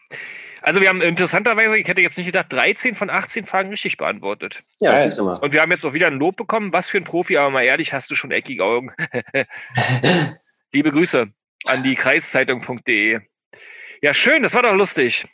Also 0.62 0.80
wir 0.80 0.88
haben 0.88 1.01
interessanterweise, 1.01 1.76
ich 1.78 1.88
hätte 1.88 2.03
jetzt 2.03 2.18
nicht 2.18 2.26
gedacht, 2.26 2.53
13 2.53 2.95
von 2.95 3.09
18 3.09 3.47
Fragen 3.47 3.70
richtig 3.70 3.97
beantwortet. 3.97 4.62
Ja, 4.78 4.93
das 4.93 5.07
ist 5.07 5.18
immer. 5.18 5.43
Und 5.43 5.53
wir 5.53 5.62
haben 5.62 5.70
jetzt 5.70 5.86
auch 5.86 5.95
wieder 5.95 6.09
ein 6.09 6.18
Lob 6.18 6.36
bekommen. 6.36 6.72
Was 6.72 6.88
für 6.88 6.99
ein 6.99 7.05
Profi, 7.05 7.38
aber 7.38 7.51
mal 7.51 7.62
ehrlich, 7.62 7.93
hast 7.95 8.11
du 8.11 8.14
schon 8.14 8.30
eckige 8.30 8.62
Augen. 8.62 8.93
Liebe 10.73 10.93
Grüße 10.93 11.29
an 11.64 11.83
die 11.83 11.95
Kreiszeitung.de. 11.97 13.21
Ja, 14.03 14.14
schön, 14.14 14.43
das 14.43 14.55
war 14.55 14.62
doch 14.62 14.75
lustig. 14.75 15.27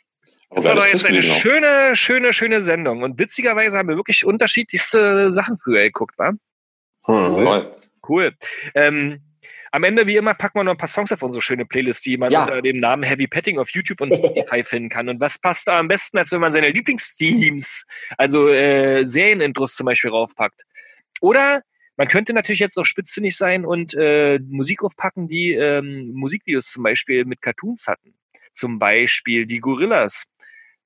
Das 0.49 0.65
war 0.65 0.75
doch 0.75 0.85
jetzt 0.85 1.05
eine 1.05 1.21
schöne, 1.21 1.95
schöne, 1.95 2.33
schöne 2.33 2.61
Sendung. 2.61 3.03
Und 3.03 3.19
witzigerweise 3.19 3.77
haben 3.77 3.89
wir 3.89 3.97
wirklich 3.97 4.25
unterschiedlichste 4.25 5.31
Sachen 5.31 5.59
früher 5.59 5.83
geguckt, 5.83 6.17
wa? 6.17 6.33
Hm, 7.05 7.71
cool. 8.07 8.33
Ähm, 8.73 9.21
am 9.71 9.83
Ende, 9.83 10.07
wie 10.07 10.15
immer, 10.15 10.33
packen 10.33 10.59
wir 10.59 10.63
noch 10.63 10.71
ein 10.71 10.77
paar 10.77 10.87
Songs 10.87 11.11
auf 11.11 11.21
unsere 11.21 11.41
schöne 11.41 11.65
Playlist, 11.65 12.05
die 12.05 12.17
man 12.17 12.31
ja. 12.31 12.43
unter 12.43 12.61
dem 12.61 12.79
Namen 12.79 13.03
Heavy 13.03 13.27
Petting 13.27 13.59
auf 13.59 13.69
YouTube 13.69 14.01
und 14.01 14.15
Spotify 14.15 14.63
finden 14.63 14.89
kann. 14.89 15.07
Und 15.09 15.19
was 15.19 15.37
passt 15.37 15.67
da 15.67 15.77
am 15.77 15.87
besten, 15.87 16.17
als 16.17 16.31
wenn 16.31 16.41
man 16.41 16.51
seine 16.51 16.69
Lieblingsthemes, 16.69 17.85
also 18.17 18.47
äh, 18.47 19.05
Serienintros 19.05 19.75
zum 19.75 19.85
Beispiel 19.85 20.09
raufpackt? 20.09 20.63
Oder 21.21 21.61
man 21.97 22.07
könnte 22.07 22.33
natürlich 22.33 22.59
jetzt 22.59 22.77
auch 22.77 22.85
spitzfindig 22.85 23.35
sein 23.35 23.65
und 23.65 23.93
äh, 23.95 24.39
Musik 24.47 24.83
aufpacken, 24.83 25.27
die 25.27 25.51
ähm, 25.53 26.11
Musikvideos 26.13 26.67
zum 26.67 26.83
Beispiel 26.83 27.25
mit 27.25 27.41
Cartoons 27.41 27.87
hatten. 27.87 28.13
zum 28.53 28.79
Beispiel 28.79 29.45
die 29.45 29.59
Gorillas 29.59 30.25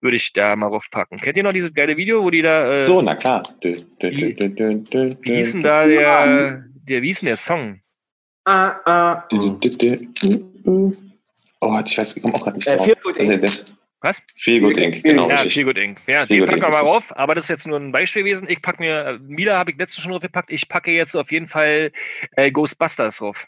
würde 0.01 0.17
ich 0.17 0.33
da 0.33 0.55
mal 0.55 0.67
raufpacken. 0.67 1.19
Kennt 1.19 1.37
ihr 1.37 1.43
noch 1.43 1.53
dieses 1.53 1.73
geile 1.73 1.95
Video, 1.95 2.23
wo 2.23 2.31
die 2.31 2.41
da. 2.41 2.81
Äh, 2.81 2.85
so, 2.85 3.01
na 3.01 3.15
klar. 3.15 3.43
Dö, 3.63 3.73
dö, 4.01 4.09
dö, 4.09 5.15
wie 5.21 5.35
hieß 5.35 5.51
denn 5.53 5.63
da 5.63 5.85
der, 5.85 6.63
der, 6.87 7.01
wie 7.01 7.07
hieß 7.07 7.19
denn 7.19 7.27
der 7.27 7.37
Song? 7.37 7.81
Ah, 8.45 8.79
ah. 8.85 9.27
Oh, 11.63 11.79
ich 11.85 11.97
weiß, 11.97 12.17
ich 12.17 12.23
komme 12.23 12.33
auch 12.33 12.43
gerade 12.43 12.57
nicht 12.57 12.67
äh, 12.67 12.75
drauf. 12.75 12.89
Also, 13.17 13.37
das, 13.37 13.65
was? 14.01 14.21
Feel 14.35 14.61
Good 14.61 14.77
Inc. 14.77 15.03
Genau, 15.03 15.29
ja, 15.29 15.37
Feel 15.37 15.65
Good 15.65 15.77
Inc. 15.77 15.99
Ja, 16.07 16.25
Feel 16.25 16.39
den 16.39 16.47
packen 16.47 16.61
wir 16.61 16.69
mal 16.69 16.89
rauf, 16.89 17.03
aber 17.09 17.35
das 17.35 17.45
ist 17.45 17.49
jetzt 17.49 17.67
nur 17.67 17.77
ein 17.79 17.91
Beispiel 17.91 18.23
gewesen. 18.23 18.47
Ich 18.49 18.61
packe 18.61 18.81
mir, 18.81 19.19
Mila 19.21 19.57
habe 19.57 19.71
ich 19.71 19.77
letztens 19.77 20.03
schon 20.03 20.11
drauf 20.11 20.21
gepackt, 20.21 20.51
ich 20.51 20.67
packe 20.67 20.91
jetzt 20.91 21.15
auf 21.15 21.31
jeden 21.31 21.47
Fall 21.47 21.91
äh, 22.35 22.51
Ghostbusters 22.51 23.17
drauf. 23.17 23.47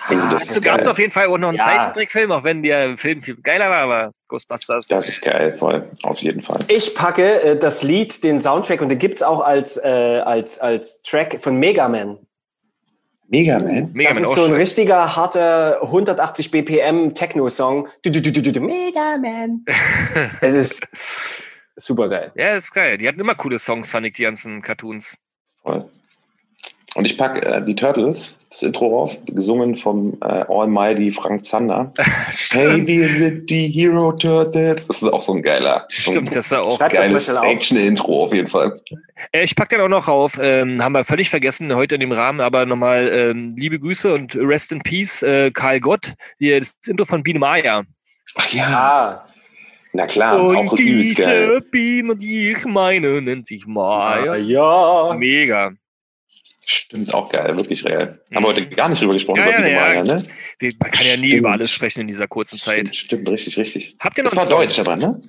Ah, 0.00 0.30
das 0.30 0.60
gab 0.60 0.80
es 0.80 0.86
auf 0.86 0.98
jeden 0.98 1.12
Fall 1.12 1.26
auch 1.26 1.38
noch 1.38 1.50
einen 1.50 1.58
ja. 1.58 1.64
Zeichentrickfilm, 1.64 2.32
auch 2.32 2.42
wenn 2.42 2.62
der 2.62 2.98
Film 2.98 3.22
viel 3.22 3.36
geiler 3.36 3.70
war, 3.70 3.82
aber 3.82 4.12
Ghostbusters. 4.28 4.86
Das 4.88 5.08
ist 5.08 5.22
geil, 5.22 5.54
voll, 5.54 5.88
auf 6.02 6.18
jeden 6.20 6.40
Fall. 6.40 6.58
Ich 6.68 6.94
packe 6.94 7.42
äh, 7.42 7.56
das 7.56 7.82
Lied, 7.82 8.22
den 8.24 8.40
Soundtrack, 8.40 8.80
und 8.80 8.88
den 8.88 8.98
gibt 8.98 9.16
es 9.16 9.22
auch 9.22 9.40
als, 9.40 9.76
äh, 9.76 9.88
als, 9.88 10.58
als 10.58 11.02
Track 11.02 11.38
von 11.42 11.56
Mega 11.56 11.88
Man. 11.88 12.18
Mega 13.28 13.58
Man? 13.58 13.92
Mega 13.92 14.10
das 14.10 14.20
Man 14.20 14.28
ist 14.28 14.34
so 14.34 14.44
ein 14.44 14.52
richtiger, 14.52 15.16
harter 15.16 15.82
180 15.82 16.50
BPM 16.50 17.14
Techno-Song. 17.14 17.88
Mega 18.04 19.18
Man. 19.18 19.64
es 20.40 20.54
ist 20.54 20.86
super 21.76 22.08
geil. 22.08 22.32
Ja, 22.34 22.56
ist 22.56 22.72
geil. 22.72 22.98
Die 22.98 23.08
hatten 23.08 23.20
immer 23.20 23.34
coole 23.34 23.58
Songs, 23.58 23.90
fand 23.90 24.06
ich, 24.06 24.14
die 24.14 24.22
ganzen 24.22 24.62
Cartoons. 24.62 25.16
Voll. 25.62 25.88
Und 26.94 27.06
ich 27.06 27.18
packe 27.18 27.44
äh, 27.44 27.64
die 27.64 27.74
Turtles, 27.74 28.38
das 28.50 28.62
Intro 28.62 28.86
rauf, 28.86 29.18
gesungen 29.26 29.74
vom 29.74 30.16
äh, 30.20 30.44
Almighty 30.48 31.10
Frank 31.10 31.44
Zander. 31.44 31.92
hey, 32.50 32.86
wir 32.86 33.08
sind 33.08 33.50
die 33.50 33.68
Hero 33.68 34.12
Turtles. 34.12 34.86
Das 34.86 35.02
ist 35.02 35.12
auch 35.12 35.22
so 35.22 35.34
ein 35.34 35.42
geiler, 35.42 35.86
Stimmt, 35.88 36.28
das 36.28 36.46
ist 36.46 36.52
ja 36.52 36.60
auch 36.60 36.78
geiles 36.78 37.28
Action-Intro 37.28 38.24
auf 38.24 38.32
jeden 38.32 38.46
Fall. 38.46 38.76
Äh, 39.32 39.42
ich 39.42 39.56
packe 39.56 39.74
den 39.74 39.84
auch 39.84 39.88
noch 39.88 40.06
rauf. 40.06 40.38
Ähm, 40.40 40.82
haben 40.82 40.92
wir 40.92 41.04
völlig 41.04 41.30
vergessen 41.30 41.74
heute 41.74 41.96
in 41.96 42.00
dem 42.00 42.12
Rahmen, 42.12 42.40
aber 42.40 42.64
nochmal 42.64 43.10
ähm, 43.12 43.54
liebe 43.56 43.80
Grüße 43.80 44.12
und 44.12 44.36
Rest 44.36 44.70
in 44.70 44.80
Peace, 44.80 45.22
äh, 45.22 45.50
Karl 45.50 45.80
Gott, 45.80 46.14
die, 46.38 46.56
das 46.56 46.76
Intro 46.86 47.06
von 47.06 47.24
Biene 47.24 47.40
Maya. 47.40 47.82
Ach 48.36 48.52
ja. 48.52 49.24
Na 49.92 50.06
klar, 50.06 50.42
und 50.42 50.56
auch 50.56 50.72
übelst 50.78 51.16
geil. 51.16 51.60
Biene, 51.70 52.16
die 52.16 52.52
ich 52.52 52.64
meine, 52.64 53.20
nennt 53.20 53.46
sich 53.46 53.66
Maya. 53.66 54.36
Ja. 54.36 55.14
Mega. 55.16 55.72
Stimmt, 56.66 57.12
auch 57.14 57.30
geil, 57.30 57.56
wirklich 57.56 57.84
real. 57.84 58.20
Haben 58.34 58.44
wir 58.44 58.48
heute 58.48 58.68
gar 58.68 58.88
nicht 58.88 59.00
drüber 59.00 59.14
gesprochen, 59.14 59.38
ja, 59.38 59.58
über 59.58 59.68
ja, 59.68 59.94
ja. 59.94 60.04
ne? 60.04 60.24
Man 60.60 60.90
kann 60.90 61.06
ja 61.06 61.16
nie 61.16 61.28
stimmt. 61.28 61.34
über 61.34 61.50
alles 61.52 61.70
sprechen 61.70 62.00
in 62.00 62.06
dieser 62.06 62.26
kurzen 62.28 62.58
Zeit. 62.58 62.94
Stimmt, 62.94 63.28
richtig, 63.28 63.58
richtig. 63.58 63.96
Habt 64.00 64.16
ihr 64.18 64.24
noch 64.24 64.30
das 64.30 64.38
war 64.38 64.48
Deutsch, 64.48 64.78
aber, 64.78 64.96
ne? 64.96 65.20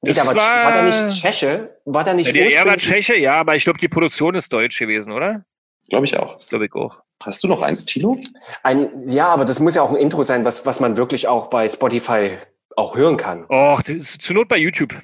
Das 0.00 0.26
war, 0.26 0.36
war 0.36 0.72
der 0.72 0.82
nicht 0.84 1.20
Tscheche? 1.20 1.76
War 1.84 2.04
der 2.04 2.14
nicht 2.14 2.32
ja, 2.34 2.44
Er 2.44 2.66
war 2.66 2.76
Tscheche, 2.76 3.18
ja, 3.18 3.34
aber 3.34 3.56
ich 3.56 3.64
glaube, 3.64 3.80
die 3.80 3.88
Produktion 3.88 4.34
ist 4.34 4.52
deutsch 4.52 4.78
gewesen, 4.78 5.12
oder? 5.12 5.44
Glaube 5.88 6.04
ich 6.04 6.16
auch. 6.16 6.38
Glaube 6.48 6.66
ich 6.66 6.72
auch. 6.74 7.02
Hast 7.24 7.42
du 7.42 7.48
noch 7.48 7.62
eins, 7.62 7.84
Tilo? 7.84 8.16
Ein, 8.62 9.08
ja, 9.08 9.28
aber 9.28 9.44
das 9.44 9.58
muss 9.58 9.74
ja 9.74 9.82
auch 9.82 9.90
ein 9.90 9.96
Intro 9.96 10.22
sein, 10.22 10.44
was, 10.44 10.66
was 10.66 10.78
man 10.80 10.96
wirklich 10.96 11.26
auch 11.26 11.48
bei 11.48 11.68
Spotify 11.68 12.38
auch 12.76 12.96
hören 12.96 13.16
kann. 13.16 13.44
Och, 13.48 13.82
zur 13.82 14.34
Not 14.36 14.48
bei 14.48 14.58
YouTube 14.58 14.94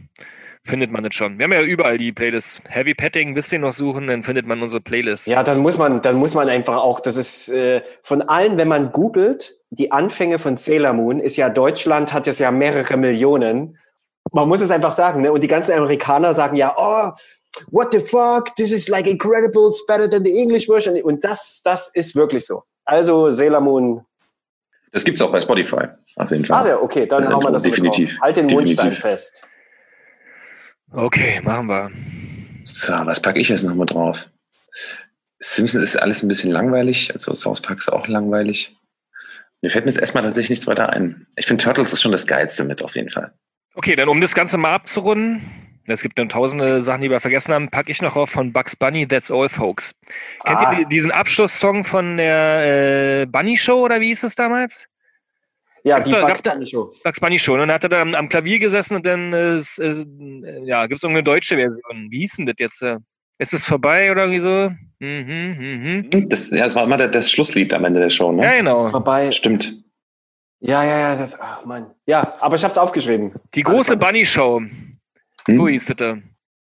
findet 0.65 0.91
man 0.91 1.05
es 1.05 1.15
schon. 1.15 1.39
Wir 1.39 1.45
haben 1.45 1.53
ja 1.53 1.63
überall 1.63 1.99
die 1.99 2.13
Playlists. 2.13 2.63
Heavy 2.67 2.95
Petting, 2.95 3.37
wisst 3.37 3.53
ihr 3.53 3.59
noch 3.59 3.73
suchen, 3.73 4.07
dann 4.07 4.23
findet 4.23 4.47
man 4.47 4.63
unsere 4.63 4.81
Playlists. 4.81 5.27
Ja, 5.27 5.43
dann 5.43 5.59
muss 5.59 5.77
man, 5.77 6.01
dann 6.01 6.17
muss 6.17 6.35
man 6.35 6.49
einfach 6.49 6.77
auch, 6.77 7.01
das 7.01 7.17
ist 7.17 7.51
äh, 7.51 7.83
von 8.03 8.23
allen, 8.23 8.57
wenn 8.57 8.69
man 8.69 8.91
googelt, 8.91 9.59
die 9.71 9.93
Anfänge 9.93 10.39
von 10.39 10.57
Sailor 10.57 10.95
Moon 10.95 11.21
ist 11.21 11.37
ja 11.37 11.51
Deutschland 11.51 12.13
hat 12.13 12.27
jetzt 12.27 12.39
ja 12.41 12.51
mehrere 12.51 12.97
Millionen. 12.97 13.79
Man 14.33 14.49
muss 14.49 14.63
es 14.63 14.71
einfach 14.71 14.93
sagen, 14.93 15.21
ne? 15.21 15.33
Und 15.33 15.43
die 15.43 15.49
ganzen 15.49 15.73
Amerikaner 15.73 16.33
sagen 16.33 16.57
ja, 16.57 16.75
oh, 16.77 17.13
what 17.71 17.93
the 17.93 17.99
fuck, 17.99 18.57
this 18.57 18.73
is 18.73 18.89
like 18.89 19.07
incredible, 19.07 19.69
it's 19.69 19.85
better 19.87 20.11
than 20.11 20.25
the 20.25 20.37
English 20.37 20.67
version. 20.67 21.01
Und 21.03 21.23
das, 21.25 21.61
das 21.63 21.91
ist 21.95 22.17
wirklich 22.17 22.47
so. 22.47 22.63
Also 22.87 23.31
Sailor 23.31 23.61
Moon. 23.61 24.05
Das 24.93 25.05
gibt's 25.05 25.21
auch 25.21 25.31
bei 25.31 25.41
Spotify, 25.41 25.89
auf 26.17 26.31
jeden 26.31 26.45
Fall. 26.45 26.65
Ah, 26.65 26.69
ja, 26.69 26.81
okay, 26.81 27.05
dann 27.05 27.29
hauen 27.29 27.43
wir 27.43 27.51
das 27.51 27.65
definitiv. 27.65 28.19
Halt 28.21 28.37
den 28.37 28.49
definitiv. 28.49 28.79
Mundstein 28.79 28.93
fest. 28.93 29.47
Okay, 30.95 31.41
machen 31.43 31.67
wir. 31.67 31.91
So, 32.63 32.93
was 32.93 33.21
packe 33.21 33.41
ich 33.41 33.49
jetzt 33.49 33.65
nochmal 33.65 33.87
drauf? 33.87 34.29
Simpsons 35.41 35.83
ist 35.83 35.97
alles 35.97 36.23
ein 36.23 36.29
bisschen 36.29 36.53
langweilig, 36.53 37.13
also 37.13 37.35
South 37.35 37.61
Park 37.61 37.79
ist 37.79 37.93
auch 37.93 38.07
langweilig. 38.07 38.77
Mir 39.61 39.71
fällt 39.71 39.85
mir 39.87 39.91
jetzt 39.91 40.01
erstmal 40.01 40.23
tatsächlich 40.23 40.51
nichts 40.51 40.67
weiter 40.67 40.91
ein. 40.91 41.27
Ich 41.37 41.47
finde 41.47 41.65
Turtles 41.65 41.93
ist 41.93 42.01
schon 42.01 42.13
das 42.13 42.27
Geilste 42.27 42.65
mit, 42.65 42.83
auf 42.83 42.95
jeden 42.95 43.11
Fall. 43.11 43.33
Okay, 43.75 43.97
dann 43.97 44.09
um 44.09 44.21
das 44.21 44.35
Ganze 44.35 44.57
mal 44.57 44.73
abzurunden, 44.73 45.43
es 45.87 46.01
gibt 46.01 46.19
dann 46.19 46.29
tausende 46.29 46.81
Sachen, 46.81 47.03
die 47.03 47.11
wir 47.11 47.21
vergessen 47.21 47.53
haben, 47.53 47.71
packe 47.71 47.91
ich 47.91 48.01
noch 48.01 48.17
auf 48.17 48.31
von 48.31 48.53
Bugs 48.53 48.77
Bunny, 48.77 49.07
That's 49.07 49.31
All 49.31 49.49
Folks. 49.49 49.99
Kennt 50.45 50.59
ah. 50.59 50.79
ihr 50.79 50.87
diesen 50.87 51.11
Abschlusssong 51.11 51.85
von 51.85 52.17
der 52.17 53.23
äh, 53.23 53.27
Bunny 53.27 53.59
Show 53.59 53.85
oder 53.85 54.01
wie 54.01 54.07
hieß 54.07 54.23
es 54.23 54.37
damals? 54.37 54.89
Ja, 55.85 56.01
die 56.01 56.11
Bugs 56.13 56.43
Bunny 56.43 56.67
Show. 56.67 56.93
Bugs 57.05 57.21
Bunny 57.21 57.39
Show. 57.39 57.53
Und 57.53 57.61
dann 57.61 57.73
hat 57.73 57.83
er 57.85 57.91
da 57.91 58.01
am, 58.01 58.15
am 58.15 58.29
Klavier 58.29 58.59
gesessen 58.59 58.97
und 58.97 59.07
dann 59.07 59.33
äh, 59.35 59.59
äh, 59.79 60.65
ja, 60.65 60.87
gibt 60.87 60.99
es 60.99 61.03
irgendeine 61.03 61.25
deutsche 61.25 61.57
Version. 61.57 62.11
Wie 62.11 62.21
hieß 62.21 62.37
denn 62.37 62.47
das 62.47 62.57
jetzt? 62.59 62.83
Ist 63.39 63.53
es 63.53 63.67
vorbei 63.67 64.11
oder 64.11 64.23
irgendwie 64.23 64.41
so? 64.41 64.71
Mhm, 65.01 66.09
mhm. 66.11 66.29
Das, 66.29 66.51
ja, 66.51 66.65
das 66.65 66.75
war 66.75 66.85
immer 66.85 66.97
das 66.97 67.31
Schlusslied 67.31 67.75
am 67.75 67.85
Ende 67.85 68.01
der 68.01 68.09
Show, 68.09 68.33
ne? 68.33 68.45
Ja, 68.45 68.57
genau. 68.57 68.77
Das 68.77 68.85
ist 68.87 68.91
vorbei. 68.93 69.31
Stimmt. 69.31 69.85
Ja, 70.61 70.83
ja, 70.85 70.99
ja. 70.99 71.17
Das, 71.17 71.39
ach 71.39 71.65
man. 71.65 71.91
Ja, 72.07 72.33
aber 72.41 72.57
ich 72.57 72.65
habe 72.65 72.73
es 72.73 72.79
aufgeschrieben. 72.79 73.33
Die 73.55 73.61
das 73.61 73.71
große 73.71 73.97
Bunny 73.97 74.25
Show. 74.25 74.61
Hm? 74.61 74.99
So 75.47 75.69
hieß 75.69 75.87
das. 75.97 76.19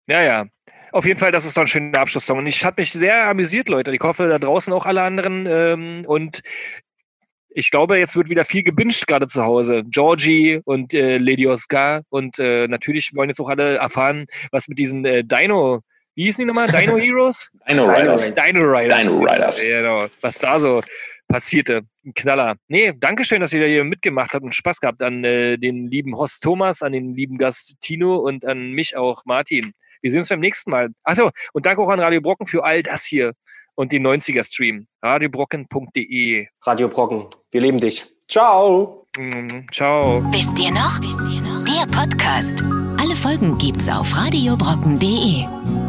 Ja, 0.07 0.21
ja. 0.21 0.45
Auf 0.91 1.05
jeden 1.05 1.19
Fall, 1.19 1.31
das 1.31 1.45
ist 1.45 1.57
doch 1.57 1.61
ein 1.61 1.67
schöner 1.67 1.99
Abschlusssong. 1.99 2.37
Und 2.37 2.47
ich 2.47 2.63
habe 2.63 2.81
mich 2.81 2.93
sehr 2.93 3.27
amüsiert, 3.27 3.67
Leute. 3.67 3.91
Ich 3.91 4.01
hoffe, 4.01 4.27
da 4.29 4.39
draußen 4.39 4.71
auch 4.71 4.85
alle 4.85 5.03
anderen. 5.03 5.45
Ähm, 5.47 6.05
und 6.07 6.41
ich 7.49 7.71
glaube, 7.71 7.97
jetzt 7.97 8.15
wird 8.15 8.29
wieder 8.29 8.45
viel 8.45 8.63
gebinged 8.63 9.07
gerade 9.07 9.27
zu 9.27 9.43
Hause. 9.43 9.83
Georgie 9.85 10.61
und 10.63 10.93
äh, 10.93 11.17
Lady 11.17 11.47
Oscar 11.47 12.03
und 12.09 12.39
äh, 12.39 12.67
natürlich 12.67 13.11
wollen 13.15 13.29
jetzt 13.29 13.39
auch 13.39 13.49
alle 13.49 13.77
erfahren, 13.77 14.25
was 14.51 14.67
mit 14.67 14.77
diesen 14.77 15.05
äh, 15.05 15.23
Dino, 15.23 15.81
wie 16.15 16.25
hießen 16.25 16.41
die 16.41 16.45
nochmal? 16.45 16.67
Dino 16.71 16.97
Heroes? 16.97 17.49
Dino 17.67 17.85
Riders. 17.85 18.23
Dino 18.23 18.61
Riders. 18.61 18.99
Dino 18.99 19.19
Riders. 19.19 19.61
Genau. 19.61 20.05
Was 20.21 20.39
da 20.39 20.59
so 20.59 20.81
passierte. 21.27 21.81
Ein 22.05 22.13
Knaller. 22.13 22.55
Nee, 22.67 22.93
Dankeschön, 22.97 23.41
dass 23.41 23.53
ihr 23.53 23.65
hier 23.67 23.83
mitgemacht 23.83 24.33
habt 24.33 24.43
und 24.43 24.55
Spaß 24.55 24.79
gehabt 24.79 25.01
an 25.01 25.23
äh, 25.23 25.57
den 25.57 25.87
lieben 25.87 26.15
Host 26.17 26.43
Thomas, 26.43 26.81
an 26.81 26.91
den 26.91 27.13
lieben 27.13 27.37
Gast 27.37 27.75
Tino 27.81 28.17
und 28.17 28.45
an 28.45 28.71
mich 28.71 28.97
auch, 28.97 29.25
Martin. 29.25 29.73
Wir 30.01 30.11
sehen 30.11 30.19
uns 30.19 30.29
beim 30.29 30.39
nächsten 30.39 30.71
Mal. 30.71 30.89
Achso, 31.03 31.29
und 31.53 31.65
danke 31.65 31.81
auch 31.81 31.89
an 31.89 31.99
Radio 31.99 32.21
Brocken 32.21 32.47
für 32.47 32.63
all 32.63 32.83
das 32.83 33.05
hier 33.05 33.33
und 33.79 33.93
den 33.93 34.05
90er-Stream. 34.05 34.87
radiobrocken.de. 35.01 36.47
Radio 36.65 36.89
Brocken, 36.89 37.27
wir 37.51 37.61
lieben 37.61 37.79
dich. 37.79 38.05
Ciao. 38.27 39.05
Mm, 39.17 39.61
ciao. 39.71 40.21
Wisst 40.33 40.59
ihr 40.59 40.71
noch? 40.71 40.99
Wisst 40.99 41.33
ihr 41.33 41.41
noch? 41.41 41.63
Der 41.63 41.87
Podcast. 41.87 42.61
Alle 42.99 43.15
Folgen 43.15 43.57
gibt's 43.57 43.87
auf 43.87 44.13
radiobrocken.de. 44.17 45.88